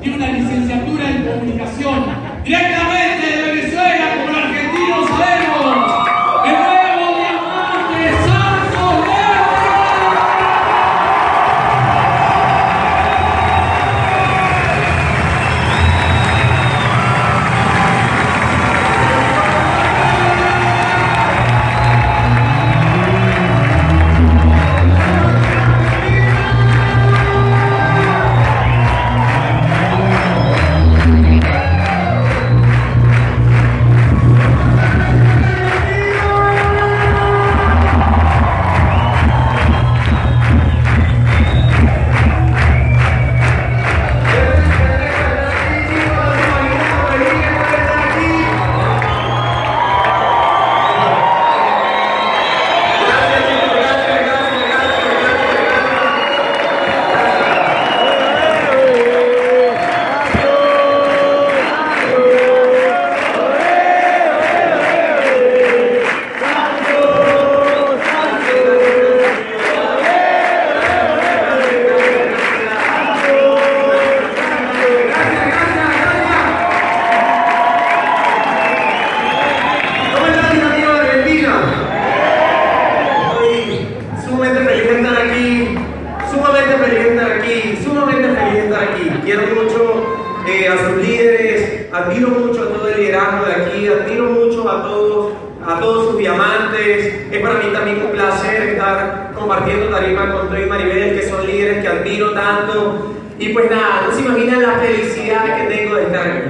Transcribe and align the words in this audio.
tiene 0.00 0.16
una 0.16 0.28
licenciatura 0.28 1.10
en 1.10 1.24
comunicación. 1.24 2.04
Directamente 2.44 3.23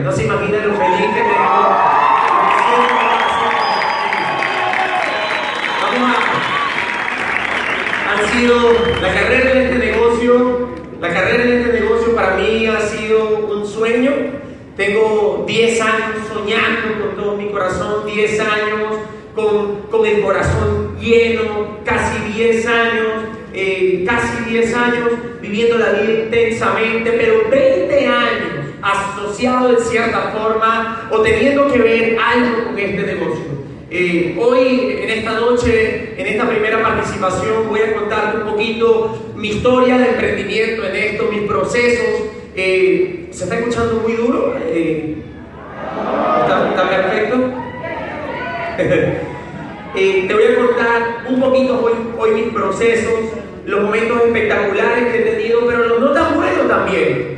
no 0.05 0.13
se 0.13 0.25
imaginan 0.25 0.69
lo 0.69 0.75
feliz 0.75 1.01
que 1.01 1.07
tengo. 1.23 1.35
Vamos 5.83 6.11
a- 6.11 8.13
han 8.13 8.21
sido 8.33 8.55
la 9.01 9.09
carrera 9.15 9.51
en 9.53 9.59
este 9.59 9.79
negocio, 9.93 10.69
la 11.01 11.09
carrera 11.13 11.45
en 11.45 11.53
este 11.61 11.81
negocio 11.81 12.15
para 12.15 12.35
mí 12.37 12.67
ha 12.67 12.81
sido 12.81 13.47
un 13.51 13.67
sueño. 13.67 14.13
Tengo 14.77 15.45
10 15.47 15.81
años 15.81 16.17
soñando 16.33 16.99
con 17.01 17.17
todo 17.17 17.37
mi 17.37 17.49
corazón, 17.51 18.07
10 18.07 18.41
años 18.41 18.99
con, 19.35 19.83
con 19.91 20.07
el 20.07 20.21
corazón 20.21 20.97
lleno, 21.01 21.79
casi 21.85 22.19
10 22.35 22.67
años, 22.67 23.07
eh, 23.53 24.05
casi 24.07 24.45
10 24.51 24.75
años 24.75 25.11
viviendo 25.41 25.79
la 25.79 25.91
vida 25.91 26.25
intensamente, 26.25 27.11
pero 27.13 27.49
20 27.51 28.07
años 28.07 28.54
asociado 28.85 29.71
en 29.71 29.79
cierta 29.79 30.33
forma 30.37 31.09
o 31.11 31.21
teniendo 31.21 31.73
que 31.73 31.79
ver 31.79 32.19
algo 32.23 32.67
con 32.67 32.79
este 32.79 33.03
negocio. 33.03 33.45
Eh, 33.91 34.37
hoy, 34.39 34.99
en 35.01 35.11
esta 35.11 35.33
noche, 35.33 36.15
en 36.21 36.27
esta 36.27 36.49
primera 36.49 36.83
participación, 36.83 37.69
voy 37.69 37.81
a 37.81 37.95
contarte 37.95 38.39
un 38.39 38.51
poquito 38.51 39.33
mi 39.37 39.49
historia 39.49 39.97
de 39.97 40.11
emprendimiento 40.11 40.85
en 40.85 40.97
esto, 40.97 41.29
mis 41.31 41.43
procesos. 41.43 42.29
Eh, 42.55 43.29
¿Se 43.31 43.45
está 43.45 43.59
escuchando 43.59 44.03
muy 44.03 44.13
duro? 44.13 44.57
Eh, 44.61 45.17
¿está, 46.43 46.69
está 46.71 46.89
perfecto? 46.89 47.37
Eh, 49.97 50.25
te 50.27 50.35
voy 50.35 50.43
a 50.43 50.57
contar 50.57 51.25
un 51.29 51.41
poquito 51.41 51.81
hoy, 51.85 51.93
hoy 52.19 52.31
mis 52.33 52.53
procesos, 52.53 53.13
los 53.65 53.81
momentos 53.81 54.23
espectaculares 54.25 55.13
que 55.13 55.19
he 55.19 55.37
tenido, 55.37 55.65
pero 55.69 55.87
los 55.87 56.01
no 56.01 56.11
tan 56.11 56.35
buenos 56.35 56.67
también. 56.67 57.34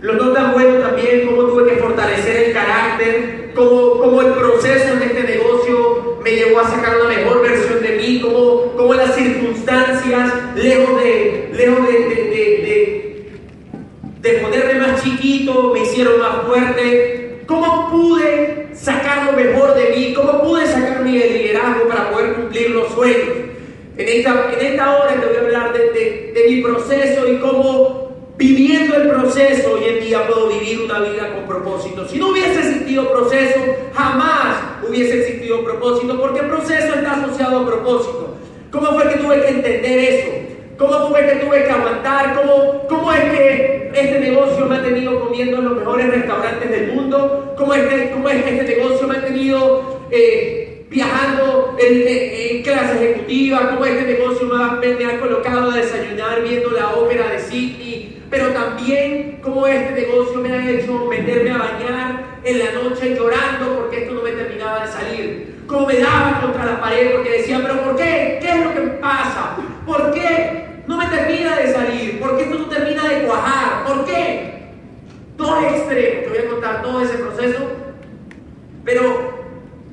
Los 0.00 0.16
no 0.16 0.32
tan 0.32 0.52
buenos 0.52 0.80
también, 0.80 1.26
cómo 1.26 1.42
tuve 1.42 1.70
que 1.70 1.80
fortalecer 1.80 2.36
el 2.48 2.52
carácter, 2.52 3.50
cómo, 3.54 3.98
cómo 3.98 4.22
el 4.22 4.32
proceso 4.34 4.92
en 4.92 5.02
este 5.02 5.24
negocio 5.24 6.18
me 6.22 6.30
llevó 6.30 6.60
a 6.60 6.70
sacar 6.70 6.98
una 7.00 7.08
mejor 7.08 7.42
versión 7.42 7.82
de 7.82 7.96
mí, 7.96 8.20
cómo, 8.20 8.74
cómo 8.76 8.94
las 8.94 9.16
circunstancias, 9.16 10.32
lejos 10.54 11.02
de, 11.02 11.50
lejos 11.52 11.88
de, 11.88 11.92
de, 11.92 12.14
de, 12.30 13.30
de 14.20 14.30
ponerme 14.38 14.86
más 14.86 15.02
chiquito, 15.02 15.72
me 15.74 15.80
hicieron 15.80 16.20
más 16.20 16.46
fuerte, 16.46 17.40
cómo 17.46 17.90
pude 17.90 18.68
sacar 18.74 19.26
lo 19.26 19.32
mejor 19.32 19.74
de 19.74 19.96
mí, 19.96 20.14
cómo 20.14 20.42
pude 20.42 20.64
sacar 20.66 21.02
mi 21.02 21.18
liderazgo 21.18 21.88
para 21.88 22.12
poder 22.12 22.34
cumplir 22.34 22.70
los 22.70 22.92
sueños. 22.92 23.36
En 23.96 24.08
esta, 24.08 24.52
en 24.56 24.64
esta 24.64 24.96
hora 24.96 25.20
te 25.20 25.26
voy 25.26 25.36
a 25.36 25.40
hablar 25.40 25.72
de, 25.72 25.90
de, 25.90 26.32
de 26.34 26.50
mi 26.50 26.62
proceso 26.62 27.26
y 27.26 27.38
cómo 27.38 27.97
viviendo 28.38 28.94
el 28.94 29.08
proceso 29.08 29.72
hoy 29.72 29.84
en 29.84 30.00
día 30.00 30.26
puedo 30.28 30.48
vivir 30.48 30.80
una 30.80 31.00
vida 31.00 31.34
con 31.34 31.46
propósito. 31.46 32.08
Si 32.08 32.18
no 32.18 32.28
hubiese 32.28 32.60
existido 32.60 33.10
proceso, 33.10 33.58
jamás 33.92 34.56
hubiese 34.88 35.18
existido 35.18 35.64
propósito, 35.64 36.18
porque 36.20 36.44
proceso 36.44 36.94
está 36.94 37.14
asociado 37.14 37.58
a 37.58 37.66
propósito. 37.66 38.36
¿Cómo 38.70 38.92
fue 38.92 39.08
que 39.08 39.18
tuve 39.18 39.42
que 39.42 39.48
entender 39.48 39.98
eso? 39.98 40.28
¿Cómo 40.78 41.08
fue 41.08 41.26
que 41.26 41.44
tuve 41.44 41.64
que 41.64 41.70
aguantar? 41.70 42.40
¿Cómo, 42.40 42.86
¿Cómo 42.88 43.12
es 43.12 43.24
que 43.24 43.90
este 43.92 44.20
negocio 44.20 44.66
me 44.66 44.76
ha 44.76 44.82
tenido 44.84 45.18
comiendo 45.18 45.58
en 45.58 45.64
los 45.64 45.76
mejores 45.78 46.08
restaurantes 46.08 46.70
del 46.70 46.92
mundo? 46.92 47.54
¿Cómo 47.58 47.74
es 47.74 47.82
que, 47.88 48.10
cómo 48.12 48.28
es 48.28 48.44
que 48.44 48.60
este 48.60 48.76
negocio 48.76 49.08
me 49.08 49.16
ha 49.16 49.24
tenido 49.24 50.06
eh, 50.12 50.86
viajando 50.88 51.76
en, 51.80 52.62
clase 52.62 53.02
ejecutiva? 53.02 53.70
¿Cómo 53.70 53.84
este 53.84 54.04
negocio 54.04 54.46
me 54.46 54.94
me 54.94 55.04
ha 55.06 55.18
colocado 55.18 55.72
a 55.72 55.76
desayunar 55.76 56.42
viendo 56.42 56.70
la 56.70 56.90
ópera 56.94 57.32
de 57.32 57.40
Sydney? 57.40 57.87
Pero 58.30 58.48
también 58.48 59.40
cómo 59.42 59.66
este 59.66 59.92
negocio 59.92 60.40
me 60.40 60.52
ha 60.52 60.70
hecho 60.70 61.06
meterme 61.06 61.50
a 61.50 61.58
bañar 61.58 62.24
en 62.44 62.58
la 62.58 62.72
noche 62.72 63.16
llorando 63.16 63.78
porque 63.78 64.02
esto 64.02 64.14
no 64.14 64.22
me 64.22 64.32
terminaba 64.32 64.84
de 64.84 64.92
salir. 64.92 65.64
Cómo 65.66 65.86
me 65.86 65.98
daba 65.98 66.40
contra 66.40 66.64
la 66.66 66.80
pared 66.80 67.12
porque 67.12 67.38
decía, 67.38 67.60
pero 67.62 67.82
¿por 67.82 67.96
qué? 67.96 68.38
¿Qué 68.40 68.48
es 68.50 68.64
lo 68.64 68.74
que 68.74 68.80
pasa? 69.00 69.56
¿Por 69.86 70.12
qué 70.12 70.82
no 70.86 70.98
me 70.98 71.06
termina 71.06 71.56
de 71.56 71.72
salir? 71.72 72.20
¿Por 72.20 72.36
qué 72.36 72.44
esto 72.44 72.58
no 72.58 72.66
termina 72.66 73.08
de 73.08 73.26
cuajar? 73.26 73.86
¿Por 73.86 74.04
qué? 74.04 74.68
Dos 75.36 75.62
extremos, 75.64 76.24
te 76.24 76.28
voy 76.28 76.38
a 76.38 76.50
contar 76.50 76.82
todo 76.82 77.02
ese 77.02 77.18
proceso. 77.18 77.70
Pero 78.84 79.44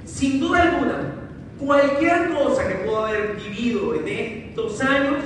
sin 0.06 0.40
duda 0.40 0.64
alguna, 0.64 1.14
cualquier 1.60 2.34
cosa 2.34 2.68
que 2.68 2.76
puedo 2.76 3.06
haber 3.06 3.36
vivido 3.36 3.96
en 3.96 4.08
estos 4.08 4.82
años 4.82 5.24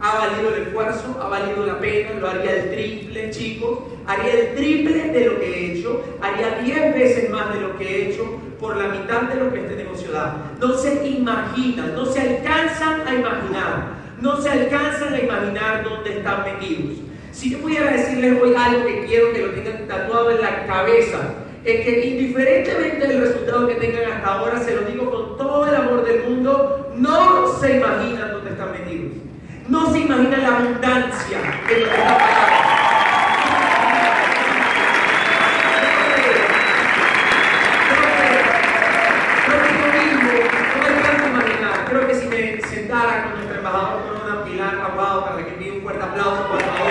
ha 0.00 0.18
valido 0.18 0.54
el 0.54 0.62
esfuerzo, 0.62 1.20
ha 1.22 1.28
valido 1.28 1.66
la 1.66 1.78
pena, 1.78 2.12
lo 2.18 2.30
haría 2.30 2.56
el 2.56 2.70
triple, 2.70 3.30
chicos, 3.30 3.80
haría 4.06 4.32
el 4.32 4.54
triple 4.54 5.08
de 5.08 5.26
lo 5.26 5.38
que 5.38 5.46
he 5.46 5.72
hecho, 5.72 6.02
haría 6.22 6.58
10 6.62 6.94
veces 6.94 7.30
más 7.30 7.52
de 7.52 7.60
lo 7.60 7.76
que 7.76 7.84
he 7.84 8.10
hecho 8.10 8.24
por 8.58 8.76
la 8.76 8.88
mitad 8.88 9.22
de 9.22 9.34
lo 9.36 9.52
que 9.52 9.60
este 9.60 9.76
negocio 9.76 10.10
da. 10.12 10.52
No 10.58 10.72
se 10.72 11.06
imaginan, 11.06 11.94
no 11.94 12.06
se 12.06 12.20
alcanzan 12.20 13.06
a 13.06 13.14
imaginar, 13.14 13.92
no 14.20 14.40
se 14.40 14.48
alcanzan 14.48 15.12
a 15.12 15.20
imaginar 15.20 15.84
dónde 15.84 16.18
están 16.18 16.44
metidos. 16.44 16.98
Si 17.32 17.50
yo 17.50 17.58
pudiera 17.58 17.92
decirles 17.92 18.40
hoy 18.42 18.54
algo 18.54 18.86
que 18.86 19.04
quiero 19.04 19.32
que 19.32 19.46
lo 19.46 19.50
tengan 19.50 19.86
tatuado 19.86 20.30
en 20.30 20.40
la 20.40 20.66
cabeza, 20.66 21.18
es 21.62 21.84
que 21.84 22.06
indiferentemente 22.06 23.06
del 23.06 23.20
resultado 23.20 23.68
que 23.68 23.74
tengan 23.74 24.12
hasta 24.12 24.26
ahora, 24.26 24.60
se 24.60 24.74
lo 24.74 24.82
digo 24.82 25.10
con 25.10 25.36
todo 25.36 25.66
el 25.66 25.74
amor 25.74 26.06
del 26.06 26.22
mundo, 26.22 26.90
no 26.96 27.52
se 27.60 27.76
imaginan 27.76 28.32
dónde 28.32 28.50
están 28.50 28.72
metidos. 28.72 29.29
No 29.70 29.92
se 29.92 30.00
imagina 30.00 30.36
la 30.36 30.48
abundancia 30.48 31.38
de 31.68 31.78
nuestra 31.78 32.18
palabra. 32.18 32.56
Creo 41.88 42.06
que 42.08 42.14
si 42.16 42.26
me 42.26 42.60
sentara 42.62 43.22
con 43.22 43.34
nuestro 43.34 43.58
embajador 43.58 44.02
Corona 44.02 44.44
Pilar 44.44 44.74
Aguado 44.74 45.24
para 45.26 45.44
que 45.44 45.52
me 45.52 45.70
un 45.70 45.82
fuerte 45.82 46.02
aplauso, 46.02 46.48
por 46.48 46.60
favor. 46.60 46.90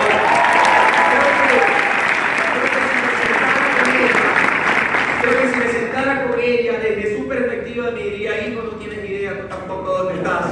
Creo 5.20 5.42
que 5.42 5.48
si 5.48 5.56
me 5.58 5.68
sentara 5.68 6.28
con 6.28 6.40
ella 6.40 6.78
desde 6.78 7.16
su 7.18 7.28
perspectiva 7.28 7.90
me 7.90 8.02
diría, 8.04 8.48
hijo, 8.48 8.62
no 8.62 8.70
tienes 8.78 9.04
idea, 9.04 9.48
tampoco 9.50 9.90
dónde 9.90 10.14
estás 10.14 10.46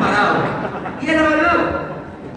parado 0.00 0.61
y 1.04 1.10
han 1.10 1.18
hablado. 1.18 1.92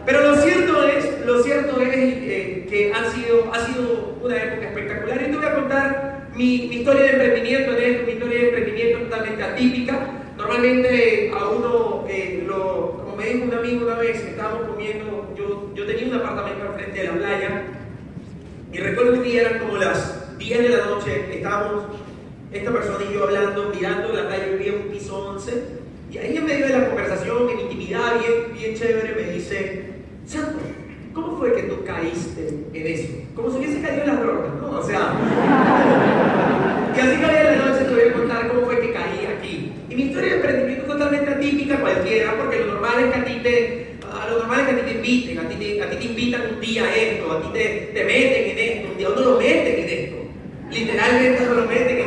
Pero 0.06 0.22
lo 0.22 0.36
cierto 0.36 0.84
es, 0.88 1.26
lo 1.26 1.42
cierto 1.44 1.82
es 1.82 1.94
eh, 1.96 2.68
que 2.70 2.94
ha 2.94 3.10
sido, 3.12 3.52
ha 3.52 3.66
sido 3.66 4.18
una 4.22 4.36
época 4.36 4.68
espectacular. 4.68 5.22
Y 5.22 5.32
te 5.32 5.38
voy 5.38 5.46
a 5.46 5.56
contar 5.56 6.28
mi, 6.36 6.68
mi 6.68 6.76
historia 6.78 7.04
de 7.04 7.10
emprendimiento, 7.12 7.72
de 7.72 8.04
mi 8.06 8.12
historia 8.14 8.40
de 8.40 8.48
emprendimiento 8.48 9.00
totalmente 9.00 9.44
atípica. 9.44 10.00
Normalmente 10.38 11.32
a 11.34 11.50
uno, 11.50 12.06
eh, 12.10 12.44
lo, 12.46 12.98
como 13.04 13.16
me 13.16 13.26
dijo 13.26 13.46
un 13.46 13.54
amigo 13.54 13.86
una 13.86 13.96
vez, 13.96 14.24
estábamos 14.24 14.68
comiendo, 14.68 15.34
yo, 15.36 15.72
yo 15.74 15.86
tenía 15.86 16.08
un 16.08 16.16
apartamento 16.16 16.66
al 16.68 16.74
frente 16.76 17.00
de 17.00 17.08
la 17.08 17.14
playa 17.14 17.64
y 18.72 18.78
recuerdo 18.78 19.14
que 19.14 19.18
un 19.20 19.24
día 19.24 19.42
eran 19.42 19.60
como 19.60 19.78
las 19.78 20.38
10 20.38 20.64
de 20.64 20.70
la 20.70 20.86
noche, 20.86 21.26
estábamos 21.32 21.86
esta 22.52 22.72
persona 22.72 23.06
y 23.10 23.14
yo 23.14 23.24
hablando, 23.24 23.72
mirando 23.74 24.12
la 24.12 24.28
playa, 24.28 24.48
vivía 24.48 24.74
un 24.74 24.92
piso 24.92 25.30
11 25.30 25.85
y 26.12 26.18
ahí 26.18 26.38
en 26.38 26.46
medio 26.46 26.68
de 26.68 26.78
la 26.78 26.88
conversación, 26.88 27.50
en 27.50 27.60
intimidad, 27.62 28.20
bien, 28.20 28.54
bien 28.54 28.76
chévere, 28.76 29.16
me 29.16 29.34
dice, 29.34 29.84
Santo, 30.26 30.60
¿cómo 31.14 31.38
fue 31.38 31.54
que 31.54 31.64
tú 31.64 31.84
caíste 31.84 32.48
en 32.74 32.88
eso? 32.88 33.14
Como 33.36 33.50
si 33.50 33.58
hubiese 33.58 33.82
caído 33.82 34.04
en 34.04 34.08
las 34.08 34.22
drogas, 34.22 34.54
¿no? 34.62 34.80
O 34.80 34.84
sea, 34.84 35.14
y 36.96 37.00
así 37.00 37.18
caía 37.22 37.54
en 37.54 37.60
la 37.60 37.66
noche, 37.66 37.86
te 37.86 37.94
voy 37.94 38.10
a 38.10 38.14
contar 38.14 38.48
cómo 38.50 38.66
fue 38.66 38.80
que 38.80 38.94
caí 38.94 39.28
aquí. 39.38 39.72
Y 39.90 39.96
mi 39.96 40.04
historia 40.04 40.30
de 40.30 40.36
emprendimiento 40.36 40.84
es 40.84 40.88
totalmente 40.88 41.32
atípica 41.32 41.82
cualquiera, 41.82 42.38
porque 42.38 42.60
lo 42.60 42.74
normal 42.74 43.04
es 43.04 43.14
que 43.14 43.20
a 43.20 43.26
ti 43.26 43.40
te, 43.44 43.88
a 44.12 44.30
lo 44.30 44.40
normal 44.40 44.60
es 44.62 44.66
que 44.68 44.72
a 44.72 44.76
ti 44.76 44.92
te 44.92 44.98
inviten, 44.98 45.40
a 45.40 45.50
ti 45.50 45.56
te, 45.56 45.82
a 45.82 45.90
ti 45.90 45.96
te 45.98 46.06
invitan 46.06 46.42
un 46.54 46.62
día 46.62 46.84
a 46.84 46.96
esto, 46.96 47.32
a 47.32 47.42
ti 47.42 47.48
te, 47.54 47.92
te 47.94 48.04
meten 48.04 48.50
en 48.52 48.58
esto, 48.58 48.92
un 48.92 48.98
día 48.98 49.10
uno 49.10 49.22
lo 49.22 49.40
meten 49.40 49.80
en 49.80 49.90
esto. 49.90 50.16
Literalmente 50.72 51.44
uno 51.44 51.54
lo 51.62 51.68
meten 51.68 51.98
en. 51.98 52.05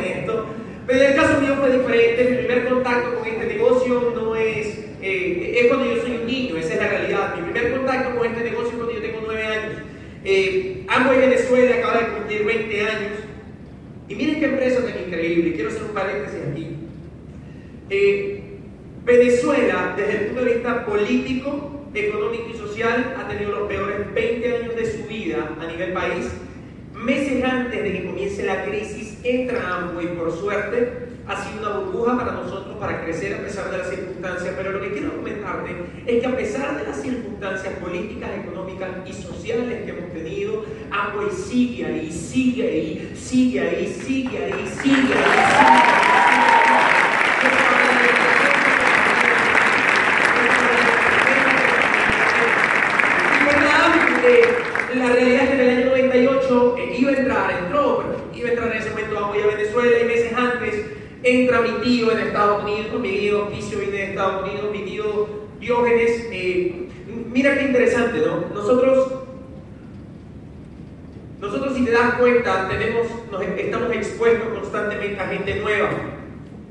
En 0.99 1.05
el 1.05 1.15
caso 1.15 1.39
mío 1.39 1.55
fue 1.55 1.71
diferente, 1.77 2.27
mi 2.29 2.37
primer 2.39 2.67
contacto 2.67 3.15
con 3.15 3.25
este 3.25 3.45
negocio 3.45 4.11
no 4.13 4.35
es, 4.35 4.79
eh, 5.01 5.55
es 5.57 5.67
cuando 5.67 5.85
yo 5.85 6.01
soy 6.01 6.11
un 6.17 6.27
niño, 6.27 6.57
esa 6.57 6.73
es 6.73 6.79
la 6.81 6.89
realidad. 6.89 7.35
Mi 7.37 7.49
primer 7.49 7.71
contacto 7.71 8.17
con 8.17 8.27
este 8.27 8.43
negocio 8.43 8.71
es 8.71 8.75
cuando 8.75 8.91
yo 8.91 9.01
tengo 9.01 9.21
9 9.25 9.45
años. 9.45 9.73
Eh, 10.25 10.85
en 10.93 11.09
Venezuela 11.09 11.75
acaba 11.77 12.01
de 12.01 12.07
cumplir 12.09 12.43
20 12.43 12.81
años. 12.81 13.11
Y 14.09 14.15
miren 14.15 14.39
qué 14.41 14.45
empresa 14.47 14.85
tan 14.85 14.99
increíble, 15.05 15.53
quiero 15.53 15.69
hacer 15.69 15.83
un 15.83 15.93
paréntesis 15.93 16.39
aquí. 16.51 16.67
Eh, 17.89 18.43
Venezuela, 19.05 19.93
desde 19.95 20.11
el 20.11 20.25
punto 20.25 20.43
de 20.43 20.53
vista 20.53 20.85
político, 20.85 21.85
económico 21.93 22.49
y 22.53 22.57
social, 22.57 23.15
ha 23.17 23.25
tenido 23.25 23.51
los 23.51 23.69
peores 23.69 24.13
20 24.13 24.57
años 24.57 24.75
de 24.75 24.85
su 24.85 25.07
vida 25.07 25.55
a 25.61 25.65
nivel 25.65 25.93
país. 25.93 26.25
Meses 26.93 27.41
antes 27.41 27.83
de 27.83 27.89
que 27.89 28.05
comience 28.05 28.43
la 28.45 28.65
crisis, 28.65 29.08
entra 29.23 29.77
AMBO 29.77 30.01
y 30.01 30.07
por 30.07 30.31
suerte 30.31 31.09
ha 31.27 31.43
sido 31.43 31.59
una 31.59 31.79
burbuja 31.79 32.17
para 32.17 32.31
nosotros 32.31 32.75
para 32.77 33.03
crecer 33.03 33.35
a 33.35 33.43
pesar 33.43 33.69
de 33.69 33.77
las 33.77 33.89
circunstancias. 33.89 34.53
Pero 34.57 34.71
lo 34.71 34.81
que 34.81 34.91
quiero 34.91 35.15
comentarte 35.15 35.75
es 36.07 36.21
que 36.21 36.27
a 36.27 36.35
pesar 36.35 36.77
de 36.77 36.83
las 36.85 37.01
circunstancias 37.01 37.73
políticas, 37.75 38.31
económicas 38.43 38.89
y 39.05 39.13
sociales 39.13 39.83
que 39.85 39.91
hemos 39.91 40.11
tenido, 40.11 40.65
Amway 40.91 41.29
sigue 41.31 41.85
ahí, 41.85 42.11
sigue 42.11 42.67
ahí, 42.67 43.13
sigue 43.15 43.61
ahí, 43.61 43.87
sigue 43.87 44.37
ahí, 44.37 44.67
sigue 44.81 44.97
ahí. 44.97 45.09
Sigue 45.09 45.13
ahí. 45.13 46.39
La 54.95 55.07
realidad 55.13 55.43
es 55.43 55.49
que 55.49 55.55
en 55.55 55.61
el 55.61 55.77
año 55.77 55.85
98 55.91 56.75
eh, 56.77 56.95
iba 56.97 57.11
a 57.11 57.13
entrar, 57.13 57.51
entró, 57.51 58.03
iba 58.33 58.47
a 58.47 58.51
entrar 58.51 58.71
en 58.71 58.77
ese 58.79 58.89
momento 59.13 59.49
a 59.49 59.55
Venezuela 59.55 59.99
y 59.99 60.05
meses 60.05 60.33
antes 60.33 60.85
entra 61.23 61.61
mi 61.61 61.71
tío 61.81 62.11
en 62.11 62.19
Estados 62.19 62.63
Unidos, 62.63 62.99
mi 62.99 63.17
tío 63.17 63.45
Oficio 63.45 63.79
viene 63.79 63.97
de 63.97 64.03
Estados 64.11 64.43
Unidos, 64.43 64.71
mi 64.71 64.81
tío 64.83 65.27
Diógenes. 65.59 66.27
Eh, 66.31 66.87
mira 67.31 67.57
qué 67.57 67.65
interesante, 67.65 68.19
¿no? 68.19 68.45
Nosotros, 68.53 69.13
nosotros 71.41 71.75
si 71.75 71.85
te 71.85 71.91
das 71.91 72.15
cuenta, 72.15 72.67
tenemos, 72.69 73.07
nos, 73.31 73.41
estamos 73.41 73.93
expuestos 73.93 74.47
constantemente 74.49 75.19
a 75.19 75.27
gente 75.27 75.55
nueva. 75.55 75.89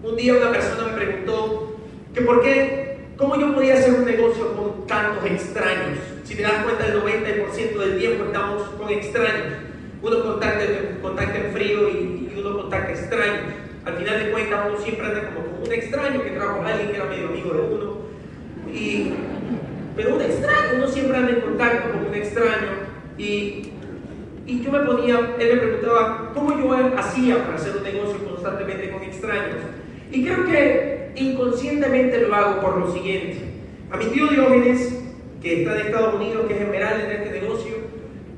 Un 0.02 0.16
día 0.16 0.34
una 0.34 0.52
persona 0.52 0.88
me 0.88 0.96
preguntó 0.96 1.76
que 2.14 2.22
por 2.22 2.42
qué, 2.42 2.98
cómo 3.16 3.38
yo 3.38 3.54
podía 3.54 3.74
hacer 3.74 3.94
un 3.94 4.04
negocio 4.04 4.54
con 4.54 4.86
tantos 4.86 5.24
extraños. 5.24 5.98
Si 6.24 6.34
te 6.34 6.42
das 6.42 6.64
cuenta, 6.64 6.86
el 6.86 7.02
90% 7.02 7.78
del 7.78 7.98
tiempo 7.98 8.24
estamos 8.24 8.62
con 8.62 8.88
extraños. 8.90 9.54
Uno 10.00 10.22
contacta, 10.22 10.64
contacta 11.02 11.38
en 11.38 11.52
frío 11.52 11.88
y, 11.90 12.17
uno 12.40 12.62
contacta 12.62 12.92
extraños. 12.92 13.52
Al 13.84 13.94
final 13.94 14.24
de 14.24 14.30
cuentas, 14.30 14.60
uno 14.68 14.78
siempre 14.78 15.06
anda 15.06 15.30
como 15.32 15.64
un 15.64 15.72
extraño 15.72 16.22
que 16.22 16.30
trajo 16.30 16.62
a 16.62 16.68
alguien 16.68 16.90
que 16.90 16.96
era 16.96 17.04
medio 17.06 17.28
amigo 17.28 17.50
de 17.54 17.60
uno. 17.60 17.96
Y, 18.72 19.12
pero 19.96 20.14
un 20.14 20.20
extraño, 20.20 20.76
uno 20.76 20.88
siempre 20.88 21.16
anda 21.16 21.30
en 21.30 21.40
contacto 21.40 21.92
con 21.92 22.06
un 22.06 22.14
extraño. 22.14 22.68
Y, 23.16 23.70
y 24.46 24.62
yo 24.62 24.72
me 24.72 24.80
ponía, 24.80 25.34
él 25.38 25.48
me 25.54 25.60
preguntaba 25.60 26.32
cómo 26.34 26.58
yo 26.58 26.72
hacía 26.96 27.44
para 27.44 27.56
hacer 27.56 27.76
un 27.76 27.82
negocio 27.82 28.18
constantemente 28.24 28.90
con 28.90 29.02
extraños. 29.02 29.56
Y 30.10 30.24
creo 30.24 30.44
que 30.46 31.12
inconscientemente 31.16 32.20
lo 32.20 32.34
hago 32.34 32.60
por 32.60 32.78
lo 32.78 32.92
siguiente. 32.92 33.38
A 33.90 33.96
mi 33.96 34.06
tío 34.06 34.26
Diógenes, 34.28 35.00
que 35.42 35.62
está 35.62 35.74
en 35.74 35.86
Estados 35.86 36.14
Unidos, 36.14 36.46
que 36.46 36.54
es 36.54 36.60
esmeralda 36.60 37.04
en 37.04 37.22
este 37.22 37.40
negocio, 37.40 37.67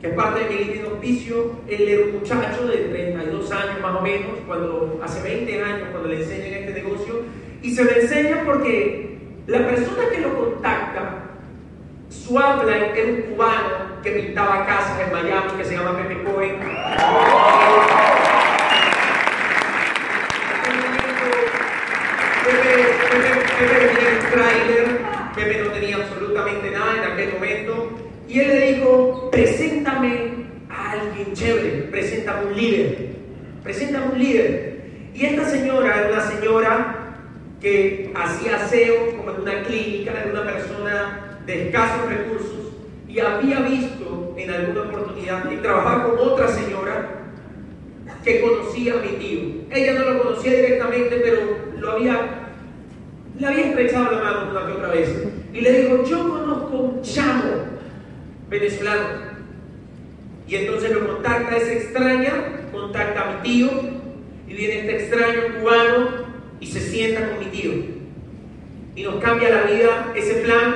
que 0.00 0.08
es 0.08 0.14
parte 0.14 0.41
de 0.41 0.49
mi 0.49 0.64
línea 0.64 0.82
de 0.82 0.88
auspicio, 0.88 1.52
él 1.69 1.88
era 1.88 2.05
un 2.06 2.12
muchacho 2.20 2.67
de 2.67 2.76
32 2.76 3.52
años 3.52 3.81
más 3.82 3.97
o 3.97 4.00
menos, 4.00 4.31
cuando 4.47 4.99
hace 5.05 5.23
20 5.23 5.62
años 5.62 5.88
cuando 5.91 6.08
le 6.08 6.23
enseñan 6.23 6.55
este 6.55 6.73
negocio, 6.73 7.23
y 7.62 7.75
se 7.75 7.85
le 7.85 8.00
enseña 8.00 8.43
porque 8.47 9.19
la 9.47 9.67
persona 9.67 10.08
que 10.11 10.20
lo 10.20 10.35
contacta, 10.35 11.25
su 12.08 12.38
habla 12.38 12.76
era 12.76 13.12
un 13.12 13.23
cubano 13.23 14.00
que 14.02 14.11
pintaba 14.12 14.64
casas 14.67 15.00
en 15.00 15.12
Miami, 15.12 15.52
que 15.58 15.64
se 15.64 15.76
llama 15.76 15.97
Pepe 15.99 16.23
Cohen. 16.25 16.56
Pepe, 22.44 22.87
Pepe, 23.11 23.76
Pepe 23.76 24.06
un 24.17 24.31
trailer, 24.31 25.00
Pepe 25.37 25.62
no 25.62 25.70
tenía 25.70 25.97
absolutamente 25.97 26.70
nada 26.70 26.97
en 26.97 27.12
aquel 27.12 27.35
momento, 27.35 28.10
y 28.31 28.38
él 28.38 28.49
le 28.49 28.73
dijo, 28.75 29.29
preséntame 29.32 30.47
a 30.69 30.93
alguien 30.93 31.32
chévere, 31.32 31.88
preséntame 31.91 32.47
un 32.47 32.57
líder, 32.57 33.09
preséntame 33.64 34.12
un 34.12 34.19
líder. 34.21 34.81
Y 35.14 35.26
esta 35.26 35.47
señora 35.47 35.99
era 35.99 36.12
una 36.12 36.21
señora 36.21 37.16
que 37.61 38.12
hacía 38.14 38.54
aseo 38.54 39.16
como 39.16 39.33
en 39.33 39.40
una 39.40 39.62
clínica, 39.64 40.12
era 40.12 40.31
una 40.31 40.45
persona 40.45 41.40
de 41.45 41.66
escasos 41.66 42.09
recursos 42.09 42.73
y 43.09 43.19
había 43.19 43.61
visto 43.62 44.35
en 44.38 44.49
alguna 44.49 44.83
oportunidad 44.83 45.50
y 45.50 45.57
trabajar 45.57 46.07
con 46.07 46.19
otra 46.21 46.47
señora 46.47 47.09
que 48.23 48.40
conocía 48.43 48.95
a 48.95 48.99
mi 48.99 49.09
tío. 49.19 49.40
Ella 49.73 49.95
no 49.95 50.09
lo 50.09 50.23
conocía 50.23 50.52
directamente, 50.52 51.16
pero 51.16 51.40
lo 51.81 51.90
había, 51.90 52.21
le 53.40 53.47
había 53.47 53.66
estrechado 53.66 54.12
la 54.12 54.23
mano 54.23 54.50
una 54.52 54.66
que 54.66 54.73
otra 54.73 54.88
vez. 54.90 55.09
Y 55.52 55.61
le 55.62 55.83
dijo, 55.83 56.04
yo 56.04 56.28
conozco 56.28 56.76
un 56.76 57.02
chamo 57.02 57.79
venezolano. 58.50 59.30
Y 60.47 60.57
entonces 60.57 60.90
lo 60.90 61.07
contacta 61.07 61.57
esa 61.57 61.73
extraña, 61.73 62.33
contacta 62.73 63.23
a 63.23 63.35
mi 63.37 63.42
tío, 63.42 63.71
y 64.49 64.52
viene 64.52 64.80
este 64.80 64.97
extraño 64.97 65.59
cubano 65.59 66.09
y 66.59 66.66
se 66.66 66.80
sienta 66.80 67.28
con 67.28 67.38
mi 67.38 67.47
tío. 67.47 67.73
Y 68.97 69.02
nos 69.04 69.23
cambia 69.23 69.49
la 69.49 69.62
vida 69.62 70.12
ese 70.16 70.35
plan. 70.40 70.75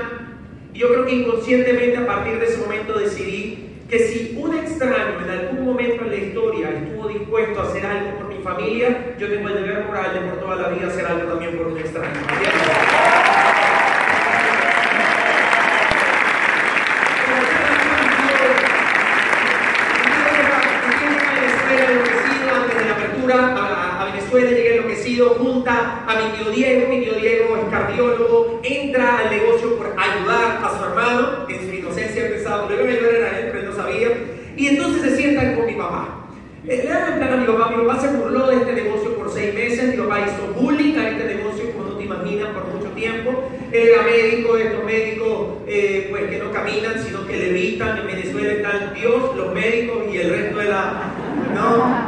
Y 0.72 0.78
yo 0.78 0.88
creo 0.88 1.06
que 1.06 1.14
inconscientemente 1.16 1.96
a 1.96 2.06
partir 2.06 2.38
de 2.38 2.46
ese 2.46 2.58
momento 2.58 2.98
decidí 2.98 3.64
que 3.90 3.98
si 3.98 4.36
un 4.40 4.54
extraño 4.54 5.20
en 5.24 5.30
algún 5.30 5.64
momento 5.66 6.04
en 6.04 6.10
la 6.10 6.16
historia 6.16 6.70
estuvo 6.70 7.08
dispuesto 7.08 7.60
a 7.60 7.64
hacer 7.64 7.84
algo 7.84 8.18
por 8.18 8.28
mi 8.28 8.42
familia, 8.42 9.14
yo 9.18 9.28
tengo 9.28 9.48
el 9.48 9.54
deber 9.54 9.84
moral 9.84 10.14
de 10.14 10.20
por 10.20 10.40
toda 10.40 10.56
la 10.56 10.68
vida 10.68 10.86
hacer 10.86 11.06
algo 11.06 11.28
también 11.28 11.56
por 11.56 11.66
un 11.66 11.78
extraño. 11.78 12.20
llegué 12.40 12.93
junta 25.64 26.04
a 26.06 26.16
mi 26.16 26.36
tío 26.36 26.50
Diego, 26.50 26.88
mi 26.88 27.00
tío 27.00 27.14
Diego 27.14 27.56
es 27.56 27.64
cardiólogo, 27.70 28.60
entra 28.62 29.18
al 29.18 29.30
negocio 29.30 29.76
por 29.78 29.94
ayudar 29.96 30.60
a 30.62 30.78
su 30.78 30.84
hermano, 30.84 31.46
en 31.48 31.66
su 31.66 31.74
inocencia 31.74 32.28
pensaba, 32.28 32.68
lo 32.68 32.74
iban 32.74 32.88
a 32.88 32.90
ayudar 32.90 33.22
a 33.22 33.38
él, 33.38 33.46
pero 33.46 33.60
él 33.60 33.66
no 33.66 33.74
sabía, 33.74 34.08
y 34.56 34.66
entonces 34.66 35.02
se 35.02 35.16
sientan 35.16 35.54
con 35.54 35.66
mi 35.66 35.74
papá. 35.74 36.20
Eh, 36.66 36.82
le 36.84 36.88
dan 36.88 37.18
plan 37.18 37.32
a 37.32 37.36
mi 37.36 37.46
papá, 37.46 37.70
mi 37.70 37.86
papá 37.86 38.00
se 38.00 38.08
burló 38.08 38.46
de 38.48 38.56
este 38.56 38.72
negocio 38.72 39.16
por 39.16 39.30
seis 39.30 39.54
meses, 39.54 39.96
mi 39.96 40.02
papá 40.02 40.20
hizo 40.20 40.60
bullying 40.60 40.98
a 40.98 41.08
este 41.10 41.34
negocio, 41.34 41.72
como 41.72 41.90
no 41.90 41.96
te 41.96 42.04
imaginas, 42.04 42.48
por 42.50 42.66
mucho 42.66 42.88
tiempo. 42.94 43.50
Él 43.72 43.88
era 43.88 44.02
médico, 44.02 44.56
estos 44.56 44.84
médicos 44.84 45.48
eh, 45.66 46.08
pues 46.10 46.24
que 46.30 46.38
no 46.38 46.52
caminan, 46.52 47.02
sino 47.02 47.26
que 47.26 47.36
levitan, 47.36 47.98
en 47.98 48.06
Venezuela 48.06 48.52
están 48.52 48.94
Dios, 48.94 49.36
los 49.36 49.52
médicos 49.52 50.04
y 50.12 50.18
el 50.18 50.30
resto 50.30 50.58
de 50.58 50.68
la... 50.68 51.12
¿no? 51.54 52.03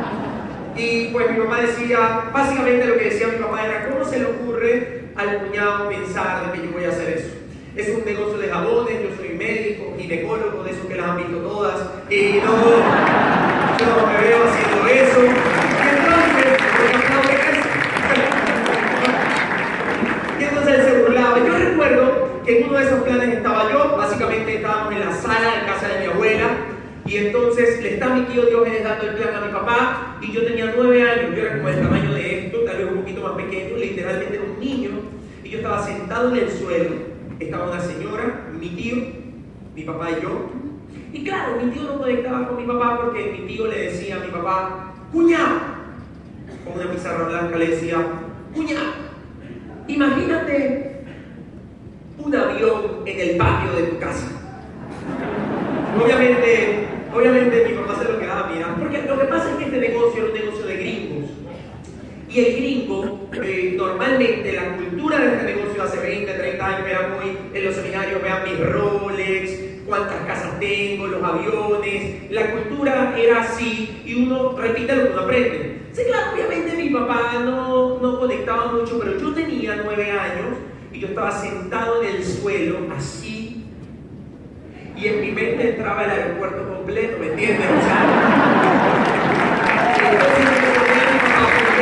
Y 0.77 1.09
pues 1.09 1.31
mi 1.31 1.39
mamá 1.39 1.63
decía, 1.63 2.25
básicamente 2.35 2.87
lo 2.87 2.99
que 2.99 3.05
decía 3.05 3.29
mi 3.29 3.39
papá 3.39 3.65
era, 3.65 3.89
¿cómo 3.89 4.05
se 4.05 4.19
le 4.19 4.27
ocurre 4.27 5.05
al 5.17 5.39
cuñado 5.39 5.89
pensar 5.89 6.53
de 6.53 6.53
que 6.53 6.67
yo 6.67 6.73
voy 6.73 6.85
a 6.85 6.91
hacer 6.91 7.17
eso? 7.17 7.29
Es 7.75 7.89
un 7.89 8.05
negocio 8.05 8.37
de 8.37 8.49
jabones, 8.49 9.03
yo 9.03 9.17
soy 9.17 9.31
médico, 9.31 9.95
ginecólogo, 9.99 10.63
de 10.65 10.73
esos 10.73 10.85
que 10.85 10.97
las 10.97 11.09
han 11.09 11.17
visto 11.17 11.39
todas, 11.39 11.81
y 12.11 12.41
no, 12.45 12.57
yo 13.79 13.87
no 13.87 14.07
me 14.07 14.19
veo 14.21 14.45
haciendo 14.45 14.87
eso. 14.87 15.21
Y 15.25 15.89
entonces, 15.97 16.45
y 20.39 20.45
entonces 20.45 20.75
él 20.75 20.85
se 20.85 21.03
burlaba. 21.03 21.39
Yo 21.39 21.59
recuerdo 21.59 22.43
que 22.45 22.61
en 22.61 22.69
uno 22.69 22.79
de 22.79 22.85
esos 22.85 23.01
planes 23.01 23.35
estaba 23.35 23.73
yo, 23.73 23.97
básicamente 23.97 24.57
estábamos 24.57 24.93
en 24.93 25.01
la 25.01 25.15
sala 25.15 25.65
casa 25.67 25.89
de 25.89 26.01
mi 26.01 26.13
abuela, 26.13 26.49
y 27.07 27.17
entonces 27.17 27.83
le 27.83 27.95
está 27.95 28.15
mi 28.15 28.23
tío 28.23 28.47
Diógenes 28.47 28.83
dando 28.83 29.05
el 29.07 29.15
plan 29.15 29.35
a 29.35 29.47
mi 29.47 29.53
papá, 29.53 30.19
y 30.21 30.33
yo 30.33 30.45
tenía 30.45 30.73
nueve 30.77 31.03
años, 31.03 31.37
yo 31.37 31.43
era 31.43 31.57
como 31.57 31.69
el 31.69 31.81
tamaño 31.81 32.15
de 32.15 32.47
esto, 32.47 32.59
tal 32.61 32.79
vez 32.79 32.87
un 32.91 32.99
poquito 32.99 33.21
más 33.23 33.33
pequeño, 33.33 33.77
literalmente 33.77 34.35
era 34.35 34.45
un 34.45 34.61
niño, 34.61 34.91
y 35.45 35.51
yo 35.51 35.59
estaba 35.59 35.87
sentado 35.87 36.31
en 36.31 36.37
el 36.43 36.51
suelo, 36.51 36.91
estaba 37.39 37.71
una 37.71 37.81
señora, 37.81 38.49
mi 38.59 38.71
tío, 38.71 38.97
mi 39.75 39.83
papá 39.83 40.11
y 40.11 40.23
yo, 40.23 40.51
y 41.13 41.25
claro, 41.25 41.61
mi 41.63 41.71
tío 41.71 41.83
no 41.85 41.99
conectaba 41.99 42.49
con 42.49 42.57
mi 42.57 42.67
papá 42.67 43.01
porque 43.03 43.39
mi 43.39 43.47
tío 43.47 43.67
le 43.69 43.85
decía 43.85 44.17
a 44.17 44.21
mi 44.21 44.31
papá, 44.31 44.95
cuñado, 45.13 45.61
con 46.65 46.81
una 46.81 46.91
pizarra 46.91 47.29
blanca 47.29 47.57
le 47.57 47.69
decía, 47.69 47.99
cuñado, 48.53 48.93
imagínate 49.87 51.05
un 52.19 52.35
avión 52.35 52.83
en 53.07 53.21
el 53.21 53.37
patio 53.37 53.73
de 53.73 53.83
tu 53.85 53.99
casa. 53.99 54.27
Obviamente, 56.03 56.86
obviamente 57.17 57.65
mi 57.69 57.75
papá 57.75 57.99
se 57.99 58.13
lo 58.13 58.19
quedaba 58.19 58.49
mirando, 58.49 58.79
porque 58.79 59.03
lo 59.03 59.19
que 59.19 59.27
pasa 59.27 59.51
es 59.51 59.57
que 59.57 59.65
este 59.65 59.79
negocio 59.79 60.25
es 60.25 60.29
un 60.31 60.39
negocio 60.39 60.67
de 60.67 60.77
gringos. 60.77 61.31
Y 62.29 62.41
el 62.41 62.57
gringo, 62.57 63.29
eh, 63.33 63.75
normalmente 63.77 64.53
la 64.53 64.77
cultura 64.77 65.19
de 65.19 65.27
este 65.27 65.55
negocio 65.55 65.83
hace 65.83 65.99
20, 65.99 66.31
30 66.31 66.67
años 66.67 66.89
era 66.89 67.09
muy, 67.09 67.39
en 67.55 67.65
los 67.65 67.75
seminarios 67.75 68.23
vean 68.23 68.43
mis 68.45 68.61
Rolex, 68.61 69.51
cuántas 69.87 70.27
casas 70.27 70.61
tengo, 70.61 71.07
los 71.07 71.23
aviones, 71.23 72.31
la 72.31 72.51
cultura 72.53 73.15
era 73.17 73.41
así 73.41 74.03
y 74.05 74.15
uno 74.15 74.55
repite 74.59 74.97
lo 74.97 75.05
que 75.05 75.11
uno 75.11 75.21
aprende. 75.23 75.81
Sí, 75.93 76.03
claro, 76.07 76.35
obviamente 76.35 76.77
mi 76.77 76.91
papá 76.91 77.41
no, 77.43 77.99
no 78.01 78.19
conectaba 78.19 78.73
mucho, 78.73 78.99
pero 78.99 79.19
yo 79.19 79.33
tenía 79.33 79.81
9 79.83 80.11
años 80.11 80.59
y 80.93 81.01
yo 81.01 81.09
estaba 81.09 81.31
sentado 81.31 82.03
en 82.03 82.17
el 82.17 82.25
suelo, 82.25 82.79
así, 82.95 83.26
y 84.97 85.09
en 85.09 85.21
mi 85.21 85.31
mente 85.31 85.71
entraba 85.71 86.05
el 86.05 86.11
aeropuerto 86.11 86.69
completo, 86.75 87.19
¿me 87.21 87.27
entiendes? 87.27 87.67
O 87.67 87.83
sea, 87.85 88.01
entonces 90.11 90.39
me 90.39 90.55
mi 91.13 91.21
papá 91.21 91.43
por 91.53 91.75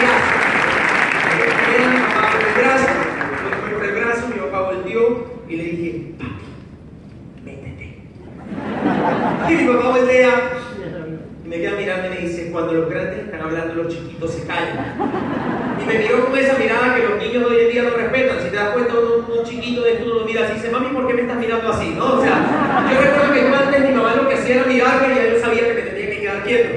me 1.91 2.01
papá 2.01 2.23
por 2.33 2.43
el 2.43 2.55
brazo, 2.59 2.89
lo 3.45 3.51
tomé 3.57 3.73
por 3.73 3.85
el 3.85 3.95
brazo, 3.95 4.29
mi 4.29 4.41
papá 4.41 4.61
volteó 4.63 5.03
y 5.49 5.57
le 5.57 5.65
dije, 5.65 6.15
papi, 6.19 6.45
métete. 7.45 7.87
Y 9.49 9.55
mi 9.55 9.65
papá 9.73 9.89
voltea 9.91 10.31
y 11.45 11.49
me 11.49 11.57
queda 11.57 11.77
mirando 11.77 12.07
y 12.07 12.11
me 12.11 12.17
dice, 12.17 12.51
cuando 12.51 12.73
los 12.73 12.91
grandes 12.91 13.19
están 13.21 13.43
hablando, 13.43 13.75
los 13.75 13.95
chiquitos 13.95 14.33
se 14.33 14.45
callan. 14.45 14.97
Y 15.81 15.87
me 15.87 15.99
miró 15.99 16.27
con 16.27 16.37
esa 16.37 16.59
mirada 16.59 16.97
que 16.97 17.03
los 17.03 17.19
niños 17.19 17.45
hoy 17.49 17.61
en 17.61 17.71
día 17.71 17.83
no 17.85 17.91
respetan. 17.91 18.41
Si 18.41 18.49
te 18.49 18.57
das 18.57 18.71
cuenta, 18.71 18.95
un, 18.95 19.39
un 19.39 19.45
chiquito 19.45 19.83
de 19.83 19.93
esto 19.93 20.07
lo 20.07 20.25
mira 20.25 20.45
así 20.45 20.53
y 20.53 20.55
dice, 20.57 20.71
mami, 20.71 20.89
¿por 20.89 21.07
qué 21.07 21.15
me 21.15 21.23
estás 21.23 21.37
mirando 21.37 21.69
así? 21.71 21.91
¿No? 21.91 22.15
O 22.15 22.23
sea, 22.23 22.64
yo 22.95 23.01
recuerdo 23.01 23.33
que 23.33 23.41
yo 23.41 23.57
antes 23.57 23.81
mi 23.81 23.95
mamá 23.95 24.15
lo 24.15 24.29
que 24.29 24.35
hacía 24.35 24.55
era 24.57 24.67
mirarme 24.67 25.15
y 25.15 25.35
ya 25.35 25.41
sabía 25.41 25.67
que 25.67 25.75
me 25.75 25.83
tenía 25.83 26.11
que 26.11 26.21
quedar 26.21 26.43
quieto. 26.45 26.69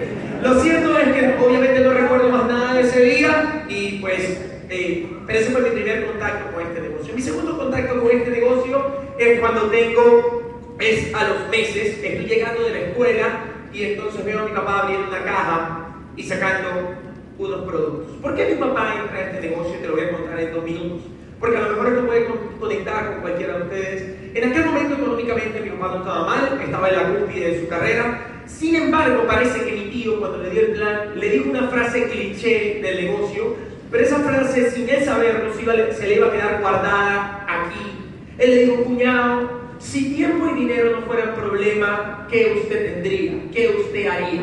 Lo 0.42 0.62
cierto 0.62 0.98
es 0.98 1.08
que 1.14 1.36
obviamente 1.40 1.80
no 1.80 1.94
recuerdo 1.94 2.30
más 2.30 2.48
nada 2.48 2.74
de 2.74 2.82
ese 2.82 3.02
día 3.02 3.66
y 3.68 4.00
pues, 4.00 4.42
eh, 4.70 5.08
pero 5.26 5.40
ese 5.40 5.52
fue 5.52 5.62
mi 5.62 5.70
primer 5.70 6.06
contacto 6.06 6.54
con 6.54 6.66
este 6.66 6.82
negocio. 6.82 7.14
Mi 7.16 7.22
segundo 7.22 7.58
contacto 7.58 8.02
con 8.02 8.12
este 8.12 8.32
negocio 8.32 8.92
es 9.18 9.40
cuando 9.40 9.70
tengo, 9.70 10.76
es 10.80 11.14
a 11.14 11.28
los 11.28 11.50
meses, 11.50 12.00
estoy 12.04 12.26
llegando 12.26 12.64
de 12.64 12.70
la 12.72 12.80
escuela 12.80 13.28
y 13.74 13.84
entonces 13.84 14.26
veo 14.26 14.40
a 14.40 14.46
mi 14.46 14.52
papá 14.52 14.80
abriendo 14.82 15.08
una 15.08 15.24
caja 15.24 15.90
y 16.16 16.24
sacando 16.24 16.96
unos 17.38 17.62
productos. 17.66 18.16
¿Por 18.22 18.36
qué 18.36 18.46
mi 18.46 18.56
papá 18.56 18.96
entra 19.02 19.18
a 19.18 19.32
este 19.32 19.50
negocio? 19.50 19.80
Te 19.80 19.88
lo 19.88 19.96
voy 19.96 20.06
a 20.06 20.12
contar 20.12 20.40
en 20.40 20.54
dos 20.54 20.64
minutos. 20.64 21.17
Porque 21.40 21.58
a 21.58 21.62
lo 21.62 21.70
mejor 21.70 21.88
esto 21.88 22.08
puede 22.08 22.28
conectar 22.60 23.12
con 23.12 23.22
cualquiera 23.22 23.58
de 23.58 23.64
ustedes. 23.64 24.04
En 24.34 24.50
aquel 24.50 24.66
momento 24.66 24.96
económicamente 24.96 25.62
mi 25.62 25.70
papá 25.70 25.88
no 25.90 25.98
estaba 25.98 26.26
mal, 26.26 26.62
estaba 26.64 26.90
en 26.90 26.96
la 26.96 27.20
cúspide 27.20 27.52
de 27.52 27.60
su 27.62 27.68
carrera. 27.68 28.28
Sin 28.48 28.76
embargo, 28.76 29.24
parece 29.28 29.64
que 29.64 29.72
mi 29.72 29.92
tío 29.92 30.20
cuando 30.20 30.38
le 30.40 30.50
dio 30.50 30.62
el 30.62 30.72
plan 30.72 31.12
le 31.16 31.30
dijo 31.30 31.50
una 31.50 31.68
frase 31.68 32.08
cliché 32.10 32.80
del 32.82 33.06
negocio, 33.06 33.56
pero 33.92 34.04
esa 34.04 34.20
frase 34.20 34.72
sin 34.72 34.90
él 34.90 35.04
saberlo 35.04 35.54
se 35.54 36.08
le 36.08 36.16
iba 36.16 36.28
a 36.28 36.32
quedar 36.32 36.62
guardada 36.62 37.46
aquí. 37.48 37.92
Él 38.38 38.50
le 38.50 38.62
dijo, 38.64 38.84
cuñado, 38.84 39.50
si 39.80 40.14
tiempo 40.16 40.50
y 40.56 40.60
dinero 40.62 40.92
no 40.92 41.06
fueran 41.06 41.36
problema, 41.36 42.28
¿qué 42.32 42.60
usted 42.62 42.94
tendría? 42.94 43.34
¿Qué 43.54 43.76
usted 43.80 44.08
haría? 44.08 44.42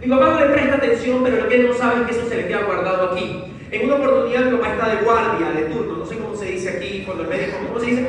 Mi 0.00 0.08
papá 0.08 0.30
no 0.30 0.40
le 0.40 0.52
presta 0.52 0.76
atención, 0.76 1.22
pero 1.22 1.36
lo 1.36 1.48
que 1.48 1.54
él 1.56 1.68
no 1.68 1.74
sabe 1.74 2.00
es 2.00 2.06
que 2.06 2.12
eso 2.18 2.28
se 2.28 2.36
le 2.36 2.48
queda 2.48 2.62
guardado 2.62 3.12
aquí. 3.12 3.51
En 3.72 3.86
una 3.86 3.94
oportunidad 3.94 4.44
mi 4.44 4.58
papá 4.58 4.72
está 4.74 4.88
de 4.90 4.96
guardia, 4.96 5.50
de 5.50 5.62
turno, 5.62 5.96
no 5.96 6.04
sé 6.04 6.18
cómo 6.18 6.36
se 6.36 6.44
dice 6.44 6.68
aquí 6.76 7.04
cuando 7.06 7.24
el 7.24 7.30
médico, 7.30 7.56
¿cómo 7.66 7.80
se 7.80 7.86
dice? 7.86 8.08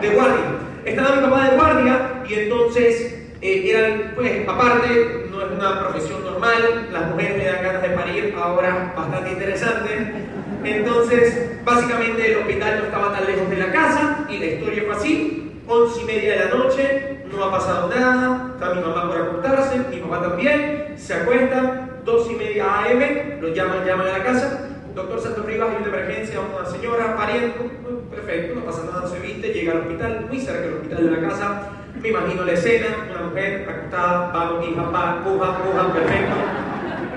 De 0.00 0.10
guardia. 0.10 0.44
Estaba 0.84 1.16
mi 1.16 1.22
papá 1.22 1.50
de 1.50 1.56
guardia 1.56 2.22
y 2.28 2.34
entonces 2.34 3.18
eh, 3.42 3.70
eran, 3.70 4.12
pues, 4.14 4.48
aparte, 4.48 5.26
no 5.32 5.42
es 5.42 5.50
una 5.50 5.80
profesión 5.80 6.22
normal, 6.22 6.88
las 6.92 7.10
mujeres 7.10 7.38
le 7.38 7.44
dan 7.44 7.64
ganas 7.64 7.82
de 7.82 7.88
parir, 7.88 8.34
ahora 8.40 8.94
bastante 8.96 9.32
interesante. 9.32 10.12
Entonces, 10.62 11.58
básicamente 11.64 12.30
el 12.30 12.38
hospital 12.38 12.78
no 12.78 12.84
estaba 12.84 13.12
tan 13.12 13.26
lejos 13.26 13.50
de 13.50 13.56
la 13.56 13.72
casa 13.72 14.26
y 14.30 14.38
la 14.38 14.46
historia 14.46 14.84
fue 14.86 14.94
así, 14.94 15.52
once 15.66 16.02
y 16.02 16.04
media 16.04 16.32
de 16.34 16.44
la 16.44 16.54
noche, 16.54 17.16
no 17.32 17.44
ha 17.46 17.50
pasado 17.50 17.88
nada, 17.88 18.52
está 18.54 18.74
mi 18.74 18.80
mamá 18.80 19.08
por 19.08 19.20
acostarse, 19.20 19.80
mi 19.90 19.96
papá 19.96 20.22
también, 20.22 20.94
se 20.96 21.14
acuesta, 21.14 21.88
dos 22.04 22.30
y 22.30 22.34
media 22.34 22.84
AM, 22.84 23.40
lo 23.40 23.48
llaman, 23.48 23.84
llaman 23.84 24.06
a 24.06 24.18
la 24.18 24.22
casa, 24.22 24.69
doctor 24.94 25.20
Santos 25.20 25.46
Rivas, 25.46 25.68
hay 25.70 25.76
una 25.82 25.96
emergencia, 25.96 26.40
una 26.40 26.68
señora 26.68 27.16
pariendo, 27.16 27.54
perfecto, 28.10 28.54
no 28.56 28.64
pasa 28.64 28.84
nada, 28.84 29.06
se 29.06 29.18
viste, 29.20 29.52
llega 29.52 29.72
al 29.72 29.80
hospital, 29.80 30.26
muy 30.28 30.40
cerca 30.40 30.62
del 30.62 30.74
hospital 30.74 31.04
de 31.04 31.10
la 31.10 31.28
casa, 31.28 31.62
me 32.00 32.08
imagino 32.08 32.44
la 32.44 32.52
escena, 32.52 32.86
una 33.10 33.28
mujer 33.28 33.68
acostada, 33.68 34.30
vamos 34.32 34.68
hija, 34.68 34.90
pa, 34.90 35.22
puja, 35.22 35.58
puja, 35.58 35.92
perfecto, 35.92 36.34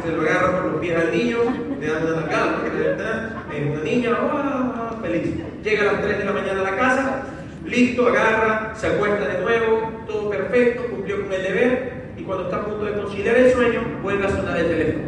se 0.03 0.12
lo 0.12 0.22
agarra 0.22 0.62
por 0.62 0.72
los 0.72 0.82
pies 0.82 0.98
al 0.98 1.12
niño, 1.12 1.38
le 1.80 1.88
dan 1.88 2.03
una 2.03 2.15
nalgada, 2.22 2.58
porque 2.60 3.70
una 3.70 3.84
niña, 3.84 4.12
¡ah! 4.20 4.96
feliz. 5.01 5.36
Llega 5.63 5.82
a 5.82 5.94
las 5.94 6.01
3 6.01 6.18
de 6.20 6.25
la 6.25 6.34
mañana 6.34 6.62
a 6.62 6.63
la 6.63 6.77
casa, 6.77 7.24
listo, 7.65 8.08
agarra, 8.08 8.74
se 8.75 8.88
acuesta 8.88 9.27
de 9.27 9.42
nuevo, 9.42 9.92
todo 10.08 10.30
perfecto, 10.30 10.84
cumplió 10.89 11.24
con 11.24 11.32
el 11.32 11.44
deber, 11.44 11.94
y 12.18 12.24
cuando 12.24 12.46
está 12.46 12.58
a 12.58 12.65
punto 12.65 12.86
de 12.86 12.94
conciliar 12.94 13.36
el 13.38 13.51
sueño, 13.51 13.82
vuelve 14.01 14.25
a 14.25 14.30
sonar 14.30 14.58
el 14.58 14.68
teléfono. 14.68 15.03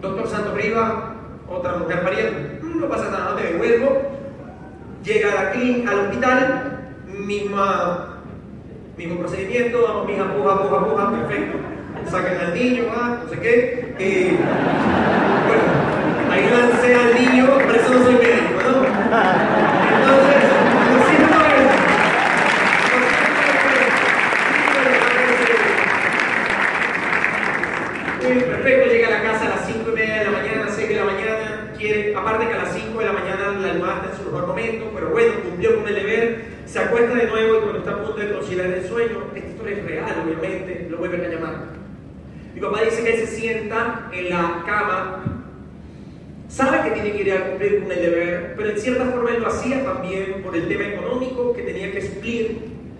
Doctor 0.00 0.28
Santos 0.28 0.54
Rivas, 0.54 1.13
otra 1.56 1.76
mujer 1.76 2.02
pariendo, 2.02 2.38
no 2.62 2.88
pasa 2.88 3.10
nada, 3.10 3.36
te 3.36 3.52
devuelvo. 3.52 4.02
Llega 5.04 5.48
aquí 5.48 5.84
al 5.86 6.00
hospital, 6.00 6.78
misma, 7.06 8.22
mismo 8.96 9.18
procedimiento, 9.18 9.82
vamos, 9.82 10.06
mija, 10.06 10.32
puja, 10.32 10.62
puja, 10.62 10.84
puja, 10.86 11.10
perfecto. 11.10 11.58
Sacan 12.10 12.38
al 12.38 12.54
niño, 12.54 12.84
ah, 12.94 13.18
no 13.22 13.28
sé 13.30 13.38
qué. 13.40 13.94
Eh, 13.98 14.38
bueno, 15.46 15.62
lancé 16.50 16.94
al 16.94 17.14
niño, 17.14 17.46
por 17.46 17.76
eso 17.76 17.94
no 17.94 18.04
soy 18.04 18.14
médico, 18.14 18.60
¿no? 18.62 18.84
Entonces, 19.94 20.42
lo 20.90 20.98
siento 21.08 21.36
es. 21.46 21.52
Perfecto, 28.44 28.84
llega 28.90 29.06
a 29.08 29.10
la 29.10 29.22
casa 29.22 29.44
a 29.46 29.48
las 29.50 29.66
5 29.66 29.90
y 29.90 29.92
media 29.94 30.18
de 30.18 30.24
la 30.24 30.30
mañana, 30.30 30.62
a 30.62 30.64
las 30.66 30.76
6 30.76 30.88
de 30.88 30.96
la 30.96 31.04
mañana, 31.04 31.72
quiere, 31.76 32.03
aparte 32.16 32.46
que 32.46 32.54
a 32.54 32.62
las 32.62 32.74
5 32.74 32.98
de 32.98 33.04
la 33.04 33.12
mañana 33.12 33.58
la 33.60 33.70
almohada 33.72 33.96
está 33.96 34.10
en 34.10 34.16
su 34.16 34.30
mejor 34.30 34.46
momento, 34.46 34.90
pero 34.94 35.10
bueno, 35.10 35.32
cumplió 35.42 35.76
con 35.76 35.88
el 35.88 35.94
deber, 35.94 36.44
se 36.66 36.78
acuesta 36.78 37.14
de 37.14 37.26
nuevo 37.26 37.56
y 37.56 37.60
cuando 37.60 37.78
está 37.78 37.90
a 37.92 38.02
punto 38.02 38.20
de 38.20 38.32
conciliar 38.32 38.66
el 38.66 38.84
sueño, 38.86 39.24
esta 39.34 39.48
historia 39.48 39.76
es 39.76 39.84
real, 39.84 40.22
obviamente, 40.24 40.86
lo 40.90 40.98
vuelven 40.98 41.24
a 41.24 41.28
llamar. 41.28 41.54
Mi 42.54 42.60
papá 42.60 42.82
dice 42.82 43.02
que 43.02 43.14
él 43.14 43.26
se 43.26 43.26
sienta 43.26 44.08
en 44.12 44.30
la 44.30 44.62
cama, 44.64 45.24
sabe 46.48 46.82
que 46.84 47.00
tiene 47.00 47.12
que 47.12 47.22
ir 47.22 47.32
a 47.32 47.48
cumplir 47.48 47.82
con 47.82 47.92
el 47.92 47.98
deber, 48.00 48.54
pero 48.56 48.70
en 48.70 48.78
cierta 48.78 49.04
forma 49.06 49.30
él 49.30 49.42
lo 49.42 49.48
hacía 49.48 49.84
también 49.84 50.42
por 50.42 50.54
el 50.56 50.68
tema 50.68 50.84
económico 50.84 51.52
que 51.52 51.62
tenía 51.62 51.90
que 51.90 52.02
suplir, 52.02 52.58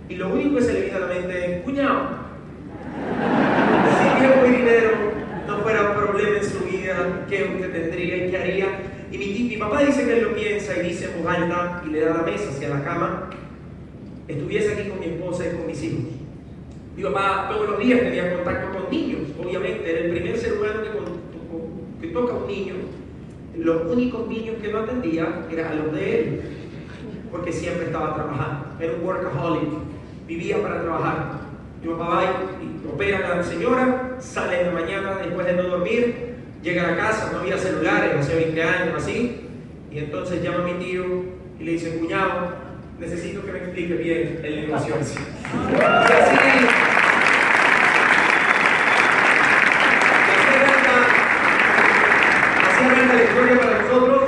y 0.08 0.16
lo 0.16 0.28
único 0.28 0.56
que 0.56 0.62
se 0.62 0.72
le 0.72 0.80
viene 0.82 0.96
a 0.96 1.00
la 1.00 1.06
mente 1.06 1.56
es, 1.56 1.62
cuñado, 1.62 2.08
si 3.98 4.20
tiempo 4.20 4.46
y 4.46 4.50
dinero 4.50 4.90
no 5.46 5.58
fuera 5.58 5.90
un 5.90 5.96
problema 5.96 6.38
en 6.38 6.44
su 6.44 6.58
vida, 6.64 7.24
¿qué 7.28 7.44
usted 7.44 7.72
tendría 7.72 8.16
y 8.16 8.30
qué 8.30 8.38
haría? 8.38 8.66
Y 9.14 9.18
mi, 9.18 9.26
mi 9.48 9.56
papá 9.58 9.80
dice 9.80 10.04
que 10.04 10.18
él 10.18 10.24
lo 10.24 10.34
piensa 10.34 10.76
y 10.76 10.88
dice 10.88 11.08
voz 11.16 11.32
alta 11.32 11.84
y 11.86 11.90
le 11.90 12.00
da 12.00 12.16
la 12.16 12.22
mesa 12.24 12.50
hacia 12.50 12.68
la 12.68 12.82
cama, 12.82 13.30
estuviese 14.26 14.72
aquí 14.72 14.88
con 14.88 14.98
mi 14.98 15.06
esposa 15.06 15.44
y 15.46 15.56
con 15.56 15.68
mis 15.68 15.80
hijos. 15.84 16.04
Mi 16.96 17.02
papá 17.04 17.46
todos 17.48 17.70
los 17.70 17.78
días 17.78 18.00
tenía 18.00 18.34
contacto 18.34 18.76
con 18.76 18.90
niños, 18.90 19.20
obviamente, 19.40 19.88
era 19.88 20.00
el 20.00 20.10
primer 20.10 20.36
ser 20.36 20.54
humano 20.54 20.82
que, 20.82 20.88
con, 20.98 21.04
que 22.00 22.08
toca 22.08 22.32
a 22.32 22.36
un 22.38 22.48
niño. 22.48 22.74
Los 23.56 23.86
únicos 23.86 24.26
niños 24.26 24.56
que 24.60 24.72
no 24.72 24.78
atendía 24.80 25.46
eran 25.48 25.78
los 25.78 25.92
de 25.94 26.18
él, 26.18 26.40
porque 27.30 27.52
siempre 27.52 27.84
estaba 27.86 28.16
trabajando, 28.16 28.66
era 28.80 28.94
un 28.94 29.06
workaholic. 29.06 29.70
vivía 30.26 30.60
para 30.60 30.82
trabajar. 30.82 31.38
Mi 31.80 31.88
papá 31.92 32.08
va 32.08 32.24
y 32.24 32.92
opera 32.92 33.32
a 33.32 33.36
la 33.36 33.44
señora, 33.44 34.16
sale 34.18 34.62
en 34.62 34.74
la 34.74 34.80
mañana 34.80 35.18
después 35.18 35.46
de 35.46 35.52
no 35.52 35.62
dormir, 35.68 36.34
llega 36.64 36.82
a 36.82 36.90
la 36.92 36.96
casa, 36.96 37.30
no 37.30 37.40
había 37.40 37.58
celulares, 37.58 38.16
hace 38.18 38.36
20 38.36 38.62
años 38.62 38.94
así, 38.96 39.42
y 39.92 39.98
entonces 39.98 40.42
llama 40.42 40.64
a 40.64 40.66
mi 40.66 40.72
tío 40.82 41.04
y 41.60 41.64
le 41.64 41.72
dice, 41.72 41.98
cuñado, 41.98 42.54
necesito 42.98 43.44
que 43.44 43.52
me 43.52 43.58
explique 43.58 43.94
bien 43.94 44.40
el 44.42 44.62
negocio. 44.62 44.94
Así, 44.98 45.08
la 53.06 53.22
historia 53.22 53.60
para 53.60 53.82
nosotros. 53.82 54.22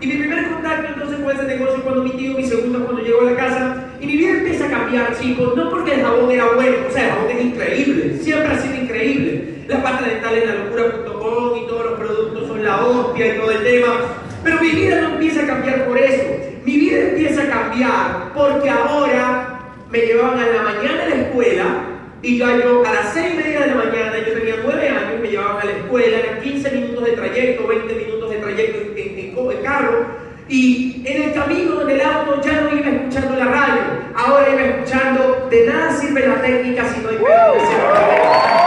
Y 0.00 0.06
mi 0.06 0.12
primer 0.18 0.48
contacto 0.48 0.92
entonces 0.92 1.18
con 1.20 1.30
ese 1.34 1.44
negocio 1.44 1.82
cuando 1.82 2.04
mi 2.04 2.10
tío, 2.10 2.34
mi 2.34 2.44
segundo 2.44 2.84
cuando 2.84 3.02
llegó 3.02 3.22
a 3.22 3.30
la 3.30 3.36
casa, 3.36 3.84
y 4.00 4.06
mi 4.06 4.16
vida 4.16 4.30
empieza 4.32 4.66
a 4.66 4.70
cambiar, 4.70 5.18
chicos, 5.18 5.56
no 5.56 5.70
porque 5.70 5.94
el 5.94 6.02
jabón 6.02 6.30
era 6.30 6.46
bueno, 6.54 6.76
o 6.88 6.92
sea, 6.92 7.04
el 7.04 7.10
jabón 7.10 7.30
es 7.30 7.44
increíble, 7.44 8.18
siempre 8.20 8.52
ha 8.52 8.58
sido 8.58 8.74
increíble. 8.76 9.64
La 9.66 9.82
pasta 9.82 10.06
dental 10.06 10.34
en 10.36 10.46
la 10.48 10.54
locura.com 10.64 11.17
y 11.62 11.66
todos 11.66 11.84
los 11.84 11.98
productos 11.98 12.48
son 12.48 12.64
la 12.64 12.84
hostia 12.84 13.34
y 13.34 13.38
todo 13.38 13.50
el 13.50 13.62
tema. 13.64 13.94
Pero 14.42 14.60
mi 14.60 14.70
vida 14.70 15.00
no 15.00 15.08
empieza 15.14 15.42
a 15.42 15.46
cambiar 15.46 15.86
por 15.86 15.98
eso. 15.98 16.24
Mi 16.64 16.76
vida 16.76 16.98
empieza 17.00 17.42
a 17.42 17.48
cambiar 17.48 18.32
porque 18.34 18.70
ahora 18.70 19.60
me 19.90 19.98
llevaban 20.00 20.38
a 20.38 20.46
la 20.46 20.62
mañana 20.62 21.04
a 21.04 21.08
la 21.08 21.14
escuela 21.14 21.64
y 22.20 22.36
yo, 22.36 22.46
a 22.46 22.92
las 22.92 23.14
seis 23.14 23.32
y 23.32 23.36
media 23.36 23.60
de 23.60 23.66
la 23.68 23.74
mañana, 23.76 24.18
yo 24.26 24.34
tenía 24.34 24.56
nueve 24.64 24.88
años, 24.88 25.20
me 25.20 25.28
llevaban 25.28 25.62
a 25.62 25.64
la 25.64 25.70
escuela, 25.70 26.18
eran 26.18 26.40
15 26.42 26.70
minutos 26.72 27.04
de 27.04 27.12
trayecto, 27.12 27.66
20 27.66 27.94
minutos 27.94 28.30
de 28.30 28.36
trayecto 28.38 28.78
en, 28.96 29.18
en, 29.18 29.62
carro 29.62 30.06
y 30.48 31.02
en 31.06 31.22
el 31.22 31.34
camino 31.34 31.84
del 31.84 32.00
auto 32.00 32.40
ya 32.42 32.60
no 32.60 32.76
iba 32.76 32.88
escuchando 32.88 33.36
la 33.36 33.44
radio, 33.44 33.82
ahora 34.16 34.48
iba 34.50 34.62
escuchando, 34.62 35.46
de 35.48 35.66
nada 35.66 35.92
sirve 35.92 36.26
la 36.26 36.42
técnica 36.42 36.92
si 36.92 37.00
no 37.00 37.08
hay 37.10 37.16
crecer 37.18 38.57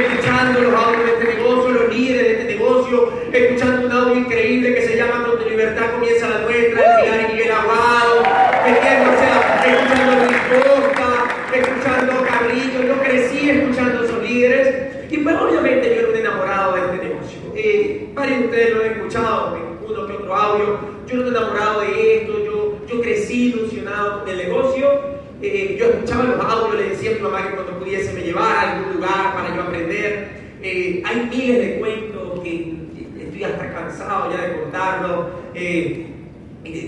escuchando 0.00 0.60
los 0.60 0.74
audios 0.74 1.04
de 1.04 1.12
este 1.12 1.34
negocio, 1.36 1.70
los 1.70 1.94
líderes 1.94 2.22
de 2.22 2.32
este 2.32 2.44
negocio, 2.54 3.12
escuchando 3.32 3.86
un 3.86 3.92
audio 3.92 4.14
increíble 4.16 4.74
que 4.74 4.82
se 4.82 4.96
llama 4.96 5.24
Donde 5.26 5.50
Libertad 5.50 5.92
comienza 5.92 6.28
la 6.28 6.40
nuestra, 6.40 7.00
el 7.00 7.04
Pilar 7.04 7.20
y 7.20 7.32
Miguel 7.32 7.52
Aguado, 7.52 8.20
o 8.20 9.18
sea, 9.18 9.64
escuchando 9.66 10.24
Luis 10.24 10.38
Costa, 10.48 11.08
escuchando 11.54 12.12
a 12.12 12.26
Carrillo, 12.26 12.82
yo 12.86 13.02
crecí 13.02 13.50
escuchando 13.50 14.02
a 14.02 14.04
esos 14.04 14.22
líderes, 14.22 15.10
y 15.10 15.18
pues 15.18 15.36
obviamente 15.36 15.94
yo 15.94 16.00
era 16.00 16.08
un 16.08 16.16
enamorado 16.16 16.74
de 16.74 16.80
este 16.80 17.08
negocio. 17.08 17.38
Eh, 17.54 18.08
varios 18.14 18.38
de 18.38 18.44
ustedes 18.46 18.74
lo 18.74 18.84
han 18.84 18.92
escuchado 18.92 19.56
en 19.56 19.90
uno 19.90 20.06
que 20.06 20.12
otro 20.12 20.34
audio, 20.34 20.78
yo 21.06 21.14
era 21.14 21.22
un 21.22 21.36
enamorado 21.36 21.80
de 21.80 22.16
esto, 22.16 22.44
yo, 22.44 22.78
yo 22.86 23.00
crecí 23.00 23.48
ilusionado 23.48 24.20
con 24.20 24.28
el 24.28 24.36
negocio, 24.36 25.07
eh, 25.40 25.76
yo 25.78 25.86
escuchaba 25.86 26.24
los 26.24 26.44
audios, 26.44 26.80
le 26.80 26.88
decía 26.90 27.12
a 27.12 27.14
mi 27.14 27.20
mamá 27.20 27.48
que 27.48 27.54
cuando 27.54 27.78
pudiese 27.78 28.12
me 28.12 28.22
llevara 28.22 28.60
a 28.60 28.76
algún 28.76 28.94
lugar 28.94 29.34
para 29.34 29.54
yo 29.54 29.62
aprender. 29.62 30.28
Eh, 30.62 31.02
hay 31.04 31.28
miles 31.30 31.58
de 31.58 31.78
cuentos 31.78 32.40
que 32.40 32.74
estoy 33.20 33.44
hasta 33.44 33.72
cansado 33.72 34.32
ya 34.32 34.46
de 34.46 34.60
contarlos. 34.60 35.26
Eh, 35.54 36.06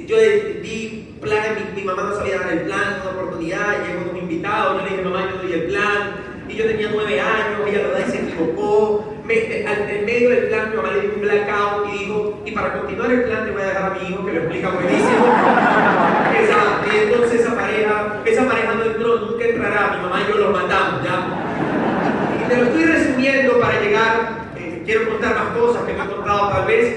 yo 0.06 0.16
di 0.62 1.14
planes, 1.20 1.74
mi, 1.74 1.80
mi, 1.80 1.86
mamá 1.86 2.02
no 2.02 2.14
sabía 2.14 2.38
dar 2.38 2.52
el 2.52 2.60
plan, 2.62 3.00
una 3.02 3.10
oportunidad, 3.10 3.86
llegó 3.86 4.10
un 4.10 4.16
invitado, 4.16 4.78
yo 4.78 4.84
le 4.84 4.90
dije, 4.90 5.02
mamá, 5.02 5.30
yo 5.30 5.42
doy 5.42 5.52
el 5.52 5.64
plan, 5.64 6.14
y 6.48 6.56
yo 6.56 6.66
tenía 6.66 6.90
nueve 6.92 7.20
años, 7.20 7.60
ella 7.68 7.82
la 7.82 7.88
verdad 7.88 8.08
se 8.08 8.18
equivocó, 8.18 9.14
me, 9.24 9.66
al, 9.66 9.90
en 9.90 10.04
medio 10.04 10.30
del 10.30 10.48
plan 10.48 10.70
mi 10.70 10.76
mamá 10.76 10.90
le 10.92 11.00
dio 11.02 11.14
un 11.14 11.20
blackout 11.20 11.88
y 11.88 11.98
dijo, 11.98 12.42
y 12.44 12.50
para 12.50 12.72
continuar 12.78 13.12
el 13.12 13.22
plan 13.24 13.44
te 13.44 13.50
voy 13.52 13.62
a 13.62 13.66
dejar 13.66 13.84
a 13.84 13.94
mi 13.94 14.08
hijo 14.08 14.26
que 14.26 14.32
lo 14.32 14.40
explica 14.40 14.70
buenísimo. 14.70 15.26
esa, 16.40 16.92
y 16.92 16.98
entonces 16.98 17.40
esa 17.40 17.54
pareja, 17.54 18.09
esa 18.30 18.46
pareja 18.46 18.74
no 18.74 18.84
entró, 18.84 19.18
nunca 19.20 19.44
entrará, 19.44 19.96
mi 19.96 20.02
mamá 20.02 20.22
y 20.22 20.30
yo 20.30 20.38
los 20.38 20.52
matamos, 20.52 21.02
¿ya? 21.04 22.48
Te 22.48 22.56
lo 22.56 22.64
estoy 22.64 22.84
resumiendo 22.84 23.60
para 23.60 23.80
llegar, 23.80 24.50
eh, 24.56 24.82
quiero 24.84 25.08
contar 25.08 25.34
más 25.34 25.56
cosas 25.56 25.84
que 25.84 25.92
me 25.92 26.04
he 26.04 26.06
contado 26.06 26.48
tal 26.50 26.66
vez, 26.66 26.96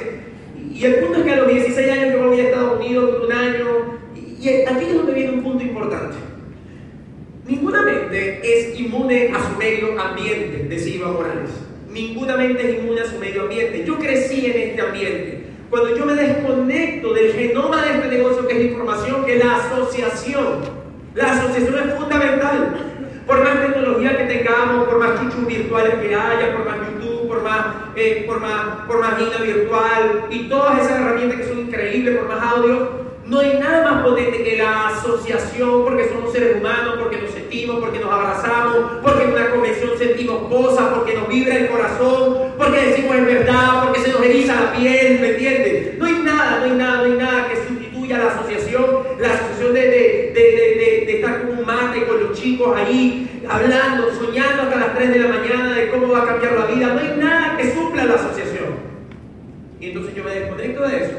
y 0.72 0.86
el 0.86 0.96
punto 0.96 1.20
es 1.20 1.24
que 1.26 1.32
a 1.32 1.36
los 1.38 1.48
16 1.48 1.92
años 1.92 2.14
yo 2.14 2.20
me 2.20 2.28
voy 2.28 2.40
a 2.40 2.44
Estados 2.44 2.80
Unidos 2.80 3.10
por 3.12 3.26
un 3.26 3.32
año, 3.32 4.00
y, 4.16 4.50
aquí 4.68 4.86
es 4.86 4.94
donde 4.96 5.14
viene 5.14 5.32
un 5.32 5.44
punto 5.44 5.64
importante. 5.64 6.18
Ninguna 7.46 7.82
mente 7.82 8.42
es 8.44 8.80
inmune 8.80 9.32
a 9.34 9.50
su 9.50 9.58
medio 9.58 10.00
ambiente, 10.00 10.66
decía 10.70 10.96
Iván 10.96 11.14
Morales. 11.14 11.52
Ninguna 11.92 12.38
mente 12.38 12.70
es 12.70 12.80
inmune 12.80 13.02
a 13.02 13.06
su 13.06 13.20
medio 13.20 13.44
ambiente. 13.44 13.84
Yo 13.86 14.00
crecí 14.00 14.46
en 14.46 14.70
este 14.70 14.82
ambiente. 14.82 15.44
Cuando 15.70 15.96
yo 15.96 16.06
me 16.06 16.16
desconecto 16.16 17.14
del 17.14 17.34
genoma 17.34 17.86
de 17.86 17.94
este 17.94 18.08
negocio 18.08 18.48
que 18.48 18.58
es 18.58 18.72
información, 18.72 19.26
que 19.26 19.38
es 19.38 19.46
la 19.46 19.58
asociación. 19.58 20.83
La 21.16 21.32
asociación 21.32 21.90
es 21.90 21.96
fundamental. 21.96 22.76
Por 23.28 23.44
más 23.44 23.62
tecnología 23.62 24.18
que 24.18 24.24
tengamos, 24.24 24.86
por 24.86 24.98
más 24.98 25.20
chuchus 25.20 25.46
virtuales 25.46 25.96
que 25.96 26.16
haya, 26.16 26.58
por 26.58 26.66
más 26.66 26.76
YouTube, 26.90 27.28
por 27.28 27.44
más, 27.44 27.66
eh, 27.96 28.24
por 28.26 28.40
más, 28.40 28.86
por 28.88 29.00
más 29.00 29.16
virtual 29.42 30.26
y 30.30 30.50
todas 30.50 30.80
esas 30.80 31.00
herramientas 31.00 31.40
que 31.40 31.48
son 31.48 31.60
increíbles, 31.60 32.18
por 32.18 32.28
más 32.28 32.44
audio, 32.44 33.04
no 33.26 33.40
hay 33.40 33.58
nada 33.60 33.90
más 33.90 34.04
potente 34.04 34.44
que 34.44 34.58
la 34.58 34.90
asociación, 34.90 35.84
porque 35.84 36.10
somos 36.10 36.34
seres 36.34 36.58
humanos, 36.58 36.96
porque 37.00 37.22
nos 37.22 37.32
sentimos, 37.32 37.78
porque 37.80 38.00
nos 38.00 38.12
abrazamos, 38.12 38.78
porque 39.02 39.24
en 39.24 39.32
una 39.32 39.50
convención 39.52 39.92
sentimos 39.98 40.50
cosas, 40.50 40.90
porque 40.94 41.14
nos 41.14 41.30
vibra 41.30 41.56
el 41.56 41.70
corazón, 41.70 42.54
porque 42.58 42.88
decimos 42.88 43.16
es 43.16 43.26
verdad, 43.26 43.84
porque 43.84 44.02
se 44.02 44.12
nos 44.12 44.22
eriza 44.22 44.60
la 44.60 44.74
piel, 44.74 45.20
¿me 45.22 45.30
entiendes? 45.30 45.98
No 45.98 46.06
hay 46.06 46.14
nada, 46.24 46.60
no 46.60 46.66
hay 46.66 46.72
nada, 46.72 46.98
no 46.98 47.04
hay 47.04 47.18
nada 47.18 47.48
que 47.50 47.56
sustituya 47.68 48.18
la 48.18 48.32
asociación, 48.32 48.86
la 49.20 49.28
asociación 49.30 49.74
de, 49.74 49.82
de, 49.82 50.32
de 50.34 50.83
estar 51.24 51.42
con 51.42 51.58
un 51.58 51.66
mate, 51.66 52.06
con 52.06 52.20
los 52.20 52.38
chicos 52.38 52.76
ahí, 52.76 53.42
hablando, 53.50 54.14
soñando 54.14 54.64
hasta 54.64 54.76
las 54.76 54.96
3 54.96 55.10
de 55.10 55.20
la 55.20 55.28
mañana 55.30 55.74
de 55.74 55.90
cómo 55.90 56.10
va 56.10 56.24
a 56.24 56.26
cambiar 56.26 56.60
la 56.60 56.66
vida. 56.66 56.94
No 56.94 57.00
hay 57.00 57.18
nada 57.18 57.58
que 57.58 57.74
supla 57.74 58.06
la 58.06 58.16
asociación. 58.16 58.94
Y 59.80 59.88
entonces 59.88 60.16
yo 60.16 60.24
me 60.24 60.32
desconecto 60.32 60.88
de 60.88 61.04
eso 61.04 61.14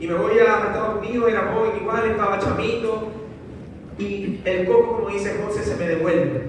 y 0.00 0.06
me 0.06 0.14
voy 0.14 0.38
a 0.38 0.42
Estados 0.42 0.98
Unidos, 0.98 1.30
era 1.30 1.52
joven 1.52 1.72
igual, 1.80 2.10
estaba 2.10 2.38
chamito, 2.38 3.08
y 3.98 4.40
el 4.44 4.66
coco, 4.66 4.98
como 4.98 5.10
dice 5.10 5.36
José, 5.44 5.64
se 5.64 5.76
me 5.76 5.88
devuelve. 5.88 6.42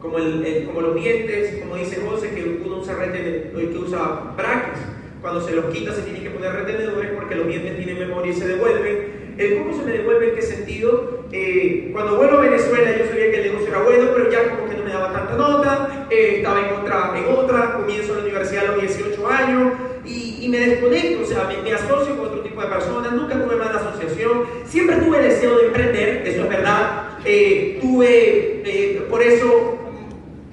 Como, 0.00 0.18
el, 0.18 0.64
como 0.66 0.80
los 0.80 0.94
dientes, 0.94 1.60
como 1.60 1.76
dice 1.76 2.00
José, 2.08 2.30
que 2.30 2.62
uno 2.64 2.78
usa 2.78 2.94
retenedores, 2.94 3.68
que 3.68 3.78
usa 3.78 4.32
brackets. 4.36 4.80
Cuando 5.20 5.40
se 5.40 5.54
los 5.54 5.66
quita 5.66 5.92
se 5.92 6.02
tiene 6.02 6.22
que 6.22 6.30
poner 6.30 6.52
retenedores 6.52 7.10
porque 7.16 7.34
los 7.34 7.48
dientes 7.48 7.76
tienen 7.76 7.98
memoria 7.98 8.32
y 8.32 8.34
se 8.34 8.46
devuelven. 8.46 9.34
El 9.36 9.58
coco 9.58 9.76
se 9.76 9.84
me 9.84 9.92
devuelve 9.92 10.30
en 10.30 10.34
qué 10.36 10.42
sentido? 10.42 11.17
Eh, 11.30 11.90
cuando 11.92 12.16
vuelvo 12.16 12.38
a 12.38 12.40
Venezuela 12.42 12.96
yo 12.96 13.06
sabía 13.06 13.30
que 13.30 13.36
el 13.36 13.52
negocio 13.52 13.68
era 13.68 13.82
bueno, 13.82 14.10
pero 14.14 14.30
ya 14.30 14.50
como 14.50 14.68
que 14.68 14.76
no 14.76 14.84
me 14.84 14.90
daba 14.90 15.12
tanta 15.12 15.34
nota, 15.34 16.06
eh, 16.10 16.36
estaba 16.36 16.60
en 16.60 16.74
otra, 16.74 17.12
en 17.16 17.34
otra, 17.34 17.72
comienzo 17.74 18.14
la 18.14 18.22
universidad 18.22 18.64
a 18.64 18.72
los 18.72 18.80
18 18.80 19.28
años, 19.28 19.72
y, 20.08 20.48
me 20.48 20.58
desconecto, 20.60 21.22
o 21.22 21.26
sea, 21.26 21.48
me, 21.62 21.72
asocio 21.72 22.16
con 22.16 22.26
otro 22.26 22.40
tipo 22.40 22.60
de 22.62 22.68
personas, 22.68 23.12
nunca 23.12 23.34
tuve 23.34 23.56
mala 23.56 23.76
asociación, 23.76 24.44
siempre 24.64 24.96
tuve 24.96 25.20
deseo 25.20 25.58
de 25.58 25.66
emprender, 25.66 26.22
eso 26.26 26.44
es 26.44 26.48
verdad, 26.48 27.18
eh, 27.24 27.78
tuve, 27.80 28.62
eh, 28.64 29.06
por 29.10 29.22
eso 29.22 29.76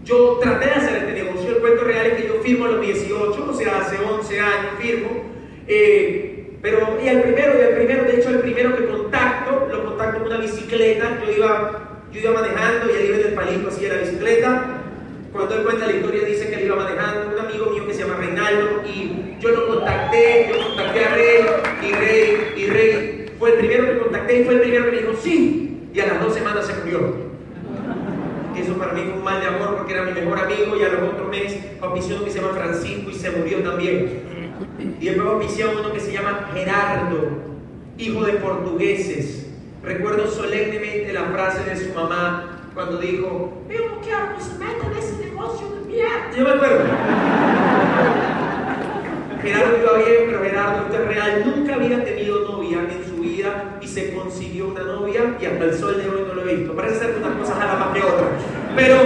yo 0.03 0.39
traté 0.41 0.65
de 0.65 0.71
hacer 0.71 0.97
este 0.97 1.23
negocio, 1.23 1.49
el 1.49 1.57
cuento 1.57 1.83
real 1.85 2.07
es 2.07 2.13
que 2.21 2.27
yo 2.27 2.35
firmo 2.43 2.65
a 2.65 2.71
los 2.71 2.81
18, 2.81 3.47
o 3.49 3.53
sea, 3.53 3.79
hace 3.79 3.97
11 3.97 4.39
años 4.39 4.71
firmo, 4.79 5.09
eh, 5.67 6.57
pero 6.61 6.97
y 7.03 7.07
el 7.07 7.21
primero, 7.21 7.53
y 7.57 7.61
el 7.61 7.75
primero, 7.75 8.03
de 8.03 8.17
hecho 8.17 8.29
el 8.29 8.39
primero 8.39 8.75
que 8.75 8.85
contacto, 8.85 9.44
contacto 9.95 10.23
con 10.23 10.27
una 10.27 10.41
bicicleta, 10.41 11.21
yo 11.25 11.31
iba, 11.31 11.99
yo 12.11 12.19
iba 12.19 12.31
manejando 12.31 12.91
y 12.91 12.95
él 12.95 13.05
iba 13.05 13.17
en 13.17 13.27
el 13.27 13.33
palito 13.33 13.67
así 13.69 13.85
en 13.85 13.93
la 13.93 13.97
bicicleta, 13.99 14.65
cuando 15.31 15.55
él 15.55 15.63
cuenta 15.63 15.87
la 15.87 15.93
historia 15.93 16.25
dice 16.25 16.49
que 16.49 16.55
él 16.55 16.65
iba 16.65 16.75
manejando 16.75 17.33
un 17.33 17.39
amigo 17.39 17.65
mío 17.67 17.87
que 17.87 17.93
se 17.93 18.01
llama 18.01 18.17
Reinaldo 18.17 18.83
y 18.85 19.35
yo 19.39 19.49
lo 19.49 19.67
contacté, 19.67 20.49
yo 20.49 20.67
contacté 20.67 21.05
a 21.05 21.15
Rey 21.15 21.45
y 21.81 21.93
Rey 21.93 22.53
y 22.57 22.65
Rey 22.67 23.31
fue 23.39 23.51
el 23.51 23.57
primero 23.57 23.85
que 23.85 23.99
contacté 23.99 24.41
y 24.41 24.43
fue 24.43 24.53
el 24.55 24.61
primero 24.61 24.85
que 24.85 24.91
me 24.91 24.97
dijo 24.97 25.13
sí 25.21 25.89
y 25.93 25.99
a 25.99 26.07
las 26.07 26.23
dos 26.23 26.33
semanas 26.33 26.67
se 26.67 26.73
murió. 26.75 27.25
Eso 28.57 28.73
para 28.77 28.93
mí 28.93 29.01
fue 29.03 29.13
un 29.13 29.23
mal 29.23 29.41
de 29.41 29.47
amor 29.47 29.77
porque 29.77 29.93
era 29.93 30.03
mi 30.03 30.13
mejor 30.13 30.39
amigo 30.39 30.77
y 30.77 30.83
a 30.83 30.89
los 30.89 31.13
otros 31.13 31.29
meses 31.29 31.59
uno 31.81 32.25
que 32.25 32.31
se 32.31 32.41
llama 32.41 32.53
Francisco 32.53 33.09
y 33.09 33.13
se 33.13 33.31
murió 33.31 33.59
también. 33.59 34.21
Y 34.99 35.05
después 35.05 35.27
auspició 35.27 35.71
uno 35.79 35.91
que 35.93 35.99
se 35.99 36.11
llama 36.11 36.49
Gerardo, 36.53 37.29
hijo 37.97 38.25
de 38.25 38.33
portugueses. 38.33 39.44
Recuerdo 39.85 40.27
solemnemente 40.27 41.13
la 41.13 41.25
frase 41.25 41.63
de 41.69 41.77
su 41.77 41.93
mamá 41.93 42.71
cuando 42.73 42.97
dijo, 42.97 43.53
yo 43.69 44.01
que 44.01 44.43
se 44.43 44.57
meta 44.57 44.87
en 44.87 44.97
ese 44.97 45.25
negocio 45.25 45.69
de 45.69 45.85
mierda. 45.85 46.31
Yo 46.35 46.43
me 46.43 46.49
acuerdo. 46.49 46.85
Gerardo 49.43 49.77
iba 49.79 49.97
bien, 49.99 50.23
pero 50.25 50.43
Gerardo, 50.43 50.85
esto 50.87 51.03
es 51.03 51.07
real, 51.07 51.43
nunca 51.45 51.75
había 51.75 52.03
tenido 52.03 52.39
novia 52.39 52.79
en 52.79 53.07
su 53.07 53.21
vida 53.21 53.77
y 53.79 53.87
se 53.87 54.11
consiguió 54.15 54.69
una 54.69 54.81
novia 54.81 55.37
y 55.39 55.45
hasta 55.45 55.63
el 55.63 55.73
sol 55.75 56.01
de 56.01 56.09
hoy 56.09 56.25
no 56.27 56.33
lo 56.33 56.49
he 56.49 56.55
visto. 56.55 56.75
Parece 56.75 56.99
ser 56.99 57.13
que 57.13 57.19
unas 57.19 57.37
cosas 57.37 57.59
a 57.59 57.65
la 57.65 57.75
más 57.75 57.93
que 57.95 58.01
otras. 58.01 58.29
Pero 58.75 58.97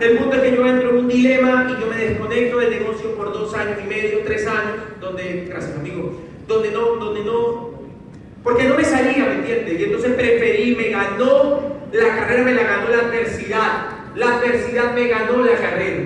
El 0.00 0.18
punto 0.18 0.36
es 0.36 0.42
que 0.42 0.56
yo 0.56 0.66
entro 0.66 0.90
en 0.90 0.96
un 0.96 1.08
dilema 1.08 1.66
y 1.70 1.80
yo 1.80 1.86
me 1.86 1.96
desconecto 1.96 2.58
del 2.58 2.70
negocio 2.70 3.14
por 3.14 3.32
dos 3.32 3.54
años 3.54 3.78
y 3.82 3.86
medio, 3.86 4.20
tres 4.24 4.46
años, 4.46 4.76
donde, 5.00 5.46
gracias 5.48 5.76
amigo, 5.76 6.20
donde 6.48 6.70
no, 6.72 6.96
donde 6.96 7.24
no, 7.24 7.73
porque 8.44 8.64
no 8.64 8.76
me 8.76 8.84
salía, 8.84 9.24
¿me 9.24 9.36
entiendes? 9.36 9.80
Y 9.80 9.84
entonces 9.84 10.12
preferí, 10.12 10.76
me 10.76 10.90
ganó, 10.90 11.78
la 11.92 12.08
carrera 12.16 12.42
me 12.44 12.52
la 12.52 12.62
ganó 12.62 12.90
la 12.90 12.98
adversidad, 13.08 13.86
la 14.14 14.36
adversidad 14.36 14.94
me 14.94 15.08
ganó 15.08 15.42
la 15.42 15.56
carrera, 15.56 16.02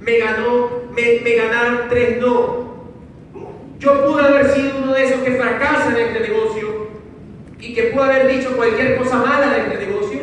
me 0.00 0.18
ganó, 0.18 0.82
me, 0.92 1.34
ganaron 1.36 1.88
tres 1.88 2.18
no. 2.20 2.68
Yo 3.78 4.04
pude 4.04 4.24
haber 4.24 4.50
sido 4.50 4.72
uno 4.82 4.92
de 4.92 5.04
esos 5.04 5.20
que 5.20 5.36
fracasa 5.36 5.90
en 5.90 6.06
este 6.08 6.28
negocio 6.28 6.88
y 7.60 7.74
que 7.74 7.84
pude 7.84 8.02
haber 8.02 8.26
dicho 8.26 8.56
cualquier 8.56 8.96
cosa 8.98 9.18
mala 9.18 9.52
de 9.52 9.60
este 9.60 9.86
negocio, 9.86 10.20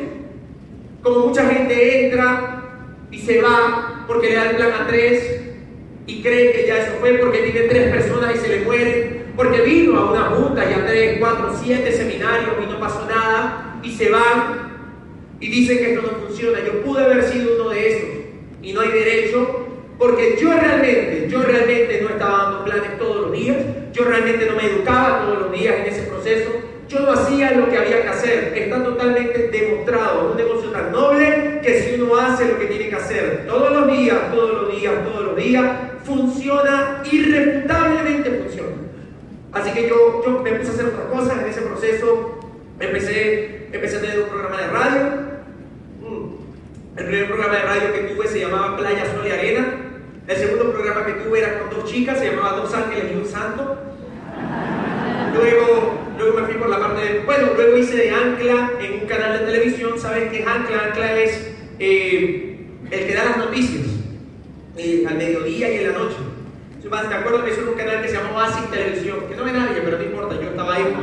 como 1.01 1.27
mucha 1.27 1.45
gente 1.45 2.07
entra 2.07 2.63
y 3.11 3.19
se 3.19 3.41
va 3.41 4.03
porque 4.07 4.29
le 4.29 4.35
da 4.35 4.49
el 4.49 4.55
plan 4.57 4.73
a 4.73 4.87
tres 4.87 5.41
y 6.05 6.21
cree 6.21 6.51
que 6.51 6.67
ya 6.67 6.79
eso 6.79 6.97
fue 6.99 7.13
porque 7.13 7.39
tiene 7.39 7.67
tres 7.67 7.91
personas 7.91 8.35
y 8.35 8.39
se 8.39 8.49
le 8.49 8.65
mueren, 8.65 9.24
porque 9.35 9.61
vino 9.61 9.97
a 9.97 10.11
una 10.11 10.21
junta 10.29 10.69
y 10.69 10.73
a 10.73 10.85
tres, 10.85 11.17
cuatro, 11.19 11.55
siete 11.61 11.91
seminarios 11.91 12.55
y 12.63 12.71
no 12.71 12.79
pasó 12.79 13.05
nada 13.09 13.79
y 13.83 13.91
se 13.91 14.09
van 14.09 14.65
y 15.39 15.49
dicen 15.49 15.77
que 15.77 15.93
esto 15.93 16.01
no 16.01 16.25
funciona. 16.25 16.59
Yo 16.65 16.81
pude 16.81 17.03
haber 17.03 17.23
sido 17.23 17.55
uno 17.55 17.69
de 17.69 17.87
esos 17.87 18.09
y 18.61 18.73
no 18.73 18.81
hay 18.81 18.89
derecho 18.89 19.65
porque 19.97 20.37
yo 20.41 20.51
realmente, 20.51 21.27
yo 21.29 21.41
realmente 21.41 22.01
no 22.01 22.09
estaba 22.09 22.43
dando 22.43 22.65
planes 22.65 22.97
todos 22.97 23.21
los 23.21 23.31
días, 23.31 23.57
yo 23.93 24.03
realmente 24.03 24.45
no 24.45 24.55
me 24.55 24.65
educaba 24.65 25.25
todos 25.25 25.43
los 25.43 25.51
días 25.51 25.75
en 25.79 25.85
ese 25.85 26.03
proceso, 26.03 26.51
yo 26.87 26.99
no 26.99 27.11
hacía 27.11 27.51
lo 27.51 27.69
que 27.69 27.77
había 27.77 28.01
que 28.01 28.09
hacer. 28.09 28.53
Está 28.55 28.83
totalmente 28.83 29.49
demostrado. 29.49 30.31
Un 30.31 30.37
negocio 30.37 30.69
tan 30.69 30.91
noble 30.91 31.59
que 31.63 31.81
si 31.81 31.99
uno 31.99 32.15
hace 32.17 32.47
lo 32.47 32.59
que 32.59 32.65
tiene 32.65 32.89
que 32.89 32.95
hacer 32.95 33.45
todos 33.47 33.71
los 33.71 33.91
días, 33.91 34.31
todos 34.31 34.61
los 34.61 34.75
días, 34.75 34.93
todos 35.03 35.25
los 35.25 35.35
días, 35.35 35.65
funciona, 36.03 37.01
irrefutablemente 37.09 38.29
funciona. 38.29 38.84
Así 39.55 39.71
que 39.71 39.87
yo, 39.87 40.21
yo 40.25 40.41
me 40.41 40.51
puse 40.51 40.69
a 40.69 40.73
hacer 40.73 40.85
otras 40.87 41.05
cosas 41.07 41.41
en 41.41 41.49
ese 41.49 41.61
proceso. 41.61 42.39
Empecé, 42.77 43.69
empecé 43.71 43.97
a 43.97 44.01
tener 44.01 44.19
un 44.19 44.29
programa 44.29 44.61
de 44.61 44.67
radio. 44.67 45.01
Mm. 46.01 46.99
El 46.99 47.05
primer 47.05 47.27
programa 47.27 47.55
de 47.55 47.61
radio 47.61 47.93
que 47.93 47.99
tuve 48.13 48.27
se 48.27 48.41
llamaba 48.41 48.75
Playa, 48.75 49.05
Sol 49.05 49.25
y 49.25 49.31
Arena. 49.31 49.77
El 50.27 50.35
segundo 50.35 50.73
programa 50.73 51.05
que 51.05 51.13
tuve 51.13 51.39
era 51.39 51.59
con 51.59 51.69
dos 51.69 51.89
chicas, 51.89 52.19
se 52.19 52.31
llamaba 52.31 52.57
Dos 52.57 52.73
Ángeles 52.73 53.13
y 53.13 53.15
un 53.15 53.25
Santo. 53.25 53.77
Luego, 55.35 55.99
luego 56.17 56.39
me 56.41 56.47
fui 56.47 56.55
por 56.55 56.67
la 56.67 56.79
parte 56.79 57.01
de. 57.01 57.19
Bueno, 57.19 57.51
luego 57.55 57.77
hice 57.77 57.95
de 57.95 58.11
ancla 58.11 58.71
en 58.81 59.01
un 59.01 59.07
canal 59.07 59.39
de 59.39 59.45
televisión. 59.45 59.97
¿Saben 59.97 60.31
qué 60.31 60.41
es 60.41 60.47
ancla? 60.47 60.87
Ancla 60.87 61.17
es 61.21 61.55
eh, 61.79 62.59
el 62.91 63.07
que 63.07 63.13
da 63.13 63.23
las 63.23 63.37
noticias 63.37 63.85
eh, 64.75 65.05
al 65.07 65.15
mediodía 65.15 65.71
y 65.71 65.77
en 65.77 65.93
la 65.93 65.97
noche. 65.97 66.17
Me 66.85 67.15
acuerdo 67.15 67.43
que 67.43 67.49
eso 67.49 67.61
era 67.61 67.71
un 67.71 67.77
canal 67.77 68.01
que 68.03 68.09
se 68.09 68.13
llamaba 68.15 68.43
Oasis 68.43 68.69
Televisión, 68.69 69.21
que 69.27 69.35
no 69.35 69.43
ve 69.43 69.53
nadie, 69.53 69.81
pero 69.83 69.97
no 69.97 70.03
importa, 70.03 70.35
yo 70.35 70.49
estaba 70.49 70.75
ahí. 70.75 70.95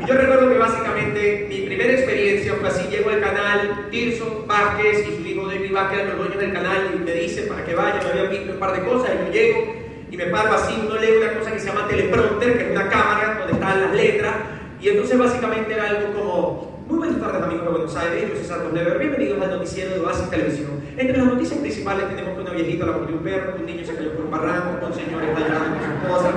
Y 0.00 0.06
yo 0.06 0.14
recuerdo 0.14 0.48
que 0.52 0.58
básicamente 0.58 1.46
mi 1.48 1.60
primera 1.60 1.92
experiencia 1.92 2.54
fue 2.54 2.68
así: 2.68 2.88
llego 2.88 3.10
al 3.10 3.20
canal, 3.20 3.86
Tirso 3.92 4.44
Vázquez 4.48 5.06
y 5.08 5.22
su 5.22 5.28
hijo 5.28 5.46
David 5.46 5.72
Vázquez 5.72 5.98
eran 6.00 6.08
los 6.08 6.18
dueños 6.18 6.40
del 6.40 6.52
canal 6.52 6.90
y 6.96 6.98
me 6.98 7.12
dicen 7.12 7.48
para 7.48 7.64
que 7.64 7.74
vaya, 7.76 8.00
me 8.02 8.10
habían 8.10 8.30
visto 8.30 8.52
un 8.54 8.58
par 8.58 8.72
de 8.72 8.84
cosas 8.84 9.10
y 9.14 9.26
yo 9.26 9.32
llego 9.32 9.74
y 10.10 10.16
me 10.16 10.26
paro 10.26 10.52
así, 10.54 10.74
uno 10.84 10.96
lee 10.96 11.16
una 11.22 11.38
cosa 11.38 11.52
que 11.52 11.60
se 11.60 11.66
llama 11.68 11.86
teleprompter, 11.86 12.58
que 12.58 12.64
es 12.64 12.70
una 12.72 12.88
cámara 12.88 13.36
donde 13.38 13.52
están 13.52 13.80
las 13.82 13.94
letras, 13.94 14.34
y 14.80 14.88
entonces 14.88 15.16
básicamente 15.16 15.74
era 15.74 15.90
algo 15.90 16.12
como, 16.12 16.84
muy 16.88 16.98
buenas 16.98 17.20
tardes 17.20 17.42
amigos 17.42 17.64
de 17.64 17.70
Buenos 17.70 17.96
Aires, 17.96 18.30
yo 18.30 18.36
soy 18.36 18.44
Santos 18.44 18.72
Lever, 18.72 18.98
bienvenidos 18.98 19.42
al 19.42 19.50
noticiero 19.50 19.94
de 19.94 20.00
Oasis 20.00 20.30
Televisión. 20.30 20.85
Entre 20.98 21.18
las 21.18 21.26
noticias 21.26 21.60
principales 21.60 22.08
tenemos 22.08 22.34
que 22.34 22.40
una 22.40 22.52
viejita 22.52 22.86
la 22.86 22.92
mordió 22.92 23.16
un 23.16 23.22
perro, 23.22 23.56
un 23.58 23.66
niño 23.66 23.84
se 23.84 23.94
cayó 23.94 24.12
por 24.12 24.24
un 24.24 24.30
barranco, 24.30 24.86
un 24.86 24.94
señor 24.94 25.22
está 25.24 25.40
llorando 25.40 25.76
con 25.76 25.84
su 25.84 25.92
esposa, 25.92 26.30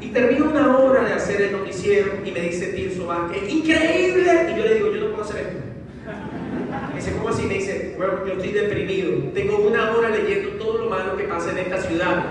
y 0.00 0.08
termino 0.08 0.46
una 0.46 0.78
hora 0.78 1.04
de 1.04 1.12
hacer 1.12 1.42
el 1.42 1.52
noticiero 1.52 2.12
y 2.24 2.30
me 2.30 2.40
dice 2.40 2.68
Tirso 2.68 3.06
Vázquez, 3.06 3.52
increíble, 3.52 4.50
y 4.50 4.58
yo 4.58 4.64
le 4.64 4.74
digo, 4.74 4.92
yo 4.92 5.00
no 5.02 5.10
puedo 5.10 5.24
hacer 5.24 5.40
esto. 5.40 5.58
Me 6.88 6.96
dice, 6.96 7.12
¿cómo 7.12 7.28
así? 7.28 7.42
Me 7.44 7.54
dice, 7.54 7.94
bueno, 7.98 8.26
yo 8.26 8.32
estoy 8.32 8.52
deprimido. 8.52 9.12
Tengo 9.34 9.58
una 9.58 9.92
hora 9.92 10.08
leyendo 10.08 10.50
todo 10.52 10.78
lo 10.78 10.90
malo 10.90 11.16
que 11.16 11.24
pasa 11.24 11.50
en 11.50 11.58
esta 11.58 11.78
ciudad. 11.82 12.24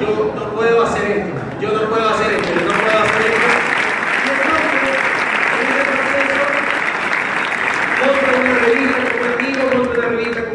Yo 0.00 0.32
no 0.34 0.54
puedo 0.54 0.82
hacer 0.84 1.10
esto. 1.10 1.32
Yo 1.60 1.72
no 1.72 1.88
puedo 1.88 2.08
hacer 2.08 2.34
esto. 2.34 2.48
Yo 2.48 2.60
no 2.60 2.72
puedo 2.72 2.98
hacer 2.98 3.22
esto. 3.26 3.48
Monto 7.98 8.30
una 8.40 8.58
revista 8.58 8.98
con 9.10 9.18
un 9.20 9.26
amigo, 9.34 9.62
monto 9.76 10.00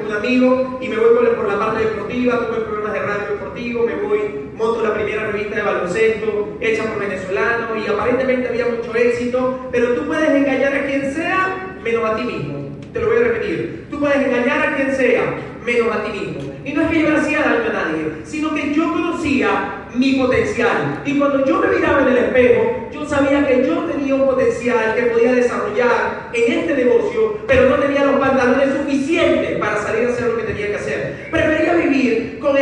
una 0.06 0.13
y 0.26 0.88
me 0.88 0.96
voy 0.96 1.16
por, 1.16 1.36
por 1.36 1.48
la 1.48 1.60
parte 1.60 1.84
deportiva, 1.84 2.48
tuve 2.48 2.62
programas 2.62 2.94
de 2.94 3.00
radio 3.00 3.28
deportivo, 3.32 3.86
me 3.86 3.96
voy, 3.96 4.20
monto 4.56 4.82
la 4.82 4.94
primera 4.94 5.30
revista 5.32 5.58
de 5.58 5.62
baloncesto 5.62 6.58
hecha 6.62 6.86
por 6.86 7.00
venezolanos 7.00 7.86
y 7.86 7.92
aparentemente 7.92 8.48
había 8.48 8.68
mucho 8.68 8.96
éxito, 8.96 9.68
pero 9.72 9.94
tú 9.96 10.06
puedes 10.06 10.30
engañar 10.30 10.74
a 10.74 10.86
quien 10.86 11.14
sea 11.14 11.78
menos 11.84 12.10
a 12.10 12.16
ti 12.16 12.24
mismo. 12.24 12.70
Te 12.94 13.02
lo 13.02 13.08
voy 13.08 13.18
a 13.18 13.20
repetir. 13.20 13.88
Tú 13.90 14.00
puedes 14.00 14.18
engañar 14.18 14.66
a 14.66 14.76
quien 14.76 14.96
sea, 14.96 15.36
menos 15.66 15.94
a 15.94 16.04
ti 16.06 16.18
mismo. 16.18 16.54
Y 16.64 16.72
no 16.72 16.84
es 16.84 16.90
que 16.90 17.02
yo 17.02 17.10
le 17.10 17.18
hacía 17.18 17.40
daño 17.40 17.70
a 17.70 17.74
nadie, 17.74 18.06
sino 18.24 18.54
que 18.56 18.74
yo 18.74 18.94
conocía 18.94 19.83
mi 19.96 20.14
potencial. 20.14 21.02
Y 21.06 21.18
cuando 21.18 21.46
yo 21.46 21.60
me 21.60 21.68
miraba 21.68 22.02
en 22.02 22.08
el 22.10 22.18
espejo, 22.18 22.90
yo 22.92 23.06
sabía 23.06 23.46
que 23.48 23.66
yo 23.66 23.84
tenía 23.86 24.16
un 24.16 24.26
potencial 24.26 24.96
que 24.96 25.04
podía 25.04 25.34
desarrollar 25.34 26.30
en 26.34 26.60
este 26.60 26.76
negocio, 26.76 27.38
pero 27.48 27.70
no 27.70 27.76
tenía 27.76 28.06
los 28.06 28.20
pantalones 28.20 28.70
suficientes 28.78 29.58
para 29.58 29.82
salir 29.82 30.08
a 30.08 30.12
hacer 30.12 30.28
lo 30.28 30.38
que 30.38 30.44
tenía 30.44 30.68
que 30.68 30.76
hacer. 30.76 31.28
Prefería 31.32 31.74
vivir 31.74 32.40
con, 32.40 32.56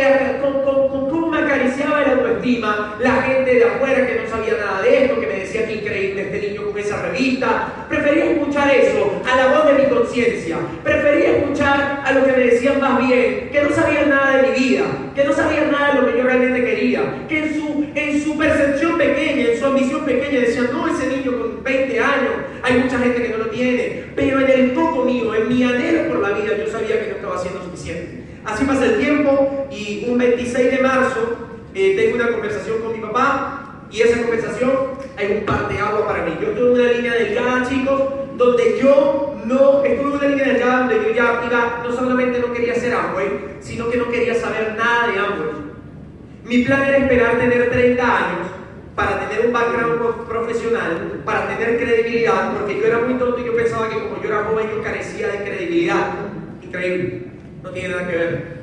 cómo 1.10 1.30
me 1.30 1.38
acariciaba 1.38 2.02
el 2.02 2.10
autoestima, 2.12 2.96
la 3.00 3.22
gente 3.22 3.54
de 3.54 3.64
afuera 3.64 4.06
que 4.06 4.20
no 4.22 4.28
sabía 4.28 4.54
nada 4.54 4.82
de 4.82 5.04
esto, 5.04 5.20
que 5.20 5.26
me 5.26 5.38
decía 5.38 5.66
que 5.66 5.74
increíble 5.74 6.22
este 6.22 6.48
niño 6.48 6.64
con 6.70 6.78
esa 6.78 7.02
revista. 7.02 7.86
Prefería 7.88 8.32
escuchar 8.32 8.70
eso 8.70 9.22
a 9.30 9.36
la 9.36 9.46
voz 9.48 9.66
de 9.66 9.82
mi 9.82 9.90
conciencia. 9.90 10.58
Prefería 10.82 11.31
a 12.04 12.12
lo 12.12 12.24
que 12.24 12.32
me 12.32 12.44
decían 12.46 12.80
más 12.80 12.98
bien, 13.06 13.50
que 13.50 13.62
no 13.62 13.70
sabían 13.70 14.10
nada 14.10 14.36
de 14.36 14.48
mi 14.48 14.58
vida, 14.58 14.84
que 15.14 15.24
no 15.24 15.32
sabían 15.32 15.70
nada 15.70 15.94
de 15.94 16.00
lo 16.00 16.06
que 16.06 16.18
yo 16.18 16.24
realmente 16.24 16.64
quería 16.64 16.82
que 17.28 17.38
en 17.38 17.54
su, 17.54 17.86
en 17.94 18.22
su 18.22 18.36
percepción 18.36 18.98
pequeña, 18.98 19.50
en 19.50 19.58
su 19.58 19.66
ambición 19.66 20.04
pequeña, 20.04 20.40
decían, 20.40 20.68
no, 20.72 20.88
ese 20.88 21.06
niño 21.08 21.38
con 21.38 21.62
20 21.62 22.00
años, 22.00 22.32
hay 22.62 22.78
mucha 22.78 22.98
gente 22.98 23.22
que 23.22 23.28
no 23.28 23.38
lo 23.38 23.46
tiene, 23.46 24.04
pero 24.14 24.40
en 24.40 24.50
el 24.50 24.60
enfoque 24.70 25.10
mío, 25.10 25.34
en 25.34 25.48
mi 25.48 25.62
anhelo 25.62 26.08
por 26.08 26.20
la 26.20 26.38
vida, 26.38 26.56
yo 26.56 26.70
sabía 26.70 27.00
que 27.00 27.10
no 27.10 27.16
estaba 27.16 27.36
haciendo 27.36 27.62
suficiente. 27.62 28.22
Así 28.44 28.64
pasa 28.64 28.86
el 28.86 28.98
tiempo 28.98 29.68
y 29.70 30.06
un 30.08 30.18
26 30.18 30.70
de 30.72 30.78
marzo 30.78 31.48
eh, 31.74 31.94
tengo 31.96 32.16
una 32.16 32.32
conversación 32.32 32.80
con 32.82 32.92
mi 32.92 32.98
papá 32.98 33.86
y 33.90 34.00
esa 34.00 34.20
conversación 34.20 34.70
hay 35.16 35.38
un 35.38 35.44
par 35.44 35.68
de 35.68 35.78
agua 35.78 36.08
para 36.08 36.24
mí. 36.24 36.36
Yo 36.40 36.50
en 36.50 36.72
una 36.72 36.92
línea 36.92 37.14
delgada, 37.14 37.68
chicos, 37.68 38.02
donde 38.36 38.78
yo 38.80 39.34
no, 39.44 39.84
estuve 39.84 40.08
en 40.08 40.16
una 40.16 40.26
línea 40.26 40.44
delgada 40.46 40.78
donde 40.78 40.96
yo 40.96 41.10
ya 41.14 41.42
iba, 41.46 41.82
no 41.84 41.92
solamente 41.92 42.38
no 42.38 42.52
quería 42.52 42.74
ser 42.74 42.94
Amway, 42.94 43.56
sino 43.60 43.90
que 43.90 43.96
no 43.96 44.10
quería 44.10 44.34
saber 44.34 44.74
nada 44.76 45.08
de 45.08 45.18
Amway. 45.18 45.62
Mi 46.44 46.64
plan 46.64 46.82
era 46.82 46.98
esperar 46.98 47.38
tener 47.38 47.70
30 47.70 48.02
años 48.02 48.48
para 48.94 49.28
tener 49.28 49.46
un 49.46 49.52
background 49.52 50.26
profesional, 50.28 51.22
para 51.24 51.48
tener 51.48 51.78
credibilidad, 51.78 52.52
porque 52.52 52.78
yo 52.78 52.86
era 52.86 52.98
muy 52.98 53.14
tonto 53.14 53.38
y 53.38 53.44
yo 53.44 53.56
pensaba 53.56 53.88
que 53.88 53.98
como 53.98 54.22
yo 54.22 54.28
era 54.28 54.44
joven 54.44 54.68
yo 54.74 54.82
carecía 54.82 55.28
de 55.28 55.38
credibilidad. 55.44 56.08
Increíble, 56.62 57.22
no 57.62 57.70
tiene 57.70 57.88
nada 57.88 58.08
que 58.08 58.16
ver. 58.16 58.62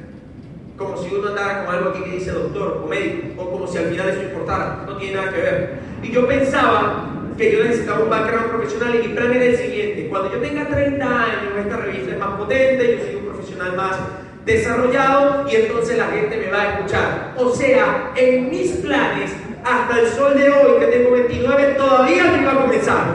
Como 0.78 0.98
si 0.98 1.14
uno 1.14 1.30
andara 1.30 1.66
con 1.66 1.76
algo 1.76 1.90
aquí 1.90 2.04
que 2.04 2.18
dice 2.18 2.32
doctor 2.32 2.82
o 2.84 2.88
médico, 2.88 3.42
o 3.42 3.52
como 3.52 3.68
si 3.68 3.78
al 3.78 3.86
final 3.86 4.10
eso 4.10 4.24
importara, 4.24 4.84
no 4.86 4.98
tiene 4.98 5.16
nada 5.16 5.34
que 5.34 5.42
ver. 5.42 5.80
Y 6.04 6.12
yo 6.12 6.28
pensaba 6.28 7.19
que 7.40 7.54
yo 7.54 7.64
necesitaba 7.64 8.04
un 8.04 8.10
background 8.10 8.50
profesional 8.50 8.96
y 8.96 9.08
mi 9.08 9.14
plan 9.16 9.32
era 9.32 9.46
el 9.46 9.56
siguiente, 9.56 10.08
cuando 10.10 10.34
yo 10.34 10.40
tenga 10.40 10.68
30 10.68 11.06
años, 11.06 11.54
esta 11.58 11.78
revista 11.78 12.12
es 12.12 12.20
más 12.20 12.38
potente, 12.38 12.98
yo 12.98 13.06
soy 13.06 13.16
un 13.16 13.26
profesional 13.28 13.78
más 13.78 13.98
desarrollado 14.46 15.50
y 15.50 15.56
entonces 15.56 15.98
la 15.98 16.08
gente 16.08 16.36
me 16.36 16.52
va 16.52 16.62
a 16.62 16.74
escuchar. 16.74 17.34
O 17.38 17.50
sea, 17.56 18.12
en 18.18 18.50
mis 18.50 18.72
planes, 18.74 19.32
hasta 19.64 20.00
el 20.02 20.08
sol 20.08 20.38
de 20.38 20.50
hoy, 20.50 20.80
que 20.80 20.88
tengo 20.88 21.12
29, 21.12 21.76
todavía 21.78 22.24
no 22.26 22.42
iba 22.42 22.52
a 22.52 22.62
comenzar. 22.62 23.06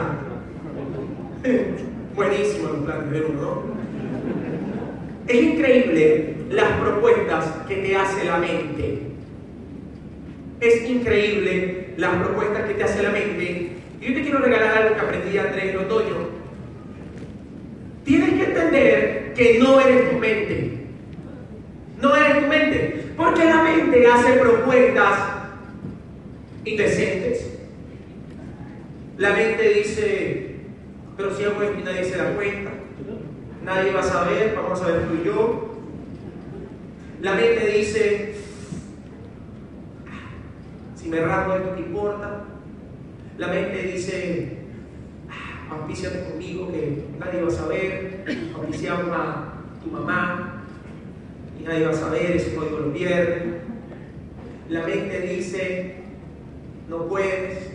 Buenísimo 2.15 2.69
los 2.69 2.83
planes 2.83 3.11
de 3.11 3.21
uno, 3.21 3.41
¿no? 3.41 3.75
Es 5.27 5.43
increíble 5.43 6.35
las 6.49 6.71
propuestas 6.79 7.45
que 7.67 7.75
te 7.75 7.95
hace 7.95 8.25
la 8.25 8.37
mente. 8.37 9.01
Es 10.61 10.89
increíble 10.89 11.93
las 11.97 12.15
propuestas 12.15 12.63
que 12.63 12.73
te 12.73 12.83
hace 12.83 13.03
la 13.03 13.09
mente. 13.09 13.74
Yo 14.05 14.13
te 14.13 14.21
quiero 14.21 14.37
regalar 14.37 14.77
algo 14.77 14.95
que 14.95 15.01
aprendí 15.01 15.37
Andrés 15.39 15.73
en 15.73 15.77
otoño. 15.79 16.15
Tienes 18.03 18.33
que 18.35 18.43
entender 18.43 19.33
que 19.35 19.57
no 19.57 19.81
eres 19.81 20.11
tu 20.11 20.19
mente. 20.19 20.85
No 21.99 22.15
eres 22.15 22.43
tu 22.43 22.47
mente. 22.47 23.05
Porque 23.17 23.45
la 23.45 23.63
mente 23.63 24.05
hace 24.05 24.33
propuestas 24.33 25.19
indecentes. 26.65 27.57
La 29.17 29.31
mente 29.31 29.69
dice, 29.69 30.55
pero 31.17 31.35
si 31.35 31.43
hago 31.43 31.63
esto 31.63 31.79
y 31.79 31.83
nadie 31.83 32.03
se 32.03 32.17
da 32.17 32.35
cuenta. 32.35 32.71
nadie 33.63 33.91
va 33.91 34.01
a 34.01 34.03
saber, 34.03 34.53
vamos 34.55 34.79
a 34.83 34.87
ver 34.87 35.07
tú 35.07 35.15
y 35.19 35.25
yo. 35.25 35.75
La 37.21 37.33
mente 37.33 37.65
dice, 37.65 38.35
si 40.95 41.09
me 41.09 41.21
rasgo 41.21 41.55
esto, 41.55 41.73
¿qué 41.73 41.81
importa? 41.81 42.45
La 43.37 43.47
mente 43.47 43.83
dice, 43.83 44.57
auspiciate 45.69 46.23
conmigo 46.29 46.71
que 46.71 47.03
nadie 47.19 47.41
va 47.41 47.47
a 47.49 47.51
saber, 47.51 48.23
auspiciamos 48.55 49.07
a 49.11 49.55
tu 49.83 49.91
mamá 49.91 50.63
y 51.59 51.63
nadie 51.63 51.85
va 51.85 51.91
a 51.91 51.95
saber, 51.95 52.31
ese 52.31 52.55
código 52.55 52.79
lo 52.79 52.93
pierde. 52.93 53.59
La 54.69 54.83
mente 54.83 55.19
dice, 55.21 55.95
no 56.87 57.07
puedes. 57.07 57.71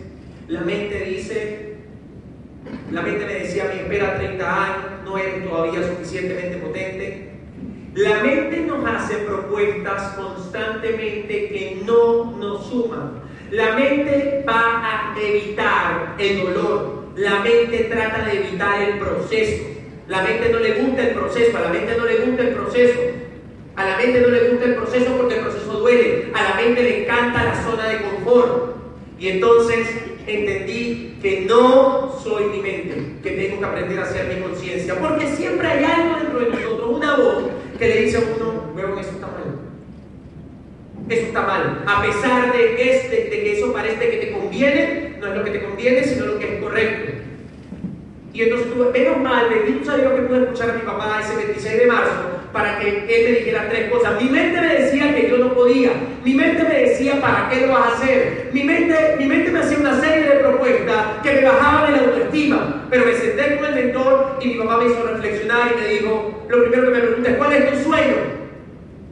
La 0.47 0.61
mente 0.61 1.05
dice, 1.05 1.75
la 2.91 3.03
mente 3.03 3.25
me 3.25 3.33
decía, 3.35 3.65
me 3.65 3.81
espera 3.83 4.17
30 4.17 4.63
años, 4.63 4.85
no 5.05 5.17
eres 5.17 5.47
todavía 5.47 5.87
suficientemente 5.87 6.57
potente. 6.57 7.31
La 7.93 8.23
mente 8.23 8.61
nos 8.61 8.83
hace 8.85 9.17
propuestas 9.17 10.15
constantemente 10.15 11.49
que 11.49 11.81
no 11.85 12.37
nos 12.37 12.65
suman. 12.65 13.30
La 13.51 13.73
mente 13.73 14.45
va 14.47 14.81
a 14.81 15.13
evitar 15.21 16.15
el 16.17 16.41
dolor. 16.41 17.03
La 17.17 17.41
mente 17.41 17.89
trata 17.91 18.23
de 18.23 18.47
evitar 18.47 18.81
el 18.81 18.97
proceso. 18.97 19.63
La 20.07 20.21
mente 20.21 20.47
no 20.53 20.59
le 20.59 20.75
gusta 20.75 21.01
el 21.09 21.13
proceso, 21.13 21.57
a 21.57 21.61
la 21.61 21.69
mente 21.69 21.95
no 21.97 22.05
le 22.05 22.15
gusta 22.19 22.43
el 22.43 22.53
proceso. 22.53 22.99
A 23.75 23.85
la 23.85 23.97
mente 23.97 24.21
no 24.21 24.29
le 24.29 24.49
gusta 24.49 24.65
el 24.65 24.75
proceso 24.75 25.17
porque 25.17 25.35
el 25.35 25.41
proceso 25.41 25.73
duele. 25.79 26.31
A 26.33 26.43
la 26.43 26.55
mente 26.55 26.81
le 26.81 27.03
encanta 27.03 27.43
la 27.43 27.61
zona 27.61 27.89
de 27.89 28.01
confort. 28.01 28.77
Y 29.19 29.27
entonces 29.27 29.85
entendí 30.25 31.17
que 31.21 31.41
no 31.41 32.17
soy 32.23 32.45
mi 32.45 32.59
mente, 32.59 33.17
que 33.21 33.31
tengo 33.31 33.59
que 33.59 33.65
aprender 33.65 33.99
a 33.99 34.05
ser 34.05 34.33
mi 34.33 34.41
conciencia. 34.41 34.97
Porque 34.97 35.27
siempre 35.27 35.67
hay 35.67 35.83
algo 35.83 36.19
dentro 36.19 36.39
de 36.39 36.49
nosotros, 36.51 36.89
una 36.89 37.17
voz 37.17 37.43
que 37.77 37.87
le 37.87 38.01
dice 38.03 38.17
a 38.17 38.21
uno, 38.21 38.71
veo 38.77 38.97
eso. 38.97 39.20
Eso 41.11 41.25
está 41.27 41.41
mal. 41.41 41.83
A 41.85 42.01
pesar 42.01 42.53
de 42.53 42.75
que, 42.77 42.95
es, 42.95 43.11
de, 43.11 43.29
que 43.29 43.51
eso 43.57 43.73
parece 43.73 44.09
que 44.09 44.17
te 44.17 44.31
conviene, 44.31 45.17
no 45.19 45.27
es 45.27 45.35
lo 45.35 45.43
que 45.43 45.51
te 45.51 45.61
conviene, 45.61 46.05
sino 46.05 46.25
lo 46.25 46.39
que 46.39 46.55
es 46.55 46.61
correcto. 46.61 47.11
Y 48.33 48.43
entonces 48.43 48.73
tú, 48.73 48.89
menos 48.93 49.17
mal, 49.17 49.49
bendito 49.49 49.83
sea 49.83 49.97
Dios 49.97 50.13
que 50.13 50.21
pude 50.21 50.43
escuchar 50.43 50.69
a 50.69 50.73
mi 50.73 50.83
papá 50.83 51.19
ese 51.21 51.35
26 51.35 51.79
de 51.79 51.85
marzo 51.87 52.39
para 52.53 52.79
que 52.79 52.87
él 52.87 53.29
me 53.29 53.39
dijera 53.39 53.67
tres 53.69 53.91
cosas. 53.91 54.21
Mi 54.21 54.29
mente 54.29 54.61
me 54.61 54.73
decía 54.73 55.13
que 55.13 55.29
yo 55.29 55.37
no 55.37 55.53
podía. 55.53 55.91
Mi 56.23 56.33
mente 56.33 56.63
me 56.63 56.79
decía, 56.79 57.19
¿para 57.19 57.49
qué 57.49 57.67
lo 57.67 57.73
vas 57.73 57.87
a 57.87 57.95
hacer? 57.97 58.49
Mi 58.53 58.63
mente, 58.63 59.15
mi 59.19 59.25
mente 59.25 59.51
me 59.51 59.59
hacía 59.59 59.79
una 59.79 59.99
serie 59.99 60.29
de 60.29 60.39
propuestas 60.39 61.05
que 61.23 61.33
me 61.33 61.43
bajaban 61.43 61.91
la 61.91 61.99
autoestima. 61.99 62.87
Pero 62.89 63.05
me 63.05 63.13
senté 63.15 63.57
con 63.57 63.65
el 63.65 63.75
mentor 63.75 64.39
y 64.41 64.47
mi 64.47 64.53
papá 64.53 64.77
me 64.77 64.85
hizo 64.85 65.03
reflexionar 65.03 65.73
y 65.73 65.81
me 65.81 65.87
dijo, 65.89 66.45
lo 66.47 66.61
primero 66.61 66.83
que 66.85 66.89
me 66.89 66.99
pregunta 66.99 67.31
es, 67.31 67.35
¿cuál 67.35 67.53
es 67.53 67.69
tu 67.69 67.89
sueño? 67.89 68.40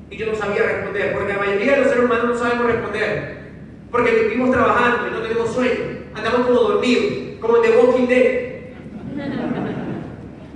Y 0.09 0.17
yo 0.17 0.27
no 0.27 0.35
sabía 0.35 0.63
responder, 0.63 1.13
porque 1.13 1.33
la 1.33 1.39
mayoría 1.39 1.71
de 1.73 1.77
los 1.77 1.87
seres 1.89 2.05
humanos 2.05 2.25
no 2.25 2.37
sabemos 2.37 2.65
responder. 2.65 3.37
Porque 3.91 4.11
vivimos 4.11 4.51
trabajando 4.51 5.07
y 5.07 5.11
no 5.11 5.21
tenemos 5.21 5.53
sueño. 5.53 5.99
Andamos 6.15 6.47
como 6.47 6.59
dormidos, 6.59 7.39
como 7.39 7.57
en 7.57 7.61
The 7.63 7.77
Walking 7.77 8.07
Dead. 8.07 8.49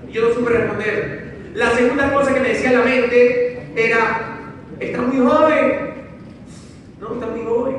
Y 0.10 0.12
yo 0.12 0.28
no 0.28 0.34
supe 0.34 0.50
responder. 0.52 1.34
La 1.54 1.72
segunda 1.72 2.12
cosa 2.13 2.34
que 2.34 2.39
me 2.39 2.50
decía 2.50 2.72
la 2.72 2.84
mente 2.84 3.68
era, 3.76 4.39
estás 4.80 5.02
muy 5.02 5.26
joven. 5.26 5.94
No, 7.00 7.13
estás 7.13 7.30
muy 7.30 7.44
joven. 7.44 7.78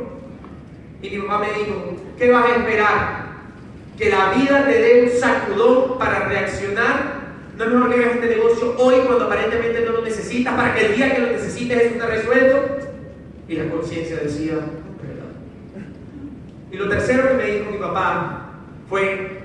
Y 1.03 1.11
mi 1.11 1.19
papá 1.19 1.39
me 1.39 1.59
dijo, 1.59 1.97
¿qué 2.19 2.31
vas 2.31 2.47
a 2.47 2.57
esperar? 2.57 3.25
¿Que 3.99 4.11
la 4.11 4.33
vida 4.33 4.65
te 4.65 4.81
dé 4.81 5.03
un 5.03 5.11
sacudón 5.11 5.99
para 5.99 6.29
reaccionar? 6.29 7.13
¿No 7.57 7.64
es 7.64 7.71
mejor 7.71 7.95
que 7.95 8.01
hagas 8.01 8.14
este 8.17 8.37
negocio 8.37 8.75
hoy 8.79 8.97
cuando 9.07 9.27
aparentemente 9.27 9.85
no 9.85 9.93
lo 9.93 10.03
necesitas 10.03 10.55
para 10.55 10.75
que 10.75 10.87
el 10.87 10.97
día 10.97 11.14
que 11.14 11.21
lo 11.21 11.27
necesites 11.29 11.79
eso 11.79 11.95
esté 11.95 12.07
resuelto? 12.07 12.79
Y 13.49 13.55
la 13.55 13.71
conciencia 13.71 14.17
decía, 14.17 14.55
¿verdad? 14.55 15.31
Y 16.73 16.77
lo 16.77 16.88
tercero 16.88 17.29
que 17.29 17.35
me 17.35 17.47
dijo 17.47 17.71
mi 17.71 17.79
papá 17.79 18.51
fue, 18.88 19.38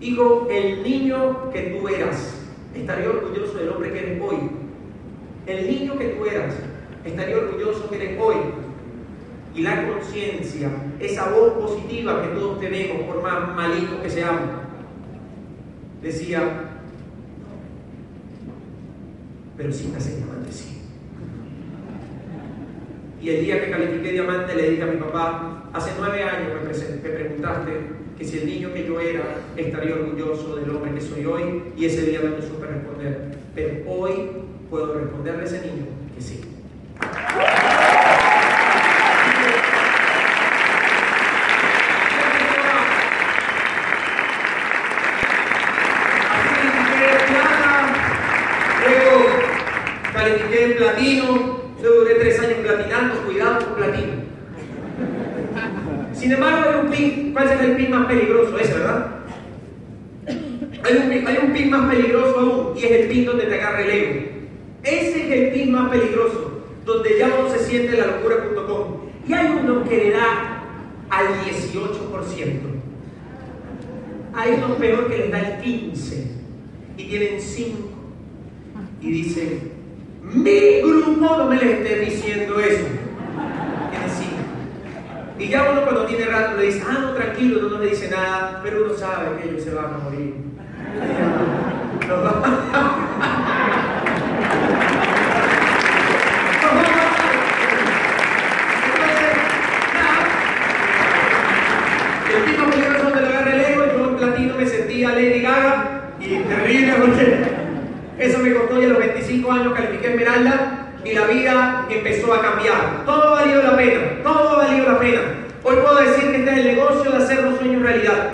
hijo, 0.00 0.48
el 0.50 0.82
niño 0.82 1.50
que 1.52 1.78
tú 1.78 1.88
eras, 1.88 2.40
estaría 2.74 3.08
orgulloso 3.08 3.56
del 3.56 3.68
hombre 3.68 3.92
que 3.92 3.98
eres 4.00 4.22
hoy. 4.22 4.36
El 5.46 5.66
niño 5.68 5.96
que 5.96 6.08
tú 6.08 6.26
eras, 6.26 6.54
estaría 7.04 7.36
orgulloso 7.36 7.88
que 7.88 7.96
eres 7.96 8.20
hoy. 8.20 8.36
Y 9.54 9.62
la 9.62 9.86
conciencia, 9.86 10.70
esa 10.98 11.30
voz 11.30 11.52
positiva 11.52 12.22
que 12.22 12.28
todos 12.28 12.58
tenemos, 12.58 13.02
por 13.02 13.22
más 13.22 13.54
malitos 13.54 14.00
que 14.02 14.10
seamos, 14.10 14.50
decía, 16.02 16.73
pero 19.56 19.72
si 19.72 19.86
estás 19.86 20.06
en 20.08 20.16
diamante, 20.16 20.52
sí. 20.52 20.80
Y 23.20 23.30
el 23.30 23.44
día 23.44 23.64
que 23.64 23.70
califiqué 23.70 24.12
diamante 24.12 24.54
le 24.54 24.70
dije 24.70 24.82
a 24.82 24.86
mi 24.86 24.96
papá, 24.96 25.70
hace 25.72 25.92
nueve 25.98 26.22
años 26.22 26.52
me, 26.62 27.08
me 27.08 27.16
preguntaste 27.16 27.72
que 28.18 28.24
si 28.24 28.38
el 28.38 28.46
niño 28.46 28.72
que 28.72 28.86
yo 28.86 29.00
era 29.00 29.24
estaría 29.56 29.94
orgulloso 29.94 30.56
del 30.56 30.70
hombre 30.70 30.94
que 30.94 31.00
soy 31.00 31.24
hoy, 31.26 31.62
y 31.76 31.86
ese 31.86 32.02
día 32.02 32.20
no 32.22 32.36
me 32.36 32.42
supe 32.42 32.66
responder. 32.66 33.34
Pero 33.54 33.90
hoy 33.90 34.30
puedo 34.70 34.94
responderle 34.94 35.42
a 35.42 35.44
ese 35.46 35.60
niño 35.62 35.86
que 36.14 36.22
sí. 36.22 36.40
califiqué 50.12 50.64
en 50.64 50.76
platino, 50.76 51.60
yo 51.82 51.94
duré 52.00 52.14
tres 52.14 52.40
años 52.40 52.58
platinando, 52.62 53.14
cuidado 53.24 53.66
con 53.66 53.74
platino. 53.74 54.12
Sin 56.14 56.32
embargo, 56.32 56.70
hay 56.70 56.80
un 56.80 56.90
pin, 56.90 57.32
¿cuál 57.34 57.48
es 58.04 58.18
peligroso? 58.18 58.58
Ese, 58.58 58.74
¿verdad? 58.74 59.10
Hay 60.84 60.96
un, 60.96 61.10
pin, 61.10 61.26
hay 61.26 61.38
un 61.42 61.52
pin 61.52 61.70
más 61.70 61.94
peligroso 61.94 62.38
aún, 62.38 62.76
y 62.76 62.84
es 62.84 62.90
el 62.90 63.08
pin 63.08 63.24
donde 63.24 63.44
te 63.44 63.54
agarra 63.54 63.82
el 63.82 63.90
ego. 63.90 64.20
Ese 64.82 65.26
es 65.26 65.30
el 65.30 65.52
pin 65.52 65.72
más 65.72 65.90
peligroso, 65.90 66.62
donde 66.84 67.18
ya 67.18 67.30
uno 67.38 67.50
se 67.50 67.64
siente 67.64 67.96
la 67.96 68.06
locura.com. 68.06 69.04
Y 69.26 69.32
hay 69.32 69.46
uno 69.62 69.84
que 69.84 69.96
le 69.96 70.10
da 70.10 70.62
al 71.10 71.26
18%. 71.26 72.74
Hay 74.34 74.52
uno 74.52 74.74
peor 74.76 75.08
que 75.08 75.18
les 75.18 75.30
da 75.30 75.40
el 75.40 75.62
15% 75.62 76.24
y 76.98 77.04
tienen 77.04 77.40
5. 77.40 77.78
Y 79.00 79.10
dicen, 79.10 79.72
mi 80.22 80.80
grupo 80.80 81.36
no 81.36 81.46
me 81.46 81.56
les 81.56 81.78
esté 81.78 82.00
diciendo 82.00 82.58
eso. 82.58 82.86
Tiene 85.36 85.38
5. 85.38 85.38
Y 85.38 85.48
ya 85.48 85.70
uno 85.70 85.82
cuando 85.82 86.06
tiene 86.06 86.26
rato 86.26 86.56
le 86.56 86.66
dice, 86.66 86.82
ah, 86.88 86.98
no, 87.00 87.12
tranquilo, 87.12 87.62
no, 87.62 87.68
no 87.70 87.78
le 87.78 87.90
dice 87.90 88.08
nada, 88.10 88.60
pero 88.62 88.84
uno 88.84 88.94
sabe 88.94 89.36
que 89.40 89.48
ellos 89.48 89.62
se 89.62 89.74
van 89.74 89.86
a 89.86 89.98
morir. 89.98 90.34
El 102.34 102.44
tipo 102.44 102.64
peligroso 102.64 103.04
donde 103.04 103.20
lo 103.20 103.28
agarra 103.28 103.54
el 103.54 103.60
ego, 103.60 103.84
yo 103.86 104.10
en 104.10 104.16
platino 104.16 104.54
me 104.56 104.66
sentía 104.66 105.10
Lady 105.10 105.40
Gaga 105.40 106.10
y 106.18 106.38
terrible 106.38 106.94
porque 106.94 107.44
eso 108.18 108.38
me 108.38 108.54
costó 108.54 108.80
ya 108.80 108.86
a 108.86 108.90
los 108.90 108.98
25 108.98 109.52
años 109.52 109.74
califiqué 109.74 110.08
Esmeralda 110.08 110.84
y 111.04 111.12
la 111.12 111.26
vida 111.26 111.86
empezó 111.90 112.32
a 112.32 112.40
cambiar. 112.40 113.04
Todo 113.04 113.22
ha 113.22 113.40
valido 113.40 113.62
la 113.62 113.76
pena, 113.76 114.00
todo 114.22 114.48
ha 114.48 114.66
valido 114.66 114.92
la 114.92 114.98
pena. 114.98 115.20
Hoy 115.62 115.76
puedo 115.76 115.96
decir 115.96 116.30
que 116.30 116.36
este 116.38 116.50
es 116.50 116.58
el 116.58 116.64
negocio 116.76 117.10
de 117.10 117.16
hacer 117.16 117.44
los 117.44 117.58
sueños 117.58 117.82
realidad. 117.82 118.30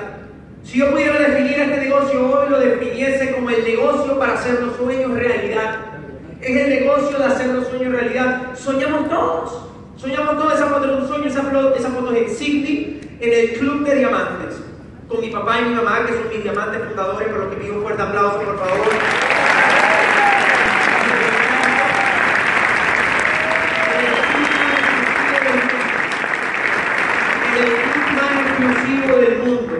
Si 0.62 0.78
yo 0.78 0.90
pudiera 0.90 1.18
definir 1.18 1.58
este 1.58 1.76
negocio 1.78 2.30
hoy, 2.30 2.48
lo 2.48 2.60
definiese 2.60 3.32
como 3.32 3.50
el 3.50 3.64
negocio 3.64 4.18
para 4.18 4.34
hacer 4.34 4.60
los 4.60 4.76
sueños 4.76 5.12
realidad. 5.12 5.76
Es 6.40 6.56
el 6.56 6.70
negocio 6.70 7.18
de 7.18 7.24
hacer 7.24 7.48
los 7.48 7.66
sueños 7.66 7.92
realidad. 7.92 8.54
Soñamos 8.54 9.08
todos. 9.08 9.66
Soñamos 9.96 10.38
todos 10.38 10.54
esa 10.54 10.66
foto 10.66 10.86
de 10.86 10.94
un 10.94 11.08
sueño, 11.08 11.26
esa, 11.26 11.42
esa 11.76 11.90
foto 11.90 12.14
en 12.14 12.30
Sydney, 12.30 13.00
en 13.20 13.32
el 13.32 13.58
Club 13.58 13.84
de 13.84 13.96
Diamantes. 13.96 14.60
Con 15.08 15.20
mi 15.20 15.30
papá 15.30 15.58
y 15.60 15.68
mi 15.68 15.74
mamá, 15.74 16.06
que 16.06 16.12
son 16.12 16.28
mis 16.28 16.42
diamantes 16.42 16.82
fundadores, 16.84 17.28
por 17.28 17.38
lo 17.40 17.50
que 17.50 17.56
pido 17.56 17.74
un 17.74 17.82
fuerte 17.82 18.02
aplauso, 18.02 18.38
por 18.38 18.58
favor. 18.58 18.86
del 29.18 29.38
mundo. 29.38 29.72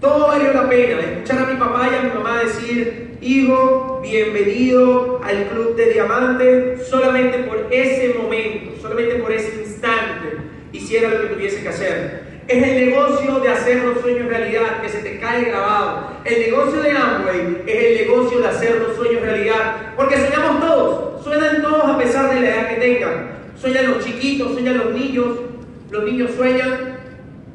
Todo 0.00 0.28
valió 0.28 0.52
la 0.52 0.68
pena. 0.68 1.00
Escuchar 1.00 1.38
a 1.38 1.46
mi 1.46 1.58
papá 1.58 1.88
y 1.90 1.94
a 1.94 2.08
mi 2.08 2.14
mamá 2.14 2.42
decir, 2.42 3.18
hijo, 3.20 4.00
bienvenido 4.02 5.20
al 5.24 5.48
Club 5.48 5.76
de 5.76 5.92
Diamantes, 5.92 6.86
solamente 6.88 7.38
por 7.38 7.66
ese 7.70 8.14
momento, 8.14 8.80
solamente 8.80 9.16
por 9.16 9.32
ese 9.32 9.62
instante, 9.62 10.36
hiciera 10.72 11.08
lo 11.08 11.22
que 11.22 11.34
tuviese 11.34 11.62
que 11.62 11.68
hacer. 11.68 12.32
Es 12.48 12.62
el 12.62 12.90
negocio 12.90 13.38
de 13.38 13.48
hacer 13.48 13.84
los 13.84 14.00
sueños 14.00 14.26
realidad, 14.28 14.82
que 14.82 14.88
se 14.88 14.98
te 14.98 15.18
cae 15.20 15.44
grabado. 15.44 16.10
El 16.24 16.40
negocio 16.40 16.82
de 16.82 16.90
Amway 16.90 17.62
es 17.66 17.84
el 17.84 18.06
negocio 18.06 18.40
de 18.40 18.48
hacer 18.48 18.80
los 18.80 18.96
sueños 18.96 19.22
realidad. 19.22 19.94
Porque 19.96 20.16
soñamos 20.16 20.60
todos, 20.60 21.24
sueñan 21.24 21.62
todos 21.62 21.84
a 21.84 21.98
pesar 21.98 22.34
de 22.34 22.40
la 22.40 22.48
edad 22.48 22.68
que 22.68 22.80
tengan. 22.80 23.30
Sueñan 23.56 23.92
los 23.92 24.04
chiquitos, 24.04 24.52
sueñan 24.52 24.78
los 24.78 24.92
niños, 24.92 25.38
los 25.90 26.04
niños 26.04 26.32
sueñan. 26.36 26.98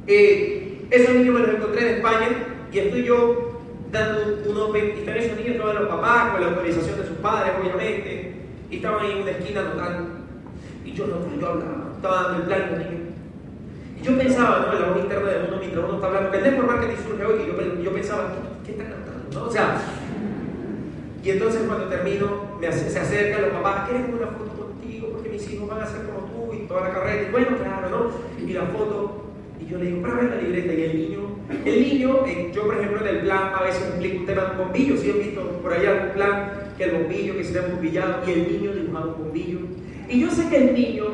Eh, 0.07 0.67
esos 0.89 1.15
niños 1.15 1.33
me 1.35 1.41
los 1.41 1.55
encontré 1.55 1.81
en 1.81 1.95
España 1.97 2.27
y 2.71 2.79
estoy 2.79 3.03
yo 3.03 3.61
dando 3.91 4.49
unos 4.49 4.75
están 4.75 5.17
esos 5.17 5.37
niños 5.37 5.57
todos 5.57 5.75
los 5.75 5.89
papás 5.89 6.31
con 6.31 6.41
la 6.41 6.47
autorización 6.47 6.97
de 6.97 7.07
sus 7.07 7.17
padres, 7.17 7.53
obviamente, 7.61 8.35
y 8.69 8.75
estaban 8.77 9.05
ahí 9.05 9.11
en 9.11 9.21
una 9.21 9.31
esquina 9.31 9.63
notando. 9.63 10.09
Y 10.85 10.93
yo 10.93 11.07
no, 11.07 11.15
yo 11.39 11.47
hablaba, 11.47 11.91
estaba 11.95 12.23
dando 12.23 12.37
el 12.37 12.43
plan 12.43 12.61
a 12.61 12.67
los 12.67 12.79
niños. 12.79 13.01
Y 13.99 14.05
yo 14.05 14.17
pensaba, 14.17 14.59
¿no? 14.59 14.73
En 14.73 14.81
la 14.81 14.87
voz 14.89 15.03
interna 15.03 15.29
de 15.29 15.47
uno 15.47 15.57
mientras 15.57 15.83
uno 15.83 15.95
está 15.95 16.07
hablando, 16.07 16.31
que 16.31 16.37
el 16.37 16.96
y 17.13 17.47
yo, 17.47 17.83
yo 17.83 17.93
pensaba, 17.93 18.33
¿qué, 18.33 18.65
qué 18.65 18.71
está 18.79 18.93
cantando? 18.93 19.39
¿no? 19.39 19.47
O 19.47 19.51
sea, 19.51 19.81
y 21.23 21.31
entonces 21.31 21.61
cuando 21.67 21.87
termino, 21.87 22.57
me 22.59 22.67
hace, 22.67 22.89
se 22.89 22.99
acercan 22.99 23.41
los 23.41 23.51
papás, 23.51 23.89
¿quieres 23.89 24.07
una 24.07 24.27
foto 24.27 24.51
contigo? 24.51 25.09
Porque 25.11 25.29
mis 25.29 25.51
hijos 25.51 25.67
van 25.67 25.81
a 25.81 25.85
ser 25.85 26.03
como 26.05 26.19
tú 26.19 26.53
y 26.53 26.67
toda 26.67 26.87
la 26.87 26.93
carrera. 26.93 27.27
Y 27.27 27.31
bueno, 27.31 27.57
claro, 27.57 27.89
¿no? 27.89 28.47
Y 28.47 28.53
la 28.53 28.63
foto, 28.67 29.25
y 29.59 29.69
yo 29.69 29.77
le 29.77 29.87
digo, 29.87 30.01
ver 30.03 30.23
la 30.23 30.41
libreta, 30.41 30.73
y 30.73 30.83
el 30.83 30.97
niño, 30.97 31.19
el 31.65 31.81
niño, 31.81 32.25
eh, 32.25 32.51
yo 32.53 32.63
por 32.63 32.77
ejemplo 32.77 33.01
en 33.01 33.15
el 33.15 33.21
plan 33.23 33.51
a 33.53 33.63
veces 33.63 33.81
explico 33.83 34.19
un 34.19 34.25
tema 34.25 34.43
de 34.43 34.51
un 34.51 34.57
bombillo, 34.57 34.97
si 34.97 35.09
he 35.09 35.13
visto 35.13 35.41
por 35.61 35.73
ahí 35.73 35.85
algún 35.85 36.11
plan 36.11 36.51
que 36.77 36.83
el 36.85 36.91
bombillo, 36.91 37.35
que 37.35 37.43
se 37.43 37.59
un 37.59 37.71
bombillado, 37.71 38.23
y 38.25 38.31
el 38.31 38.51
niño 38.51 38.71
dibujaba 38.71 39.07
un 39.07 39.23
bombillo. 39.23 39.59
Y 40.07 40.21
yo 40.21 40.31
sé 40.31 40.47
que 40.47 40.57
el 40.57 40.73
niño 40.73 41.05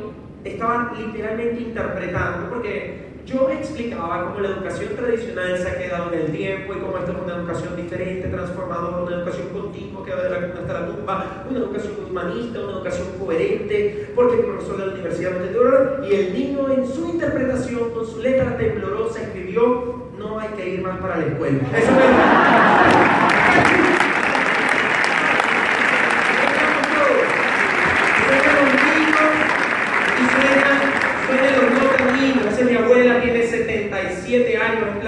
estaba 0.44 0.94
literalmente 0.96 1.62
interpretando, 1.62 2.50
porque 2.50 3.13
yo 3.26 3.50
explicaba 3.50 4.26
cómo 4.26 4.40
la 4.42 4.50
educación 4.50 4.96
tradicional 4.96 5.58
se 5.58 5.70
ha 5.70 5.78
quedado 5.78 6.14
en 6.14 6.20
el 6.20 6.32
tiempo 6.32 6.74
y 6.74 6.80
cómo 6.80 6.98
esto 6.98 7.12
es 7.12 7.18
una 7.24 7.36
educación 7.36 7.76
diferente, 7.76 8.28
transformadora, 8.28 8.98
una 8.98 9.16
educación 9.16 9.48
continua 9.50 10.06
que 10.06 10.14
va 10.14 10.24
de 10.24 10.30
la 10.30 10.48
cuna 10.48 10.60
hasta 10.60 10.74
la 10.74 10.88
tumba, 10.88 11.46
una 11.50 11.60
educación 11.60 11.94
humanista, 12.10 12.60
una 12.60 12.72
educación 12.74 13.08
coherente, 13.20 14.12
porque 14.16 14.36
el 14.36 14.46
profesor 14.46 14.78
de 14.78 14.86
la 14.86 14.94
universidad 14.94 15.32
no 15.32 16.06
y 16.06 16.14
el 16.14 16.34
niño 16.34 16.70
en 16.70 16.88
su 16.88 17.10
interpretación, 17.10 17.92
con 17.92 18.06
su 18.06 18.22
letra 18.22 18.58
temblorosa, 18.58 19.22
escribió, 19.22 20.10
no 20.18 20.40
hay 20.40 20.50
que 20.50 20.70
ir 20.70 20.82
más 20.82 21.00
para 21.00 21.18
la 21.18 21.26
escuela. 21.28 21.60
Eso 21.78 21.92
mi 32.66 32.76
abuela, 32.76 33.22
tiene 33.22 33.46
77 33.46 34.58
años, 34.58 34.84
es 34.98 35.04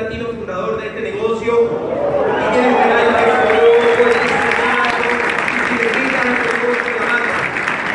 de 0.55 0.87
este 0.87 1.01
negocio. 1.01 1.69
Y 2.39 2.53
tiene 2.53 2.67
un 2.69 2.75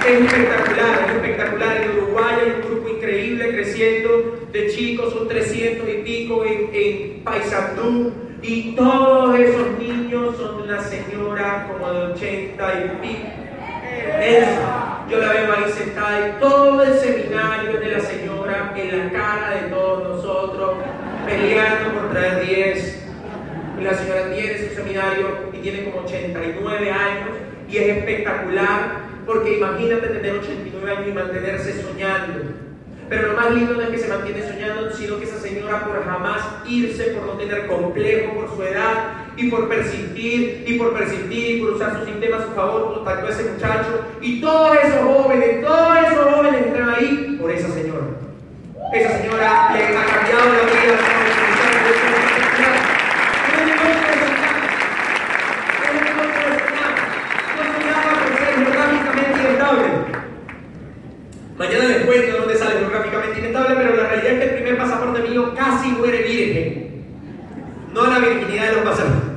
es 0.07 0.21
espectacular, 0.21 1.07
es 1.07 1.15
espectacular. 1.15 1.77
En 1.77 1.91
Uruguay 1.91 2.35
hay 2.43 2.51
un 2.51 2.63
grupo 2.69 2.89
increíble 2.89 3.51
creciendo 3.53 4.39
de 4.53 4.69
chicos, 4.69 5.13
son 5.13 5.29
300 5.29 5.89
y 5.89 6.03
pico 6.03 6.45
en, 6.45 6.71
en 6.73 7.25
Paysandú. 7.25 8.13
Y 8.43 8.75
todos 8.75 9.39
esos 9.39 9.79
niños 9.79 10.37
son 10.37 10.63
una 10.63 10.83
señora 10.83 11.69
como 11.71 11.93
de 11.93 12.13
80 12.13 12.75
y 12.75 13.07
pico. 13.07 13.29
yo 15.11 15.19
la 15.19 15.33
veo 15.33 15.53
ahí 15.53 15.73
sentada 15.73 16.29
y 16.29 16.41
todo 16.41 16.83
el 16.83 16.95
seminario 16.99 17.79
de 17.81 17.87
la 17.87 18.01
señora 18.01 18.73
en 18.77 18.99
la 18.99 19.13
cara 19.13 19.51
de 19.51 19.69
todos 19.69 20.17
nosotros, 20.17 20.77
peleando 21.27 21.93
por 21.93 22.00
traer 22.11 22.47
10. 22.47 22.97
Y 23.81 23.85
la 23.85 23.95
señora 23.95 24.33
tiene 24.35 24.59
su 24.59 24.75
seminario 24.75 25.51
y 25.53 25.59
tiene 25.59 25.85
como 25.85 26.05
89 26.05 26.91
años 26.91 27.29
y 27.69 27.77
es 27.79 27.97
espectacular 27.97 29.11
porque 29.25 29.57
imagínate 29.59 30.09
tener 30.09 30.35
89 30.35 30.91
años 30.91 31.09
y 31.09 31.13
mantenerse 31.13 31.83
soñando. 31.83 32.41
Pero 33.09 33.29
lo 33.29 33.35
más 33.35 33.51
lindo 33.53 33.75
no 33.75 33.83
es 33.83 33.89
que 33.89 33.99
se 33.99 34.09
mantiene 34.09 34.43
soñando, 34.47 34.91
sino 34.93 35.19
que 35.19 35.25
esa 35.25 35.39
señora 35.39 35.85
por 35.85 36.05
jamás 36.05 36.43
irse, 36.67 37.05
por 37.07 37.27
no 37.27 37.33
tener 37.33 37.67
complejo 37.67 38.35
por 38.35 38.55
su 38.55 38.63
edad 38.63 39.27
y 39.37 39.51
por 39.51 39.69
persistir 39.69 40.65
y 40.67 40.79
por 40.79 40.97
persistir 40.97 41.57
y 41.57 41.61
por 41.61 41.71
usar 41.71 41.99
su 41.99 42.07
sistema 42.07 42.37
a 42.37 42.43
su 42.43 42.53
favor, 42.53 42.95
contactó 42.95 43.27
a 43.27 43.31
ese 43.31 43.51
muchacho 43.51 44.05
y 44.21 44.41
todos 44.41 44.77
esos 44.85 45.01
jóvenes, 45.01 45.61
todos 45.61 45.99
esos 46.07 46.35
jóvenes 46.35 46.67
están 46.67 46.91
ahí 46.91 47.39
por 47.41 47.51
esa 47.51 47.69
señora. 47.69 48.07
Esa 48.93 49.19
señora 49.19 49.71
le 49.73 49.97
ha 49.97 50.07
cambiado 50.07 50.53
la 50.53 50.63
vida 50.63 51.31
Mañana 51.31 51.50
cuento 62.11 62.39
dónde 62.39 62.57
sale 62.57 62.81
geográficamente 62.81 63.39
inestable, 63.39 63.77
pero 63.77 63.97
la 63.97 64.09
realidad 64.09 64.33
es 64.33 64.39
que 64.39 64.45
el 64.45 64.63
primer 64.63 64.79
pasaporte 64.79 65.29
mío 65.29 65.55
casi 65.55 65.89
muere 65.91 66.23
virgen. 66.23 67.05
No 67.95 68.07
la 68.07 68.19
virginidad 68.19 68.71
de 68.71 68.73
los 68.73 68.83
pasaportes. 68.83 69.31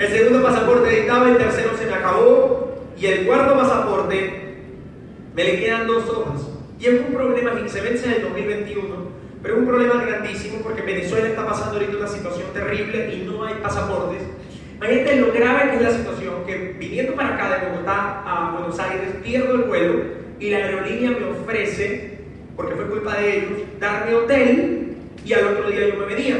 El 0.00 0.08
segundo 0.08 0.42
pasaporte 0.42 0.90
dictaba, 0.90 1.28
el 1.28 1.36
tercero 1.36 1.70
se 1.78 1.86
me 1.86 1.94
acabó 1.94 2.74
y 2.98 3.06
el 3.06 3.26
cuarto 3.26 3.56
pasaporte 3.56 4.56
me 5.34 5.44
le 5.44 5.60
quedan 5.60 5.86
dos 5.86 6.08
hojas. 6.08 6.42
Y 6.80 6.86
es 6.86 7.00
un 7.00 7.14
problema 7.14 7.54
que 7.54 7.68
se 7.68 7.80
vence 7.80 8.06
en 8.06 8.12
el 8.14 8.22
2021, 8.22 8.82
pero 9.40 9.54
es 9.54 9.60
un 9.60 9.66
problema 9.68 10.02
grandísimo 10.04 10.58
porque 10.64 10.82
Venezuela 10.82 11.28
está 11.28 11.46
pasando 11.46 11.74
ahorita 11.74 11.98
una 11.98 12.08
situación 12.08 12.48
terrible 12.52 13.14
y 13.14 13.24
no 13.24 13.44
hay 13.44 13.54
pasaportes. 13.62 14.22
Imagínate 14.76 15.16
lo 15.20 15.32
grave 15.32 15.70
que 15.70 15.76
es 15.76 15.82
la 15.82 15.92
situación, 15.92 16.34
que 16.46 16.74
viniendo 16.80 17.14
para 17.14 17.34
acá 17.34 17.60
de 17.60 17.68
Bogotá 17.68 18.22
a 18.26 18.56
Buenos 18.58 18.76
Aires 18.80 19.10
pierdo 19.22 19.54
el 19.54 19.62
vuelo 19.62 20.21
y 20.42 20.50
la 20.50 20.56
aerolínea 20.56 21.12
me 21.12 21.26
ofrece, 21.26 22.18
porque 22.56 22.74
fue 22.74 22.86
culpa 22.86 23.14
de 23.14 23.38
ellos, 23.38 23.52
darme 23.78 24.12
hotel 24.12 24.96
y 25.24 25.32
al 25.34 25.46
otro 25.46 25.70
día 25.70 25.86
yo 25.86 25.94
me 26.00 26.06
venía. 26.06 26.36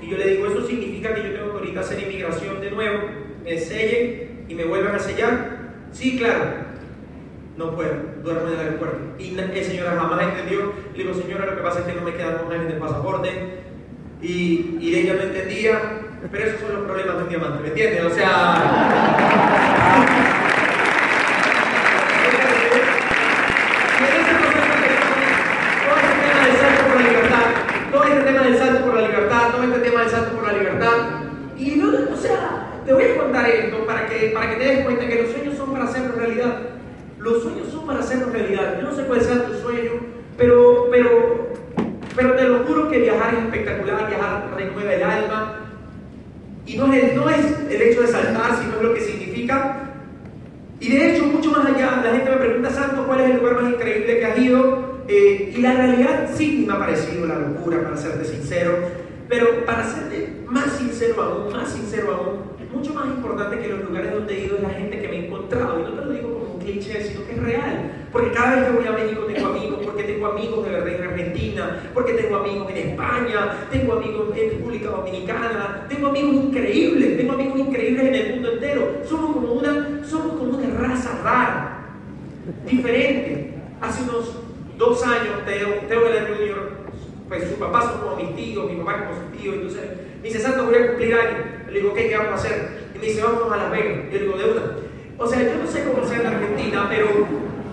Y 0.00 0.10
yo 0.10 0.16
le 0.16 0.26
digo, 0.26 0.46
eso 0.46 0.66
significa 0.66 1.14
que 1.14 1.22
yo 1.22 1.32
tengo 1.32 1.50
que 1.50 1.58
ahorita 1.58 1.80
hacer 1.80 2.02
inmigración 2.02 2.62
de 2.62 2.70
nuevo, 2.70 3.00
me 3.44 3.58
sellen 3.58 4.46
y 4.48 4.54
me 4.54 4.64
vuelvan 4.64 4.94
a 4.94 4.98
sellar. 4.98 5.58
Sí, 5.92 6.18
claro, 6.18 6.44
no 7.58 7.76
puedo, 7.76 7.92
duermo 8.24 8.48
en 8.48 8.54
el 8.54 8.60
aeropuerto. 8.60 8.98
Y 9.18 9.38
el 9.38 9.64
señora 9.64 9.98
jamás 10.00 10.22
entendió. 10.22 10.72
Le 10.96 11.04
digo, 11.04 11.12
señora, 11.12 11.44
lo 11.44 11.56
que 11.56 11.62
pasa 11.62 11.80
es 11.80 11.84
que 11.84 11.92
no 11.92 12.00
me 12.00 12.14
quedan 12.14 12.38
monjas 12.38 12.62
en 12.62 12.70
el 12.70 12.78
pasaporte. 12.78 13.30
Y, 14.22 14.78
y, 14.80 14.94
ella 14.94 15.12
no 15.14 15.22
entendía, 15.24 15.78
pero 16.32 16.44
esos 16.44 16.60
son 16.60 16.72
los 16.74 16.86
problemas 16.86 17.18
de 17.18 17.22
un 17.22 17.28
diamante, 17.28 17.62
¿me 17.62 17.68
entiendes? 17.68 18.04
O 18.04 18.10
sea... 18.10 19.48
todo 27.92 28.04
este 28.04 28.20
tema 28.20 28.42
del 28.42 28.58
salto 28.58 28.84
este 29.56 29.90
tema 29.90 30.00
del 30.02 30.10
salto 30.10 30.36
por 30.36 30.46
la 30.46 30.52
libertad. 30.52 30.96
Y 31.56 31.70
no, 31.76 31.88
o 32.12 32.16
sea, 32.16 32.82
te 32.84 32.92
voy 32.92 33.04
a 33.04 33.16
contar 33.16 33.48
esto 33.48 33.84
para 33.86 34.06
que, 34.06 34.28
para 34.28 34.50
que 34.50 34.56
te 34.56 34.64
des 34.64 34.84
cuenta 34.84 35.08
que 35.08 35.22
los 35.22 35.32
sueños 35.32 35.56
son 35.56 35.72
para 35.72 35.84
hacerlo 35.84 36.14
realidad. 36.16 36.60
Los 37.18 37.42
sueños 37.42 37.68
son 37.72 37.86
para 37.86 38.00
hacerlos 38.00 38.32
realidad. 38.32 38.78
Yo 38.80 38.88
no 38.88 38.94
sé 38.94 39.02
cuál 39.04 39.20
sea 39.20 39.46
tu 39.46 39.54
sueño, 39.54 39.92
pero, 40.36 40.88
pero, 40.90 41.48
pero 42.14 42.34
te 42.34 42.44
lo 42.44 42.64
juro 42.64 42.88
que 42.88 42.98
viajar 42.98 43.34
es 43.34 43.44
espectacular, 43.44 44.08
viajar 44.08 44.50
renueva 44.56 44.94
el 44.94 45.02
alma. 45.02 45.54
Y 46.66 46.76
no 46.76 46.92
es, 46.92 47.14
no 47.14 47.28
es 47.28 47.58
el 47.70 47.82
hecho 47.82 48.02
de 48.02 48.08
saltar, 48.08 48.56
sino 48.60 48.76
es 48.76 48.82
lo 48.82 48.94
que 48.94 49.00
significa. 49.00 49.90
Y 50.80 50.90
de 50.90 51.10
hecho, 51.10 51.24
mucho 51.24 51.50
más 51.50 51.66
allá, 51.66 52.02
la 52.04 52.12
gente 52.12 52.30
me 52.30 52.36
pregunta, 52.36 52.70
Santo, 52.70 53.04
¿cuál 53.06 53.20
es 53.22 53.30
el 53.30 53.38
lugar 53.38 53.62
más 53.62 53.72
increíble 53.72 54.18
que 54.18 54.24
has 54.24 54.38
ido? 54.38 54.98
Eh, 55.08 55.54
y 55.56 55.60
la 55.60 55.72
realidad 55.72 56.30
sí 56.36 56.64
me 56.66 56.74
ha 56.74 56.78
parecido 56.78 57.26
la 57.26 57.38
locura, 57.38 57.82
para 57.82 57.96
serte 57.96 58.24
sincero. 58.26 59.07
Pero 59.28 59.64
para 59.66 59.84
serte 59.84 60.42
más 60.46 60.72
sincero 60.72 61.22
aún, 61.22 61.52
más 61.52 61.70
sincero 61.70 62.14
aún, 62.14 62.58
mucho 62.72 62.94
más 62.94 63.06
importante 63.06 63.58
que 63.58 63.68
los 63.68 63.84
lugares 63.84 64.12
donde 64.12 64.34
he 64.34 64.46
ido 64.46 64.56
es 64.56 64.62
la 64.62 64.70
gente 64.70 65.00
que 65.00 65.08
me 65.08 65.16
he 65.16 65.26
encontrado. 65.26 65.80
Y 65.80 65.82
no 65.82 65.90
te 65.90 66.04
lo 66.04 66.12
digo 66.12 66.34
como 66.34 66.54
un 66.54 66.60
cliché, 66.60 67.02
sino 67.02 67.26
que 67.26 67.32
es 67.32 67.42
real. 67.42 68.06
Porque 68.12 68.32
cada 68.32 68.56
vez 68.56 68.64
que 68.66 68.76
voy 68.76 68.86
a 68.86 68.92
México 68.92 69.22
tengo 69.24 69.48
amigos, 69.48 69.80
porque 69.84 70.02
tengo 70.04 70.26
amigos 70.26 70.64
de 70.64 70.72
verdad 70.72 70.88
en 70.88 71.02
Argentina, 71.02 71.82
porque 71.92 72.14
tengo 72.14 72.36
amigos 72.36 72.70
en 72.70 72.76
España, 72.76 73.66
tengo 73.70 73.92
amigos 73.94 74.36
en 74.36 74.50
República 74.50 74.90
Dominicana, 74.90 75.86
tengo 75.88 76.08
amigos 76.08 76.34
increíbles, 76.34 77.16
tengo 77.16 77.32
amigos 77.34 77.58
increíbles 77.58 78.06
en 78.06 78.14
el 78.14 78.34
mundo 78.34 78.52
entero. 78.52 79.02
Somos 79.04 79.32
como 79.32 79.52
una, 79.52 80.04
somos 80.04 80.38
como 80.38 80.56
una 80.56 80.78
raza 80.78 81.20
rara, 81.22 81.78
diferente. 82.66 83.54
Hace 83.80 84.02
unos 84.04 84.36
dos 84.78 85.02
años, 85.04 85.44
Teo, 85.46 85.68
Teo 85.86 86.06
el 86.06 86.34
Junior, 86.34 86.77
pues 87.28 87.48
su 87.48 87.56
papá 87.56 87.82
son 87.82 88.00
como 88.00 88.16
mis 88.16 88.34
tíos, 88.34 88.70
mi 88.70 88.76
mamá 88.76 89.06
como 89.06 89.20
su 89.20 89.36
tío, 89.36 89.54
entonces 89.54 89.82
me 90.22 90.28
dice, 90.28 90.40
Santo, 90.40 90.64
voy 90.64 90.74
a 90.74 90.86
cumplir 90.88 91.14
años. 91.14 91.40
Le 91.70 91.80
digo, 91.80 91.94
¿qué, 91.94 92.08
¿qué 92.08 92.16
vamos 92.16 92.32
a 92.32 92.36
hacer? 92.36 92.88
Y 92.94 92.98
me 92.98 93.04
dice, 93.06 93.22
vamos 93.22 93.52
a 93.52 93.56
Las 93.56 93.70
Vegas. 93.70 93.98
Yo 94.10 94.18
le 94.18 94.24
digo, 94.24 94.38
de 94.38 94.44
una. 94.44 94.62
O 95.18 95.26
sea, 95.26 95.42
yo 95.42 95.62
no 95.62 95.66
sé 95.66 95.84
cómo 95.84 96.06
sea 96.06 96.20
en 96.20 96.26
Argentina, 96.26 96.86
pero 96.88 97.06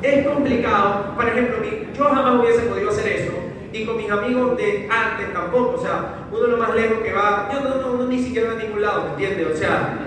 es 0.02 0.28
complicado. 0.28 1.16
Por 1.16 1.28
ejemplo, 1.28 1.58
yo 1.98 2.04
jamás 2.04 2.40
hubiese 2.40 2.62
podido 2.64 2.90
hacer 2.90 3.08
eso. 3.08 3.32
y 3.72 3.86
con 3.86 3.98
mis 3.98 4.10
amigos 4.10 4.58
de 4.58 4.88
antes 4.90 5.34
tampoco. 5.34 5.78
O 5.80 5.82
sea, 5.82 6.28
uno 6.32 6.48
lo 6.48 6.58
más 6.58 6.76
lejos 6.76 7.00
que 7.00 7.14
va, 7.14 7.50
yo 7.52 7.62
no, 7.62 7.76
no, 7.82 7.94
uno 7.94 8.06
ni 8.06 8.22
siquiera 8.22 8.54
va 8.54 8.60
a 8.60 8.64
ningún 8.64 8.82
lado, 8.82 9.04
¿me 9.04 9.10
entiendes? 9.12 9.48
O 9.54 9.58
sea, 9.58 9.98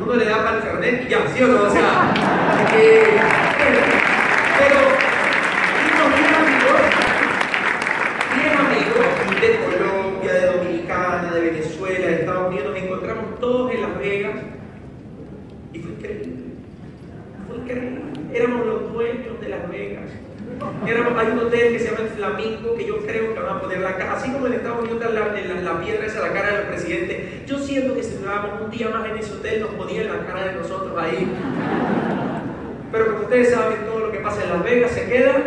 uno 0.00 0.14
le 0.14 0.24
da 0.24 0.44
para 0.44 0.56
el 0.58 0.62
carnet 0.62 1.04
y 1.06 1.10
ya, 1.10 1.18
¿sí 1.34 1.42
o 1.42 1.48
no? 1.48 1.62
O 1.62 1.70
sea, 1.70 2.12
pero 4.58 4.76
unos 5.94 6.16
10 6.16 6.32
amigos, 6.32 6.80
10 8.34 8.56
amigos 8.60 9.06
de 9.40 9.48
Colombia, 9.64 10.32
de 10.32 10.46
Dominicana, 10.46 11.34
de 11.34 11.40
Venezuela, 11.40 12.06
de 12.06 12.14
Estados 12.14 12.48
Unidos, 12.48 12.68
nos 12.74 12.82
encontramos 12.82 13.40
todos 13.40 13.72
en 13.72 13.80
Las 13.82 13.98
Vegas 13.98 14.34
y 15.72 15.78
fue 15.78 15.92
increíble. 15.92 16.34
Fue 17.48 17.56
increíble. 17.56 18.23
Éramos 18.34 18.66
los 18.66 18.92
dueños 18.92 19.40
de 19.40 19.48
Las 19.48 19.70
Vegas. 19.70 20.10
Éramos, 20.84 21.16
hay 21.16 21.28
un 21.28 21.38
hotel 21.38 21.72
que 21.72 21.78
se 21.78 21.84
llama 21.84 22.00
el 22.00 22.08
Flamingo 22.08 22.74
que 22.74 22.84
yo 22.84 22.98
creo 23.06 23.32
que 23.32 23.40
van 23.40 23.56
a 23.56 23.60
poner 23.60 23.78
la 23.78 23.96
cara, 23.96 24.14
así 24.14 24.28
como 24.32 24.48
en 24.48 24.54
Estados 24.54 24.80
Unidos 24.80 25.14
la, 25.14 25.20
la, 25.20 25.60
la 25.62 25.80
piedra 25.80 26.04
esa 26.04 26.20
la 26.20 26.32
cara 26.32 26.58
del 26.58 26.66
presidente. 26.66 27.42
Yo 27.46 27.60
siento 27.60 27.94
que 27.94 28.02
si 28.02 28.16
durábamos 28.16 28.62
un 28.62 28.70
día 28.72 28.88
más 28.88 29.08
en 29.08 29.18
ese 29.18 29.34
hotel 29.34 29.60
nos 29.60 29.70
ponían 29.70 30.08
la 30.08 30.26
cara 30.26 30.46
de 30.48 30.52
nosotros 30.54 30.92
ahí. 30.98 31.28
Pero 32.90 33.06
como 33.06 33.18
ustedes 33.20 33.50
saben, 33.50 33.86
todo 33.86 34.00
lo 34.00 34.10
que 34.10 34.18
pasa 34.18 34.42
en 34.42 34.50
Las 34.50 34.64
Vegas 34.64 34.90
se 34.90 35.08
queda, 35.08 35.42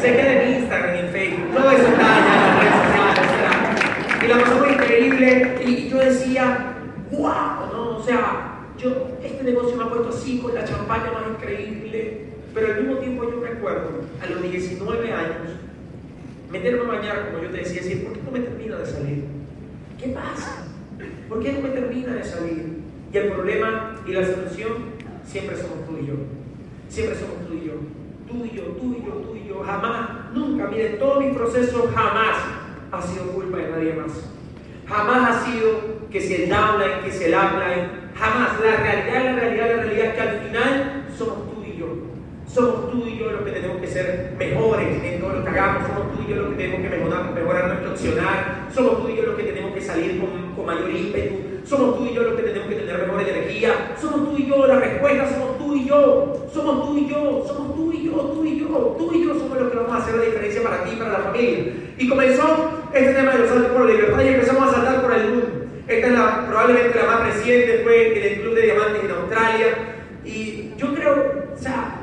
se 0.00 0.12
queda 0.12 0.42
en 0.44 0.60
Instagram 0.60 0.94
en 0.94 1.08
Facebook. 1.08 1.54
Todo 1.56 1.70
eso 1.72 1.88
está 1.88 2.16
allá 2.16 2.34
en 2.34 2.46
las 2.46 2.60
redes 2.60 2.74
sociales. 3.26 4.24
y 4.24 4.28
la 4.28 4.38
pasamos 4.38 4.70
increíble. 4.70 5.56
Y 5.66 5.88
yo 5.88 5.98
decía, 5.98 6.74
wow, 7.10 7.66
¿no? 7.72 7.96
O 7.96 8.02
sea, 8.04 8.51
este 9.22 9.44
negocio 9.44 9.76
me 9.76 9.84
ha 9.84 9.88
puesto 9.88 10.08
así 10.08 10.38
con 10.38 10.54
la 10.54 10.64
champaña 10.64 11.12
más 11.12 11.22
increíble. 11.36 12.32
Pero 12.54 12.66
al 12.66 12.82
mismo 12.82 12.98
tiempo 12.98 13.24
yo 13.24 13.40
recuerdo, 13.40 13.88
a 14.20 14.26
los 14.26 14.42
19 14.42 15.12
años, 15.12 15.56
meterme 16.50 16.80
a 16.80 16.96
bañar, 16.96 17.30
como 17.30 17.42
yo 17.42 17.50
te 17.50 17.58
decía, 17.58 17.82
decir, 17.82 18.04
¿por 18.04 18.12
qué 18.12 18.22
no 18.22 18.30
me 18.30 18.40
termina 18.40 18.76
de 18.76 18.86
salir? 18.86 19.24
¿Qué 19.98 20.08
pasa? 20.08 20.66
¿Por 21.28 21.42
qué 21.42 21.52
no 21.52 21.60
me 21.60 21.70
termina 21.70 22.14
de 22.14 22.24
salir? 22.24 22.82
Y 23.12 23.16
el 23.16 23.32
problema 23.32 23.96
y 24.06 24.12
la 24.12 24.26
solución 24.26 24.72
siempre 25.24 25.56
somos 25.56 25.86
tú 25.86 25.96
y 26.02 26.06
yo. 26.06 26.14
Siempre 26.88 27.16
somos 27.16 27.48
tú 27.48 27.54
y 27.54 27.66
yo. 27.66 27.72
Tú 28.28 28.44
y 28.44 28.56
yo, 28.56 28.64
tú 28.64 28.96
y 28.98 29.06
yo, 29.06 29.12
tú 29.12 29.36
y 29.36 29.48
yo. 29.48 29.62
Jamás, 29.64 30.34
nunca, 30.34 30.66
miren, 30.66 30.98
todo 30.98 31.20
mi 31.20 31.32
proceso 31.32 31.90
jamás 31.94 32.36
ha 32.90 33.02
sido 33.02 33.26
culpa 33.28 33.56
de 33.58 33.70
nadie 33.70 33.94
más. 33.94 34.12
Jamás 34.86 35.30
ha 35.30 35.44
sido 35.46 35.70
que 36.10 36.20
si 36.20 36.34
el 36.34 36.50
downline, 36.50 37.02
que 37.04 37.10
si 37.10 37.24
el 37.24 37.34
upline, 37.34 38.01
jamás. 38.22 38.60
La 38.60 38.76
realidad, 38.76 39.24
la 39.24 39.40
realidad, 39.40 39.76
la 39.76 39.82
realidad 39.82 40.06
es 40.06 40.14
que 40.14 40.20
al 40.20 40.40
final 40.40 41.04
somos 41.18 41.50
tú 41.50 41.64
y 41.64 41.78
yo. 41.78 41.86
Somos 42.46 42.90
tú 42.90 43.06
y 43.06 43.18
yo 43.18 43.32
los 43.32 43.42
que 43.42 43.50
tenemos 43.50 43.80
que 43.80 43.86
ser 43.86 44.34
mejores 44.38 45.02
en 45.02 45.20
todo 45.20 45.32
lo 45.32 45.44
que 45.44 45.50
hagamos. 45.50 45.88
Somos 45.88 46.12
tú 46.12 46.22
y 46.22 46.30
yo 46.30 46.36
los 46.42 46.50
que 46.50 46.56
tenemos 46.56 46.80
que 46.82 46.96
mejorar, 46.96 47.34
mejorar 47.34 47.66
nuestro 47.68 47.90
accionar. 47.90 48.68
Somos 48.72 49.02
tú 49.02 49.08
y 49.08 49.16
yo 49.16 49.22
los 49.24 49.36
que 49.36 49.42
tenemos 49.42 49.72
que 49.74 49.80
salir 49.80 50.20
con, 50.20 50.54
con 50.54 50.66
mayor 50.66 50.90
ímpetu. 50.90 51.34
Somos 51.64 51.96
tú 51.96 52.06
y 52.06 52.14
yo 52.14 52.22
los 52.22 52.34
que 52.34 52.42
tenemos 52.42 52.68
que 52.68 52.74
tener 52.74 53.06
mejor 53.06 53.22
energía. 53.22 53.94
Somos 54.00 54.30
tú 54.30 54.36
y 54.38 54.46
yo 54.46 54.66
la 54.66 54.76
respuesta. 54.76 55.28
Somos 55.32 55.58
tú 55.58 55.74
y 55.74 55.88
yo. 55.88 56.48
Somos 56.52 56.86
tú 56.86 56.98
y 56.98 57.08
yo. 57.08 57.44
Somos 57.46 57.74
tú 57.74 57.92
y 57.92 58.04
yo. 58.04 58.12
Tú 58.12 58.44
y 58.44 58.60
yo. 58.60 58.96
Tú 58.98 59.12
y 59.14 59.24
yo 59.24 59.34
somos 59.34 59.58
los 59.58 59.70
que 59.70 59.76
vamos 59.76 59.92
a 59.92 59.98
hacer 59.98 60.14
la 60.16 60.24
diferencia 60.24 60.62
para 60.62 60.84
ti 60.84 60.90
y 60.92 60.96
para 60.96 61.12
la 61.12 61.18
familia. 61.18 61.72
Y 61.98 62.08
comenzó 62.08 62.70
este 62.92 63.14
tema 63.14 63.32
de 63.32 63.38
los 63.38 63.48
saltos 63.48 63.72
por 63.72 63.86
la 63.86 63.94
libertad 63.94 64.22
y 64.22 64.28
empezamos 64.28 64.68
a 64.68 64.72
saltar 64.72 65.02
por 65.02 65.12
el 65.12 65.28
mundo. 65.30 65.61
Esta 65.92 66.06
es 66.06 66.12
la, 66.14 66.46
probablemente 66.46 66.98
la 66.98 67.04
más 67.04 67.34
reciente, 67.34 67.80
fue 67.84 68.30
el 68.30 68.40
Club 68.40 68.54
de 68.54 68.62
Diamantes 68.62 69.04
en 69.04 69.10
Australia. 69.10 69.66
Y 70.24 70.70
yo 70.78 70.94
creo, 70.94 71.52
o 71.54 71.58
sea, 71.58 71.98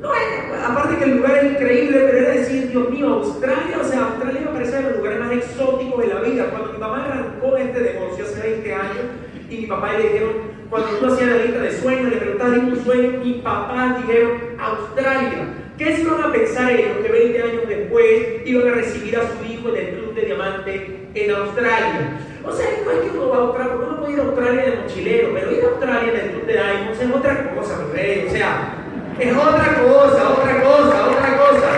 no 0.00 0.12
es, 0.12 0.64
aparte 0.66 0.96
que 0.96 1.04
el 1.04 1.18
lugar 1.18 1.36
es 1.36 1.52
increíble, 1.52 2.00
pero 2.06 2.18
era 2.18 2.30
decir, 2.30 2.70
Dios 2.70 2.90
mío, 2.90 3.06
Australia, 3.06 3.78
o 3.80 3.84
sea, 3.84 4.06
Australia 4.06 4.40
me 4.40 4.50
parece 4.50 4.76
de 4.78 4.82
los 4.82 4.96
lugares 4.96 5.20
más 5.20 5.32
exóticos 5.32 6.02
de 6.02 6.08
la 6.12 6.20
vida. 6.22 6.50
Cuando 6.50 6.72
mi 6.72 6.78
mamá 6.78 7.04
arrancó 7.04 7.56
este 7.56 7.80
negocio 7.80 8.24
hace 8.24 8.50
20 8.50 8.74
años, 8.74 9.04
y 9.48 9.56
mi 9.58 9.66
papá 9.66 9.92
le 9.92 10.02
dijeron, 10.02 10.32
cuando 10.68 10.88
uno 10.98 11.12
hacía 11.12 11.26
la 11.26 11.36
lista 11.36 11.60
de 11.60 11.78
sueños, 11.78 12.10
le 12.10 12.16
preguntaba 12.16 12.50
un 12.50 12.84
sueño, 12.84 13.10
mi 13.22 13.34
papá 13.34 13.96
dijeron, 14.04 14.32
Australia. 14.58 15.54
¿Qué 15.78 15.96
se 15.96 16.02
iban 16.02 16.20
a 16.20 16.32
pensar 16.32 16.72
ellos 16.72 16.98
que 17.00 17.12
20 17.12 17.42
años 17.42 17.62
después 17.68 18.06
iban 18.44 18.68
a 18.68 18.74
recibir 18.74 19.16
a 19.16 19.22
su 19.22 19.52
hijo 19.52 19.68
en 19.68 19.76
el 19.76 19.94
Club 19.94 20.14
de 20.14 20.22
Diamante 20.22 21.08
en 21.14 21.30
Australia? 21.30 22.18
O 22.44 22.52
sea, 22.52 22.66
no 22.84 22.90
es 22.90 22.98
que 23.00 23.16
uno 23.16 23.28
va 23.28 23.36
a 23.36 23.40
Australia, 23.40 23.72
uno 23.76 23.96
puede 24.00 24.12
ir 24.14 24.20
a 24.20 24.22
Australia 24.24 24.62
de 24.62 24.76
mochilero, 24.82 25.28
pero 25.32 25.52
ir 25.52 25.64
a 25.64 25.68
Australia 25.68 26.12
en 26.12 26.20
el 26.20 26.30
Club 26.32 26.46
de 26.46 26.52
Diamonds 26.52 27.00
es 27.00 27.10
otra 27.14 27.54
cosa, 27.54 27.78
mi 27.78 27.92
rey. 27.92 28.26
O 28.26 28.30
sea, 28.30 28.74
es 29.18 29.36
otra 29.36 29.74
cosa, 29.82 30.30
otra 30.30 30.62
cosa, 30.62 31.08
otra 31.08 31.36
cosa. 31.38 31.70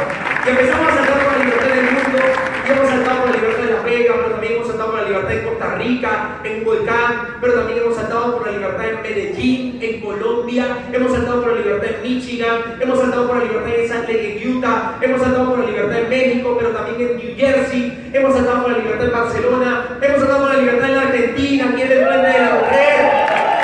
Y 0.47 0.51
empezamos 0.51 0.89
a 0.89 0.95
saltar 0.95 1.25
por 1.25 1.33
la 1.33 1.45
libertad 1.45 1.69
del 1.69 1.85
mundo, 1.85 2.19
y 2.65 2.73
hemos 2.73 2.89
saltado 2.89 3.21
por 3.21 3.31
la 3.31 3.37
libertad 3.37 3.65
de 3.65 3.73
Las 3.73 3.85
Vegas, 3.85 4.17
pero 4.17 4.31
también 4.31 4.53
hemos 4.55 4.69
saltado 4.69 4.91
por 4.91 5.01
la 5.01 5.09
libertad 5.09 5.33
en 5.33 5.45
Costa 5.45 5.75
Rica, 5.75 6.41
en 6.45 6.65
Volcán, 6.65 7.37
pero 7.41 7.53
también 7.55 7.79
hemos 7.79 7.97
saltado 7.97 8.39
por 8.39 8.47
la 8.47 8.53
libertad 8.53 8.89
en 8.89 9.03
Medellín, 9.03 9.79
en 9.83 10.01
Colombia, 10.01 10.65
hemos 10.93 11.13
saltado 11.13 11.43
por 11.43 11.53
la 11.53 11.61
libertad 11.61 11.91
en 11.97 12.03
Michigan, 12.03 12.57
hemos 12.81 12.99
saltado 12.99 13.29
por 13.29 13.37
la 13.39 13.45
libertad 13.45 13.75
en 13.75 13.89
Salt 13.89 14.09
Lake, 14.09 14.43
en 14.43 14.57
Utah, 14.57 14.99
hemos 15.03 15.21
saltado 15.21 15.51
por 15.51 15.59
la 15.59 15.67
libertad 15.67 15.99
en 15.99 16.09
México, 16.09 16.57
pero 16.59 16.71
también 16.71 17.11
en 17.11 17.17
New 17.17 17.37
Jersey, 17.37 18.04
hemos 18.15 18.33
saltado 18.35 18.63
por 18.63 18.73
la 18.73 18.79
libertad 18.79 19.07
en 19.07 19.13
Barcelona, 19.13 19.85
hemos 20.01 20.19
saltado 20.21 20.41
por 20.45 20.55
la 20.55 20.61
libertad 20.61 20.89
en 20.89 20.97
la 20.97 21.03
Argentina, 21.03 21.65
aquí 21.73 21.83
en 21.83 21.93
el 21.93 22.05
Duende 22.05 22.29
de 22.29 22.39
la 22.39 22.51
Mujer, 22.55 23.01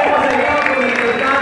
hemos 0.05 0.21
saltado 0.27 0.61
por 0.67 0.79
la 0.81 0.87
libertad 0.87 1.39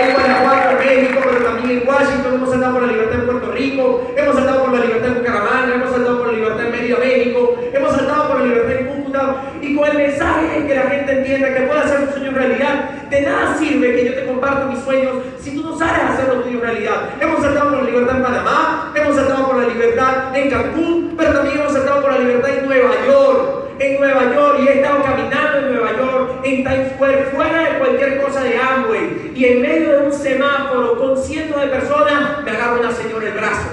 en 0.00 0.12
Guanajuato, 0.12 0.78
México, 0.78 1.20
pero 1.24 1.44
también 1.44 1.70
en 1.80 1.88
Washington, 1.88 2.34
hemos 2.34 2.50
saltado 2.50 2.72
por 2.74 2.82
la 2.86 2.92
libertad 2.92 3.18
en 3.20 3.26
Puerto 3.26 3.52
Rico, 3.52 4.12
hemos 4.16 4.34
saltado 4.36 4.64
por 4.64 4.72
la 4.78 4.84
libertad 4.84 5.08
en 5.08 5.14
Bucaramanga, 5.18 5.74
hemos 5.74 5.90
saltado 5.90 6.18
por 6.18 6.26
la 6.28 6.32
libertad 6.34 6.66
en 6.66 6.72
Mérida, 6.72 6.96
México, 6.98 7.58
hemos 7.72 7.90
saltado 7.96 8.28
por 8.28 8.38
la 8.40 8.44
libertad 8.46 8.72
en 8.72 8.86
Cúcuta, 8.86 9.36
y 9.62 9.76
con 9.76 9.88
el 9.90 9.96
mensaje 9.96 10.58
es 10.58 10.64
que 10.64 10.74
la 10.74 10.82
gente 10.82 11.12
entienda 11.18 11.54
que 11.54 11.60
puede 11.62 11.80
hacer 11.80 12.00
un 12.00 12.10
sueño 12.12 12.30
realidad. 12.32 12.90
De 13.10 13.20
nada 13.22 13.56
sirve 13.58 13.94
que 13.96 14.04
yo 14.06 14.14
te 14.14 14.24
comparta 14.26 14.66
mis 14.66 14.78
sueños 14.84 15.12
si 15.40 15.54
tú 15.54 15.62
no 15.62 15.76
sabes 15.76 16.02
hacer 16.10 16.28
los 16.34 16.44
tuyos 16.44 16.62
realidad. 16.62 17.10
Hemos 17.20 17.40
saltado 17.42 17.70
por 17.70 17.78
la 17.82 17.84
libertad 17.90 18.16
en 18.16 18.22
Panamá, 18.22 18.92
hemos 18.94 19.16
saltado 19.16 19.46
por 19.48 19.56
la 19.56 19.66
libertad 19.68 20.34
en 20.36 20.48
Cancún, 20.50 21.14
pero 21.18 21.32
también 21.34 21.58
hemos 21.58 21.72
saltado 21.72 22.00
por 22.02 22.12
la 22.12 22.18
libertad 22.18 22.50
en 22.58 22.66
Nueva 22.66 22.90
York. 23.06 23.40
En 23.80 23.98
Nueva 23.98 24.22
York, 24.34 24.58
y 24.62 24.68
he 24.68 24.72
estado 24.80 25.02
caminando 25.02 25.58
en 25.58 25.72
Nueva 25.74 25.90
York, 25.96 26.30
en 26.44 26.56
Times 26.64 26.92
Square, 26.94 27.24
fuera 27.34 27.58
de 27.72 27.78
cualquier 27.78 28.22
cosa 28.22 28.44
de 28.44 28.56
Amway, 28.58 29.32
y 29.34 29.44
en 29.46 29.62
medio 29.62 29.90
de 29.92 29.98
un 30.06 30.12
semáforo 30.12 30.98
con 30.98 31.16
cientos 31.16 31.58
de 31.60 31.66
personas, 31.68 32.44
me 32.44 32.50
agarra 32.50 32.78
una 32.78 32.92
señora 32.92 33.26
el 33.26 33.32
brazo 33.32 33.68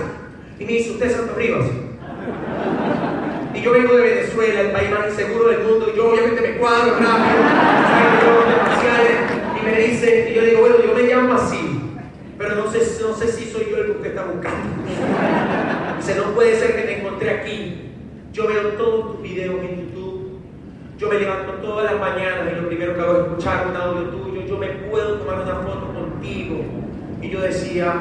y 0.60 0.64
me 0.66 0.72
dice: 0.74 0.92
¿Usted 0.92 1.08
es 1.08 1.12
Santos 1.14 1.36
Rivas? 1.36 1.66
Y 3.54 3.62
yo 3.62 3.72
vengo 3.72 3.96
de 3.98 4.02
Venezuela, 4.02 4.62
el 4.62 4.72
país 4.72 4.90
más 4.92 5.08
inseguro 5.10 5.50
del 5.50 5.60
mundo, 5.60 5.92
y 5.94 5.98
yo 5.98 6.10
obviamente 6.10 6.42
me 6.42 6.58
cuadro 6.58 6.92
rápido, 6.92 7.44
salgo 7.90 8.46
de 8.48 8.56
marciales, 8.64 9.18
y 9.60 9.66
me 9.66 9.82
dice, 9.88 10.30
y 10.32 10.36
yo 10.36 10.42
digo, 10.44 10.60
bueno, 10.62 10.76
yo 10.86 10.94
me 10.94 11.02
llamo 11.04 11.34
así, 11.34 11.82
pero 12.38 12.56
no 12.56 12.72
sé, 12.72 12.80
no 13.02 13.14
sé 13.14 13.28
si 13.30 13.46
soy 13.52 13.68
yo 13.72 13.78
el 13.78 13.86
que 13.88 13.92
usted 13.92 14.10
está 14.12 14.24
buscando. 14.24 14.70
Dice, 15.98 16.16
no 16.16 16.24
puede 16.34 16.56
ser 16.56 16.76
que 16.78 16.82
te 16.84 17.00
encontré 17.00 17.30
aquí. 17.32 17.84
Yo 18.32 18.48
veo 18.48 18.62
todos 18.78 19.14
tus 19.14 19.22
videos 19.24 19.56
en 19.64 19.88
YouTube. 19.90 20.40
Yo 21.00 21.10
me 21.10 21.16
levanto 21.18 21.54
todas 21.54 21.86
las 21.92 22.00
mañanas 22.00 22.52
y 22.52 22.62
lo 22.62 22.68
primero 22.68 22.94
que 22.94 23.02
hago 23.02 23.14
es 23.14 23.20
escuchar 23.22 23.66
un 23.68 23.76
audio 23.76 24.04
tuyo. 24.10 24.42
Yo 24.48 24.58
me 24.60 24.68
puedo 24.68 25.16
tomar 25.16 25.40
una 25.42 25.56
foto 25.56 25.92
contigo. 25.92 26.64
Y 27.20 27.30
yo 27.32 27.42
decía, 27.42 27.96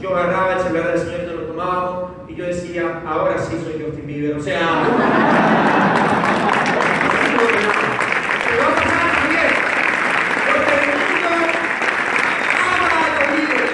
yo 0.00 0.10
agarraba 0.16 0.52
el 0.54 0.60
celular 0.60 0.88
del 0.92 0.98
Señor 1.00 1.20
y 1.24 1.26
no 1.26 1.32
lo 1.40 1.42
tomaba. 1.48 2.10
Y 2.28 2.34
yo 2.36 2.44
decía, 2.46 3.02
ahora 3.04 3.36
sí 3.38 3.56
soy 3.64 3.82
Justin 3.84 4.06
Bieber. 4.06 4.36
O 4.36 4.40
sea, 4.40 4.60
¿qué 7.20 8.56
va 8.60 8.66
a 8.66 8.74
pasar 8.74 9.04
también? 9.20 9.50
Porque 10.46 10.72
el 10.74 10.86
mundo 10.96 11.28
ama 12.56 12.88
a 12.96 13.10
los 13.14 13.26
líderes. 13.36 13.72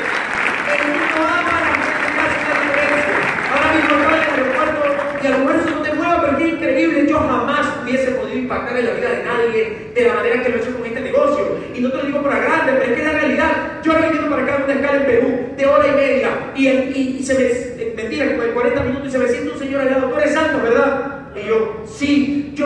El 0.73 0.81
mundo 0.91 1.17
ama 1.17 1.53
a 1.57 1.61
la 1.61 1.71
gente 1.77 2.09
que 2.13 2.21
hace 2.25 2.39
la 2.49 2.57
diferencia. 2.65 3.17
Ahora 3.53 3.69
mismo 3.75 3.91
yo 3.91 4.09
en 4.09 4.17
el 4.17 4.31
aeropuerto 4.31 4.83
y 5.23 5.27
a 5.27 5.31
lo 5.31 5.39
mejor 5.39 5.55
eso 5.57 5.71
no 5.71 5.83
te 5.83 5.93
mueva, 5.95 6.17
pero 6.23 6.39
qué 6.39 6.47
increíble. 6.49 7.07
Yo 7.09 7.19
jamás 7.21 7.67
hubiese 7.83 8.11
podido 8.13 8.39
impactar 8.39 8.77
en 8.79 8.85
la 8.87 8.93
vida 8.93 9.09
de 9.11 9.23
nadie 9.25 9.91
de 9.95 10.03
la 10.05 10.15
manera 10.15 10.43
que 10.43 10.49
lo 10.51 10.57
he 10.57 10.61
hecho 10.61 10.77
con 10.77 10.87
este 10.87 11.01
negocio. 11.01 11.45
Y 11.75 11.81
no 11.81 11.91
te 11.91 11.97
lo 11.99 12.03
digo 12.05 12.23
para 12.23 12.39
grande, 12.39 12.73
pero 12.73 12.83
es 12.85 12.93
que 12.93 13.01
es 13.01 13.07
la 13.07 13.19
realidad. 13.21 13.53
Yo 13.83 13.93
ahora 13.93 14.07
venido 14.09 14.29
para 14.31 14.43
acá 14.43 14.57
en 14.57 14.63
una 14.65 14.73
escala 14.75 14.97
en 14.99 15.07
Perú 15.07 15.29
de 15.57 15.67
hora 15.67 15.87
y 15.87 15.93
media 15.93 16.29
y, 16.55 16.67
y- 16.69 17.17
y 17.21 17.23
se 17.23 17.35
me, 17.35 17.45
eh, 17.45 17.93
mentira, 17.97 18.27
como 18.33 18.43
en 18.43 18.53
40 18.53 18.83
minutos 18.83 19.09
y 19.09 19.11
se 19.13 19.19
me 19.19 19.29
siente 19.29 19.51
un 19.53 19.59
señor 19.59 19.81
al 19.83 19.91
lado, 19.91 20.09
tú 20.09 20.17
eres 20.19 20.35
santo, 20.35 20.61
¿verdad? 20.63 21.13
Y 21.37 21.47
yo, 21.49 21.85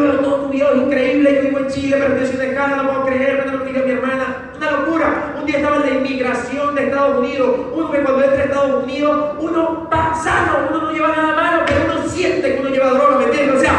sí, 0.00 0.06
yo 0.06 0.12
veo 0.12 0.20
todo 0.20 0.36
tu 0.42 0.48
video, 0.48 0.74
es 0.74 0.82
increíble, 0.82 1.34
yo 1.34 1.42
vivo 1.42 1.58
en 1.58 1.68
Chile, 1.68 1.96
pero 1.98 2.14
estoy 2.14 2.24
haciendo 2.24 2.44
escala, 2.44 2.76
no 2.76 2.88
puedo 2.88 3.06
creer, 3.06 3.44
me 3.44 3.52
lo 3.52 3.64
diga 3.64 3.82
mi 3.82 3.90
hermana, 3.90 4.50
una 4.56 4.70
locura. 4.70 5.34
Un 5.38 5.46
día 5.46 5.56
estaba 5.56 5.76
en 5.76 5.82
la 5.82 5.90
inmigración 5.90 6.74
de 6.74 6.84
Estados 6.84 7.18
Unidos, 7.18 7.56
uno 7.72 7.90
que 7.90 8.02
cuando 8.02 8.24
entra 8.24 8.40
a 8.40 8.44
Estados 8.44 8.84
Unidos, 8.84 9.36
uno 9.38 9.88
va 9.92 10.14
sano, 10.14 10.68
uno 10.70 10.82
no 10.82 10.92
lleva 10.92 11.08
nada 11.08 11.34
malo, 11.34 11.62
pero 11.66 11.80
uno 11.86 12.08
siente 12.08 12.54
que 12.54 12.60
uno 12.60 12.70
lleva 12.70 12.90
droga, 12.90 13.18
¿me 13.18 13.24
entiendes? 13.24 13.56
O 13.56 13.60
sea, 13.60 13.72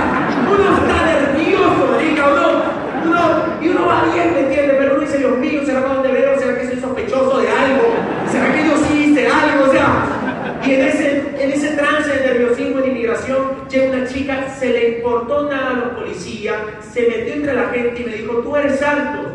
uno 0.50 0.78
está 0.78 1.06
nervioso, 1.06 1.88
marica, 1.92 2.28
uno, 2.28 2.62
uno, 3.06 3.22
y 3.62 3.70
uno 3.70 3.86
va 3.86 4.04
bien, 4.14 4.34
¿me 4.34 4.40
entiendes? 4.42 4.76
Pero 4.78 4.92
uno 4.96 5.02
dice, 5.02 5.18
Dios 5.18 5.38
mío, 5.38 5.62
¿será 5.66 5.82
para 5.82 5.94
dónde 5.96 6.12
veo? 6.12 6.40
¿Será 6.40 6.58
que 6.58 6.68
soy 6.68 6.80
sospechoso 6.80 7.40
de 7.40 7.50
algo? 7.50 7.94
¿Será 8.32 8.54
que 8.54 8.68
yo 8.68 8.78
sí 8.78 9.12
hice 9.12 9.28
algo? 9.28 9.70
O 9.70 9.72
sea, 9.72 10.06
y 10.66 10.74
en 10.74 10.82
ese, 10.82 11.72
trance 11.76 12.10
de 12.10 12.26
nerviosismo 12.26 12.80
en 12.80 12.92
inmigración 12.92 13.68
llega 13.68 13.98
una 13.98 14.08
chica 14.08 14.48
tú 18.44 18.56
eres 18.56 18.80
santo. 18.80 19.30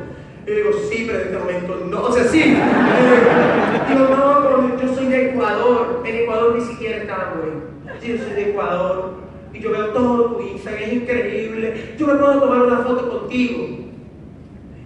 Y 0.46 0.50
digo, 0.50 0.70
sí, 0.88 1.04
pero 1.06 1.18
en 1.18 1.26
este 1.26 1.38
momento 1.38 1.86
no. 1.90 2.02
O 2.02 2.12
sea, 2.12 2.24
sí. 2.24 2.38
Y 2.38 3.92
digo, 3.92 4.08
no, 4.16 4.42
pero 4.42 4.78
yo 4.80 4.94
soy 4.94 5.06
de 5.06 5.30
Ecuador. 5.30 6.02
En 6.06 6.14
Ecuador 6.14 6.54
ni 6.56 6.64
siquiera 6.64 6.98
está, 6.98 7.34
güey. 7.36 7.52
Sí, 8.00 8.16
yo 8.16 8.24
soy 8.24 8.32
de 8.32 8.50
Ecuador. 8.50 9.14
Y 9.52 9.60
yo 9.60 9.70
veo 9.70 9.86
todo 9.86 10.36
tu 10.36 10.42
Instagram, 10.42 10.82
es 10.82 10.92
increíble. 10.92 11.94
Yo 11.98 12.06
me 12.06 12.14
puedo 12.14 12.40
tomar 12.40 12.62
una 12.62 12.78
foto 12.78 13.08
contigo. 13.08 13.66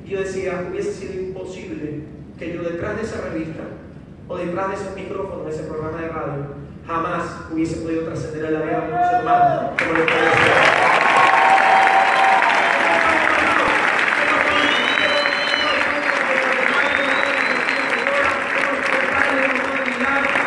Y 0.06 0.08
yo 0.08 0.20
decía, 0.20 0.66
hubiese 0.70 0.92
sido 0.92 1.14
imposible 1.20 2.00
que 2.38 2.54
yo 2.54 2.62
detrás 2.62 2.96
de 2.96 3.02
esa 3.02 3.20
revista 3.20 3.62
o 4.28 4.36
detrás 4.38 4.68
de 4.70 4.74
esos 4.76 4.94
micrófonos, 4.94 5.44
de 5.46 5.52
ese 5.52 5.64
programa 5.64 6.00
de 6.00 6.08
radio, 6.08 6.46
jamás 6.86 7.24
hubiese 7.52 7.76
podido 7.82 8.04
trascender 8.04 8.46
a 8.46 8.50
la 8.50 8.60
vida 8.62 8.80
de 8.80 8.92
un 8.92 9.10
ser 9.10 9.22
humano 9.22 9.70
como 9.78 9.92
lo 9.92 10.04
hacer. 10.04 10.14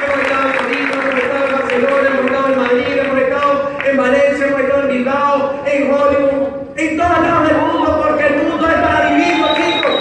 Hemos 0.04 0.20
estado 0.22 0.50
en 0.50 0.56
Torino, 0.58 0.94
hemos 0.94 1.24
estado 1.24 1.46
en 1.46 1.52
Barcelona, 1.54 2.10
hemos 2.10 2.26
estado 2.26 2.48
en 2.48 2.58
Madrid, 2.58 2.98
hemos 2.98 3.18
estado 3.22 3.52
en 3.86 3.98
Valencia, 3.98 4.48
hemos 4.48 4.60
estado 4.62 4.82
en 4.82 4.88
Bilbao, 4.90 5.64
en 5.66 5.82
Hollywood, 5.94 6.48
en 6.76 6.98
todos 6.98 7.20
lados 7.20 7.48
del 7.48 7.58
mundo, 7.58 8.02
porque 8.06 8.26
el 8.28 8.36
mundo 8.48 8.68
es 8.68 8.74
para 8.76 9.10
vivirlo, 9.10 9.48
chicos. 9.56 9.98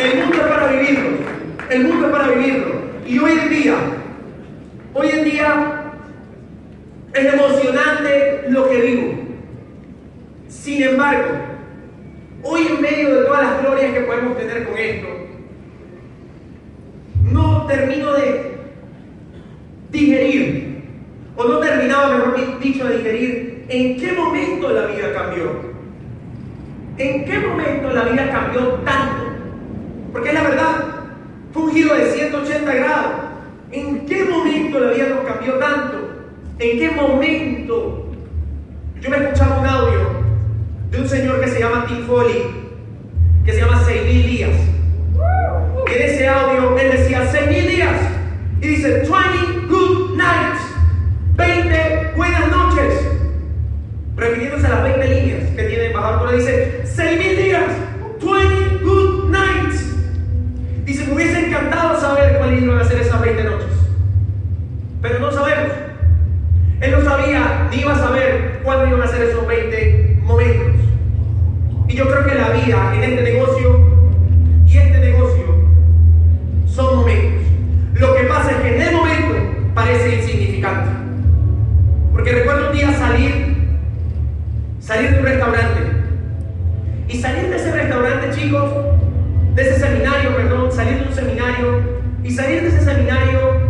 El 0.00 0.18
mundo 0.20 0.36
es 0.36 0.46
para 0.46 0.66
vivirlo. 0.72 1.08
El 1.70 1.84
mundo 1.84 2.06
es 2.06 2.12
para 2.12 2.28
vivirlo. 2.28 2.66
Y 3.06 3.18
hoy 3.18 3.32
en 3.32 3.48
día, 3.48 3.74
hoy 4.94 5.08
en 5.10 5.24
día 5.24 5.92
es 7.14 7.34
emocionante 7.34 8.44
lo 8.48 8.68
que 8.68 8.80
vivo. 8.80 9.14
Sin 10.48 10.82
embargo, 10.82 11.28
hoy 12.42 12.66
en 12.66 12.80
medio 12.80 13.14
de 13.14 13.24
todas 13.24 13.42
las 13.42 13.62
glorias 13.62 13.92
que 13.94 14.00
podemos 14.00 14.36
tener 14.36 14.68
con 14.68 14.78
esto, 14.78 15.08
no 17.32 17.66
termino 17.66 18.12
de 18.12 18.58
digerir, 19.90 20.82
o 21.36 21.44
no 21.44 21.58
terminaba, 21.58 22.16
mejor 22.16 22.60
dicho, 22.60 22.86
de 22.86 22.98
digerir, 22.98 23.64
en 23.68 23.96
qué 23.98 24.12
momento 24.12 24.70
la 24.70 24.86
vida 24.86 25.12
cambió. 25.12 25.68
¿En 26.98 27.24
qué 27.24 27.38
momento 27.38 27.90
la 27.90 28.04
vida 28.18 28.32
cambió 28.32 28.60
tanto? 28.84 29.24
Porque 30.12 30.28
es 30.28 30.34
la 30.34 30.42
verdad, 30.42 30.84
fue 31.52 31.62
un 31.64 31.72
giro 31.72 31.94
de 31.94 32.10
180 32.10 32.74
grados. 32.74 33.12
¿En 33.70 34.06
qué 34.06 34.24
momento 34.24 34.80
la 34.80 34.92
vida 34.92 35.08
nos 35.08 35.24
cambió 35.24 35.54
tanto? 35.54 35.98
¿En 36.58 36.78
qué 36.78 36.90
momento? 36.90 38.10
Yo 39.00 39.10
me 39.10 39.16
escuchaba 39.16 39.60
un 39.60 39.66
audio 39.66 40.00
de 40.90 41.00
un 41.00 41.08
señor 41.08 41.40
que 41.40 41.48
se 41.48 41.60
llama 41.60 41.86
Tim 41.86 42.06
Foley, 42.06 42.42
que 43.44 43.52
se 43.52 43.60
llama 43.60 43.82
6.000 43.84 44.26
días. 44.26 44.50
Y 45.86 45.94
en 45.94 46.02
ese 46.02 46.28
audio 46.28 46.78
él 46.78 46.90
decía 46.90 47.30
6.000 47.30 47.66
días. 47.68 48.00
Y 48.60 48.68
dice 48.68 48.88
20 48.88 49.66
good 49.68 50.16
nights. 50.16 50.62
20 51.36 52.12
buenas 52.16 52.50
noches. 52.50 53.06
Refiriéndose 54.16 54.66
a 54.66 54.70
las 54.70 54.82
20 54.82 55.08
líneas 55.08 55.50
que 55.54 55.62
tiene 55.62 55.86
embajador, 55.86 56.26
pero 56.26 56.38
dice 56.38 56.82
6.000 56.84 57.36
días. 57.36 57.87
20 58.20 58.84
good 58.84 59.30
nights. 59.30 59.94
Dice, 60.84 61.06
me 61.06 61.14
hubiese 61.14 61.46
encantado 61.46 62.00
saber 62.00 62.38
cuáles 62.38 62.62
iban 62.62 62.78
a 62.78 62.84
ser 62.84 63.00
esas 63.00 63.20
20 63.20 63.44
noches. 63.44 63.72
Pero 65.02 65.18
no 65.20 65.30
sabemos. 65.30 65.72
Él 66.80 66.92
no 66.92 67.02
sabía 67.02 67.68
ni 67.70 67.80
iba 67.80 67.92
a 67.92 67.98
saber 67.98 68.60
cuándo 68.62 68.86
iban 68.86 69.02
a 69.02 69.06
ser 69.08 69.22
esos 69.22 69.46
20 69.46 70.20
momentos. 70.22 70.76
Y 71.88 71.94
yo 71.94 72.08
creo 72.08 72.24
que 72.24 72.34
la 72.34 72.50
vida 72.50 72.94
en 72.94 73.02
este 73.02 73.22
negocio 73.22 73.80
y 74.66 74.76
este 74.76 74.98
negocio 74.98 75.44
son 76.66 76.96
momentos. 76.96 77.46
Lo 77.94 78.14
que 78.14 78.24
pasa 78.24 78.52
es 78.52 78.56
que 78.58 78.76
en 78.76 78.82
el 78.82 78.94
momento 78.94 79.34
parece 79.74 80.16
insignificante. 80.16 80.90
Porque 82.12 82.32
recuerdo 82.32 82.70
un 82.70 82.76
día 82.76 82.92
salir, 82.92 83.56
salir 84.80 85.10
de 85.12 85.18
un 85.18 85.24
restaurante. 85.24 85.80
Y 87.08 87.16
salir 87.16 87.48
de 87.48 87.56
ese 87.56 87.67
de 88.48 89.62
ese 89.62 89.78
seminario, 89.78 90.34
perdón, 90.34 90.72
salir 90.72 91.00
de 91.00 91.08
un 91.08 91.14
seminario. 91.14 91.98
Y 92.24 92.30
salir 92.30 92.62
de 92.62 92.68
ese 92.68 92.80
seminario, 92.80 93.60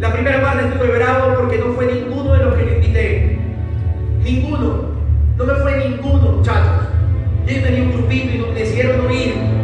la 0.00 0.12
primera 0.12 0.42
parte 0.42 0.66
estuve 0.66 0.98
bravo 0.98 1.34
porque 1.38 1.58
no 1.58 1.72
fue 1.74 1.86
ninguno 1.86 2.32
de 2.32 2.44
los 2.44 2.54
que 2.54 2.64
le 2.64 2.74
invité. 2.76 3.38
Ninguno. 4.24 4.96
No 5.36 5.44
me 5.44 5.54
fue 5.54 5.88
ninguno, 5.88 6.32
muchachos. 6.32 6.88
Yo 7.46 7.62
tenía 7.62 7.82
un 7.82 7.92
grupito 7.92 8.34
y 8.34 8.52
me 8.52 8.60
decidieron 8.60 9.04
no 9.04 9.12
ir. 9.12 9.55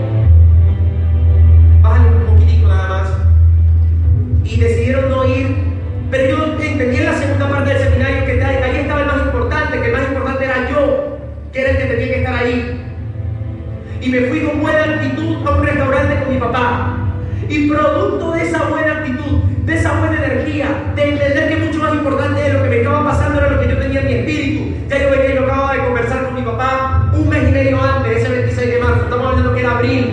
Y 17.52 17.68
producto 17.68 18.32
de 18.32 18.44
esa 18.44 18.62
buena 18.70 18.92
actitud, 18.92 19.42
de 19.66 19.74
esa 19.74 19.92
buena 20.00 20.24
energía, 20.24 20.68
de 20.96 21.10
entender 21.10 21.48
que 21.50 21.56
mucho 21.56 21.80
más 21.80 21.92
importante 21.92 22.40
de 22.40 22.50
lo 22.54 22.62
que 22.62 22.70
me 22.70 22.76
estaba 22.78 23.04
pasando 23.04 23.40
era 23.40 23.50
lo 23.50 23.60
que 23.60 23.68
yo 23.68 23.76
tenía 23.76 24.00
en 24.00 24.06
mi 24.06 24.14
espíritu. 24.14 24.88
Ya 24.88 25.02
yo 25.02 25.10
venía 25.10 25.32
y 25.32 25.34
lo 25.34 25.44
acababa 25.44 25.74
de 25.74 25.80
conversar 25.80 26.24
con 26.24 26.34
mi 26.34 26.40
papá 26.40 27.10
un 27.12 27.28
mes 27.28 27.46
y 27.46 27.52
medio 27.52 27.78
antes, 27.78 28.16
ese 28.16 28.28
26 28.30 28.70
de 28.70 28.78
marzo. 28.78 29.02
Estamos 29.02 29.26
hablando 29.26 29.52
que 29.52 29.60
era 29.60 29.70
abril. 29.72 30.11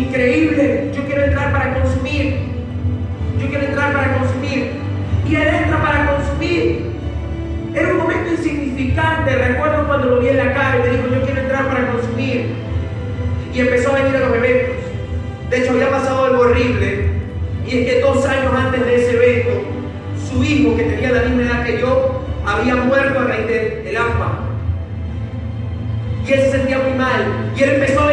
Increíble, 0.00 0.90
yo 0.94 1.04
quiero 1.04 1.24
entrar 1.24 1.52
para 1.52 1.80
consumir. 1.80 2.36
Yo 3.40 3.48
quiero 3.48 3.64
entrar 3.66 3.92
para 3.92 4.18
consumir. 4.18 4.70
Y 5.28 5.34
él 5.34 5.48
entra 5.48 5.82
para 5.82 6.16
consumir. 6.16 6.90
Era 7.74 7.88
un 7.88 7.98
momento 7.98 8.30
insignificante. 8.32 9.36
Recuerdo 9.36 9.86
cuando 9.86 10.10
lo 10.10 10.20
vi 10.20 10.28
en 10.28 10.36
la 10.38 10.52
calle, 10.52 10.82
me 10.82 10.96
dijo, 10.96 11.08
yo 11.14 11.22
quiero 11.22 11.40
entrar 11.40 11.66
para 11.68 11.92
consumir. 11.92 12.46
Y 13.54 13.60
empezó 13.60 13.90
a 13.90 14.00
venir 14.00 14.16
a 14.16 14.20
los 14.20 14.36
eventos. 14.36 14.76
De 15.50 15.58
hecho, 15.58 15.72
había 15.72 15.90
pasado 15.90 16.24
algo 16.26 16.42
horrible. 16.42 17.10
Y 17.66 17.78
es 17.78 17.86
que 17.86 18.00
dos 18.00 18.24
años 18.26 18.52
antes 18.54 18.84
de 18.84 18.96
ese 18.96 19.16
evento, 19.16 19.62
su 20.28 20.42
hijo, 20.42 20.76
que 20.76 20.84
tenía 20.84 21.12
la 21.12 21.22
misma 21.22 21.42
edad 21.42 21.64
que 21.64 21.78
yo, 21.80 22.24
había 22.46 22.76
muerto 22.76 23.20
a 23.20 23.24
raíz 23.24 23.46
del 23.46 23.96
asma. 23.96 24.46
Y 26.26 26.32
él 26.32 26.40
se 26.40 26.50
sentía 26.50 26.78
muy 26.78 26.98
mal. 26.98 27.24
Y 27.56 27.62
él 27.62 27.70
empezó 27.70 28.00
a 28.00 28.09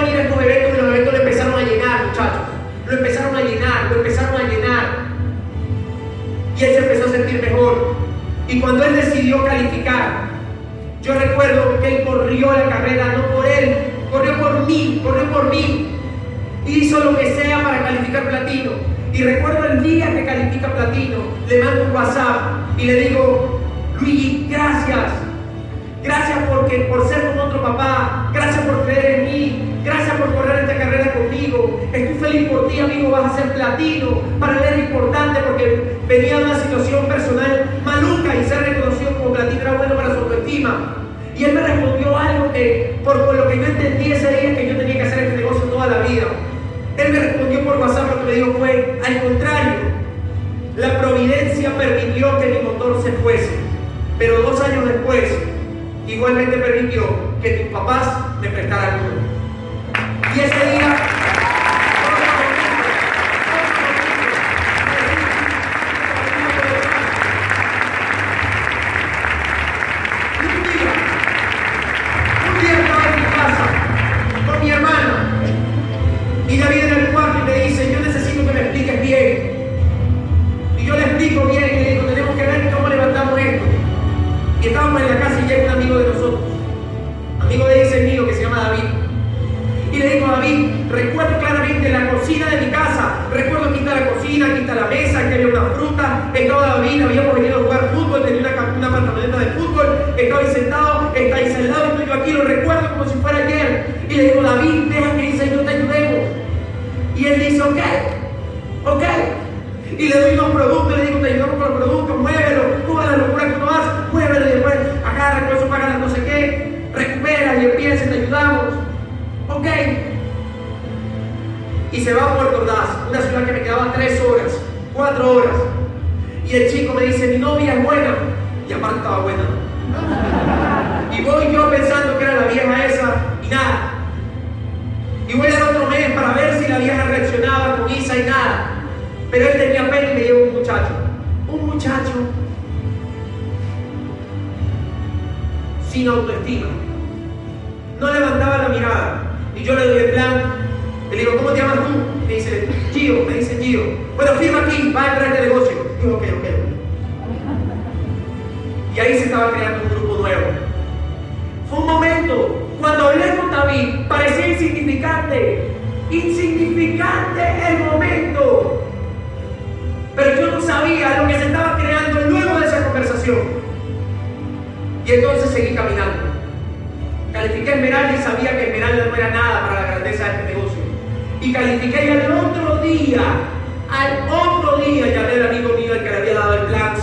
él 11.88 12.04
corrió 12.06 12.52
la 12.52 12.70
carrera, 12.70 13.16
no 13.18 13.36
por 13.36 13.46
él, 13.46 13.76
corrió 14.12 14.40
por 14.40 14.68
mí, 14.68 15.02
corrió 15.04 15.32
por 15.32 15.50
mí. 15.50 15.88
Hizo 16.66 17.00
lo 17.00 17.18
que 17.18 17.36
sea 17.36 17.64
para 17.64 17.84
calificar 17.84 18.28
platino. 18.28 18.72
Y 19.14 19.24
recuerdo 19.24 19.66
el 19.66 19.84
día 19.84 20.12
que 20.14 20.26
califica 20.26 20.74
platino, 20.74 21.18
le 21.48 21.64
mando 21.64 21.84
un 21.86 21.92
WhatsApp 21.92 22.78
y 22.78 22.86
le 22.86 22.94
digo, 23.10 23.62
Luigi, 24.00 24.48
gracias. 24.50 25.12
Gracias 26.04 26.40
porque, 26.50 26.88
por 26.90 27.08
ser 27.08 27.30
como 27.30 27.44
otro 27.44 27.62
papá. 27.62 28.30
Gracias 28.34 28.66
por 28.66 28.86
creer 28.86 29.20
en 29.20 29.26
mí. 29.26 29.62
Gracias 29.84 30.16
por 30.18 30.34
correr 30.36 30.64
esta 30.64 30.78
carrera 30.78 31.14
conmigo. 31.14 31.82
Estoy 31.92 32.16
feliz 32.16 32.50
por 32.50 32.68
ti, 32.68 32.80
amigo. 32.80 33.12
Vas 33.12 33.34
a 33.34 33.38
ser 33.38 33.54
platino. 33.54 34.22
Para 34.40 34.58
él 34.58 34.64
era 34.68 34.78
importante 34.78 35.40
porque 35.48 35.98
venía 36.08 36.38
de 36.38 36.46
una 36.46 36.60
situación 36.60 37.06
personal 37.08 37.82
maluca 37.84 38.36
y 38.36 38.46
ser 38.46 38.60
reconocido 38.60 39.18
como 39.18 39.34
platino 39.34 39.62
era 39.62 39.74
bueno 39.74 39.96
para 39.96 40.14
su 40.14 40.20
autoestima. 40.20 41.07
Y 41.38 41.44
él 41.44 41.54
me 41.54 41.62
respondió 41.62 42.18
algo 42.18 42.52
que, 42.52 42.96
por, 43.04 43.16
lo 43.16 43.48
que 43.48 43.58
yo 43.58 43.66
entendí 43.66 44.12
ese 44.12 44.28
día, 44.28 44.58
que 44.58 44.70
yo 44.70 44.78
tenía 44.78 44.96
que 44.96 45.04
hacer 45.04 45.24
este 45.26 45.38
negocio 45.38 45.62
toda 45.66 45.88
la 45.88 46.00
vida. 46.00 46.24
Él 46.98 47.14
me 47.14 47.20
respondió 47.20 47.64
por 47.64 47.78
WhatsApp 47.78 48.10
lo 48.10 48.20
que 48.20 48.26
me 48.26 48.32
dijo 48.32 48.54
fue, 48.58 49.00
al 49.06 49.22
contrario, 49.22 49.74
la 50.76 51.00
providencia 51.00 51.78
permitió 51.78 52.40
que 52.40 52.48
mi 52.48 52.60
motor 52.60 53.04
se 53.04 53.12
fuese, 53.12 53.52
pero 54.18 54.42
dos 54.42 54.60
años 54.62 54.86
después, 54.86 55.32
igualmente 56.08 56.58
permitió 56.58 57.04
que 57.44 57.50
tus 57.52 57.68
papás 57.72 58.18
me 58.42 58.50
prestaran 58.50 59.00
uno. 59.02 60.36
Y 60.36 60.40
ese 60.40 60.72
día 60.72 60.97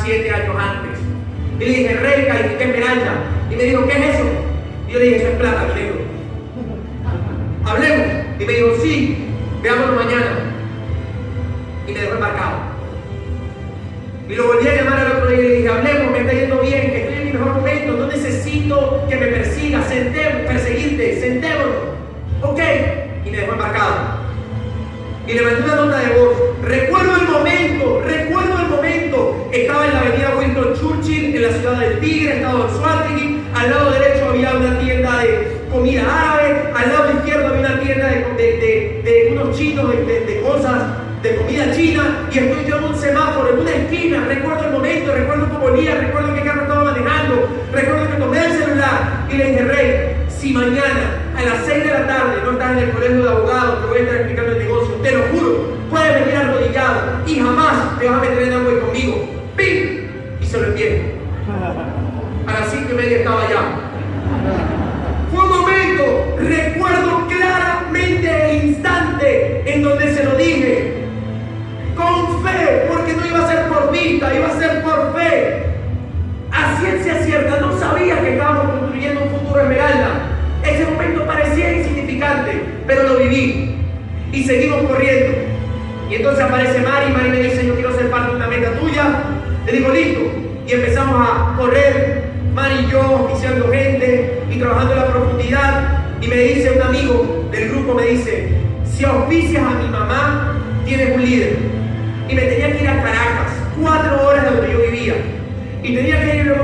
siete 0.02 0.30
años 0.30 0.56
antes. 0.58 0.98
Y 1.60 1.64
le 1.64 1.78
dije, 1.78 1.94
reca, 1.94 2.40
y 2.40 2.56
qué 2.56 2.64
esmeralda. 2.64 3.14
Y 3.50 3.56
me 3.56 3.62
dijo, 3.64 3.86
¿qué 3.86 3.92
es 3.92 4.14
eso? 4.14 4.24
Y 4.88 4.92
yo 4.92 4.98
le 4.98 5.04
dije, 5.04 5.16
eso 5.16 5.28
es 5.28 5.36
plata, 5.36 5.68
le 5.74 5.82
digo 5.82 5.94
Hablemos. 7.64 8.06
Y 8.38 8.44
me 8.44 8.52
dijo, 8.52 8.68
sí, 8.82 9.28
veámonos 9.62 9.96
mañana. 9.96 10.30
Y 11.86 11.92
me 11.92 12.00
dejó 12.00 12.14
embarcado. 12.14 12.74
Y 14.28 14.34
lo 14.34 14.46
volví 14.46 14.66
a 14.68 14.74
llamar 14.74 14.98
al 15.00 15.12
otro 15.12 15.28
día 15.28 15.38
y 15.38 15.42
le 15.42 15.54
dije, 15.56 15.68
hablemos, 15.68 16.10
me 16.10 16.20
está 16.20 16.32
yendo 16.32 16.60
bien, 16.60 16.90
que 16.90 17.02
estoy 17.02 17.16
en 17.16 17.24
mi 17.26 17.32
mejor 17.32 17.54
momento, 17.54 17.92
no 17.92 18.06
necesito 18.06 19.04
que 19.08 19.16
me 19.16 19.26
persiga 19.26 19.82
sentemos, 19.82 20.42
perseguirte, 20.46 21.20
sentémonos. 21.20 21.76
Ok. 22.42 22.60
Y 23.26 23.30
me 23.30 23.36
dejó 23.36 23.52
embarcado. 23.52 24.24
Y 25.26 25.32
le 25.32 25.40
una 25.42 25.74
nota 25.74 25.98
de 26.00 26.18
voz. 26.18 26.36
Recuerdo 26.62 27.16
el 27.16 27.28
momento 27.28 27.73
la 31.44 31.52
ciudad 31.52 31.78
del 31.78 32.00
Tigre, 32.00 32.36
estado 32.36 32.66
de 32.66 32.72
Suárez, 32.72 33.22
al 33.54 33.70
lado 33.70 33.90
derecho 33.90 34.28
había 34.30 34.54
una 34.54 34.78
tienda 34.78 35.18
de 35.18 35.60
comida 35.70 36.02
árabe, 36.02 36.72
al 36.74 36.88
lado 36.88 37.12
izquierdo 37.18 37.48
había 37.48 37.60
una 37.60 37.80
tienda 37.80 38.06
de, 38.08 39.28
unos 39.32 39.56
chinos, 39.56 39.90
de, 39.90 40.40
cosas, 40.42 40.82
de 41.22 41.36
comida 41.36 41.70
china, 41.72 42.28
y 42.32 42.38
estoy 42.38 42.64
yo 42.66 42.78
en 42.78 42.84
un 42.84 42.96
semáforo, 42.96 43.50
en 43.50 43.58
una 43.58 43.72
esquina, 43.72 44.24
recuerdo 44.26 44.64
el 44.64 44.72
momento, 44.72 45.12
recuerdo 45.12 45.48
cómo 45.50 45.66
olía, 45.66 45.94
recuerdo 45.96 46.34
qué 46.34 46.40
carro 46.42 46.62
estaba 46.62 46.84
manejando, 46.84 47.48
recuerdo 47.72 48.10
que 48.10 48.16
tomé 48.16 48.46
el 48.46 48.52
celular 48.52 49.26
y 49.30 49.36
le 49.36 49.50
dije, 49.50 49.64
Rey, 49.64 50.16
si 50.28 50.52
mañana 50.54 51.20
a 51.36 51.42
las 51.42 51.66
6 51.66 51.84
de 51.84 51.90
la 51.90 52.06
tarde 52.06 52.40
no 52.42 52.52
estás 52.52 52.72
en 52.72 52.78
el 52.78 52.90
colegio 52.90 53.22
de 53.22 53.30
abogados, 53.30 53.82
te 53.82 53.86
voy 53.88 53.98
a 53.98 54.00
estar 54.00 54.16
explicando 54.16 54.52
el 54.52 54.58
negocio, 54.58 54.94
te 54.94 55.12
lo 55.12 55.22
juro, 55.24 55.76
puedes 55.90 56.24
venir 56.24 56.36
arrodillado 56.36 57.00
y 57.26 57.38
jamás 57.38 57.98
te 57.98 58.08
vas 58.08 58.16
a 58.16 58.20
meter 58.22 58.42
en 58.44 58.52
algo 58.54 58.80
conmigo. 58.80 59.28
¡Pim! 59.56 60.08
Y 60.40 60.46
se 60.46 60.58
lo 60.58 60.66
envié 60.68 61.13
y 62.94 62.96
media 62.96 63.18
estaba 63.18 63.42
allá. 63.42 63.60
Fue 65.32 65.42
un 65.42 65.50
momento, 65.50 66.36
recuerdo 66.38 67.26
claramente 67.28 68.50
el 68.50 68.64
instante 68.66 69.62
en 69.66 69.82
donde 69.82 70.14
se 70.14 70.24
lo 70.24 70.36
dije. 70.36 70.94
Con 71.96 72.42
fe, 72.42 72.86
porque 72.88 73.14
no 73.14 73.26
iba 73.26 73.44
a 73.44 73.50
ser 73.50 73.68
por 73.68 73.90
vista, 73.92 74.34
iba 74.34 74.48
a 74.48 74.58
ser 74.58 74.82
por 74.82 75.14
fe. 75.16 75.64
A 76.52 76.78
ciencia 76.78 77.22
cierta, 77.24 77.60
no 77.60 77.76
sabía 77.78 78.20
que 78.20 78.32
estábamos 78.34 78.78
construyendo 78.78 79.22
un 79.22 79.30
futuro 79.30 79.60
esmeralda. 79.62 80.08
Ese 80.64 80.84
momento 80.86 81.26
parecía 81.26 81.72
insignificante, 81.76 82.62
pero 82.86 83.02
lo 83.04 83.18
viví. 83.18 83.76
Y 84.32 84.44
seguimos 84.44 84.82
corriendo. 84.82 85.36
Y 86.10 86.16
entonces 86.16 86.44
aparece 86.44 86.80
Mari, 86.80 87.12
Mari 87.12 87.30
me 87.30 87.42
dice, 87.42 87.66
yo 87.66 87.74
quiero 87.74 87.96
ser 87.96 88.10
parte 88.10 88.30
de 88.30 88.36
una 88.36 88.46
meta 88.46 88.72
tuya. 88.78 89.04
Le 89.66 89.72
digo, 89.72 89.92
listo. 89.92 90.20
Y 90.66 90.72
empezamos 90.72 91.16
a 91.16 91.56
correr 91.56 92.03
y 92.72 92.90
yo 92.90 93.26
oficiando 93.26 93.70
gente 93.70 94.42
y 94.50 94.58
trabajando 94.58 94.92
en 94.94 94.98
la 94.98 95.06
profundidad. 95.08 95.98
Y 96.20 96.28
me 96.28 96.36
dice 96.36 96.70
un 96.70 96.82
amigo 96.82 97.48
del 97.50 97.68
grupo, 97.70 97.94
me 97.94 98.06
dice, 98.06 98.48
si 98.84 99.04
auspicias 99.04 99.62
a 99.62 99.70
mi 99.70 99.88
mamá, 99.88 100.58
tienes 100.84 101.14
un 101.14 101.24
líder. 101.24 101.58
Y 102.28 102.34
me 102.34 102.42
tenía 102.42 102.72
que 102.72 102.82
ir 102.82 102.88
a 102.88 103.02
Caracas, 103.02 103.52
cuatro 103.80 104.26
horas 104.26 104.44
de 104.44 104.50
donde 104.50 104.72
yo 104.72 104.78
vivía. 104.90 105.14
Y 105.82 105.94
tenía 105.94 106.24
que 106.24 106.36
ir 106.36 106.46
luego 106.46 106.63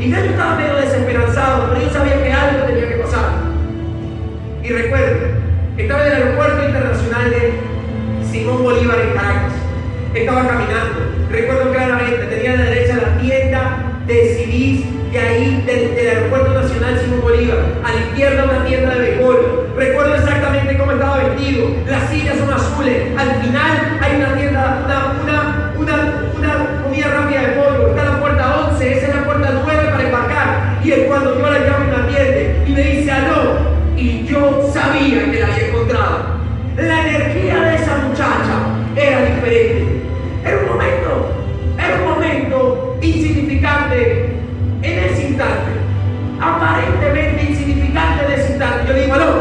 Y 0.00 0.10
yo 0.10 0.16
estaba 0.16 0.54
medio 0.54 0.76
desesperanzado, 0.76 1.70
pero 1.70 1.84
yo 1.84 1.90
sabía 1.92 2.22
que 2.22 2.32
algo 2.32 2.66
tenía 2.66 2.88
que 2.88 2.94
pasar. 2.96 3.30
Y 4.62 4.68
recuerdo, 4.68 5.16
estaba 5.76 6.06
en 6.06 6.12
el 6.12 6.22
aeropuerto 6.22 6.66
internacional 6.68 7.30
de 7.30 7.52
Simón 8.30 8.62
Bolívar 8.62 8.98
en 9.00 9.16
Caracas. 9.16 9.52
Estaba 10.14 10.46
caminando. 10.46 11.00
Recuerdo 11.30 11.72
claramente, 11.72 12.26
tenía 12.26 12.52
a 12.52 12.56
la 12.56 12.62
derecha 12.62 12.96
la 12.96 13.20
tienda 13.20 14.00
de 14.06 14.34
Civis 14.34 14.84
de 15.12 15.18
ahí, 15.18 15.62
del, 15.66 15.94
del 15.96 16.08
aeropuerto 16.08 16.54
nacional 16.54 17.00
Simón 17.00 17.20
Bolívar. 17.22 17.58
A 17.84 17.92
la 17.92 18.00
izquierda 18.00 18.44
una 18.44 18.64
tienda 18.64 18.94
de 18.94 19.00
béisbol. 19.00 19.68
Recuerdo 19.76 20.14
exactamente 20.14 20.78
cómo 20.78 20.92
estaba 20.92 21.24
vestido. 21.24 21.70
Las 21.88 22.08
sillas 22.08 22.38
son 22.38 22.52
azules. 22.52 23.18
Al 23.18 23.42
final 23.42 23.87
aparentemente 46.78 47.50
insignificante 47.50 48.30
de 48.30 48.42
citar. 48.42 48.86
Yo 48.86 48.92
le 48.92 49.02
digo, 49.02 49.14
aló, 49.14 49.34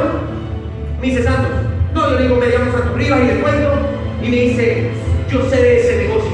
me 1.00 1.08
dice 1.08 1.24
Santos. 1.24 1.52
No, 1.94 2.10
yo 2.10 2.16
le 2.16 2.24
digo, 2.24 2.36
me 2.36 2.48
llamo 2.48 2.72
Santos 2.72 2.96
Rivas 2.96 3.20
y 3.22 3.26
le 3.26 3.40
cuento. 3.42 3.72
Y 4.24 4.30
me 4.30 4.36
dice, 4.36 4.90
yo 5.30 5.50
sé 5.50 5.56
de 5.58 5.80
ese 5.80 6.08
negocio. 6.08 6.32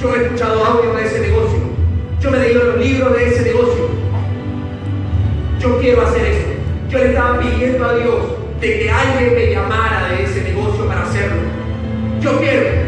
Yo 0.00 0.14
he 0.14 0.24
escuchado 0.24 0.64
audio 0.64 0.94
de 0.94 1.04
ese 1.04 1.20
negocio. 1.20 1.58
Yo 2.20 2.30
me 2.30 2.38
he 2.38 2.40
leído 2.40 2.64
los 2.64 2.78
libros 2.78 3.16
de 3.16 3.28
ese 3.28 3.42
negocio. 3.42 3.88
Yo 5.60 5.78
quiero 5.80 6.02
hacer 6.02 6.24
eso. 6.24 6.46
Yo 6.88 6.98
le 6.98 7.08
estaba 7.08 7.38
pidiendo 7.38 7.84
a 7.84 7.94
Dios 7.94 8.24
de 8.60 8.78
que 8.78 8.90
alguien 8.90 9.34
me 9.34 9.50
llamara 9.52 10.08
de 10.08 10.24
ese 10.24 10.42
negocio 10.42 10.86
para 10.86 11.02
hacerlo. 11.02 11.42
Yo 12.20 12.38
quiero. 12.40 12.87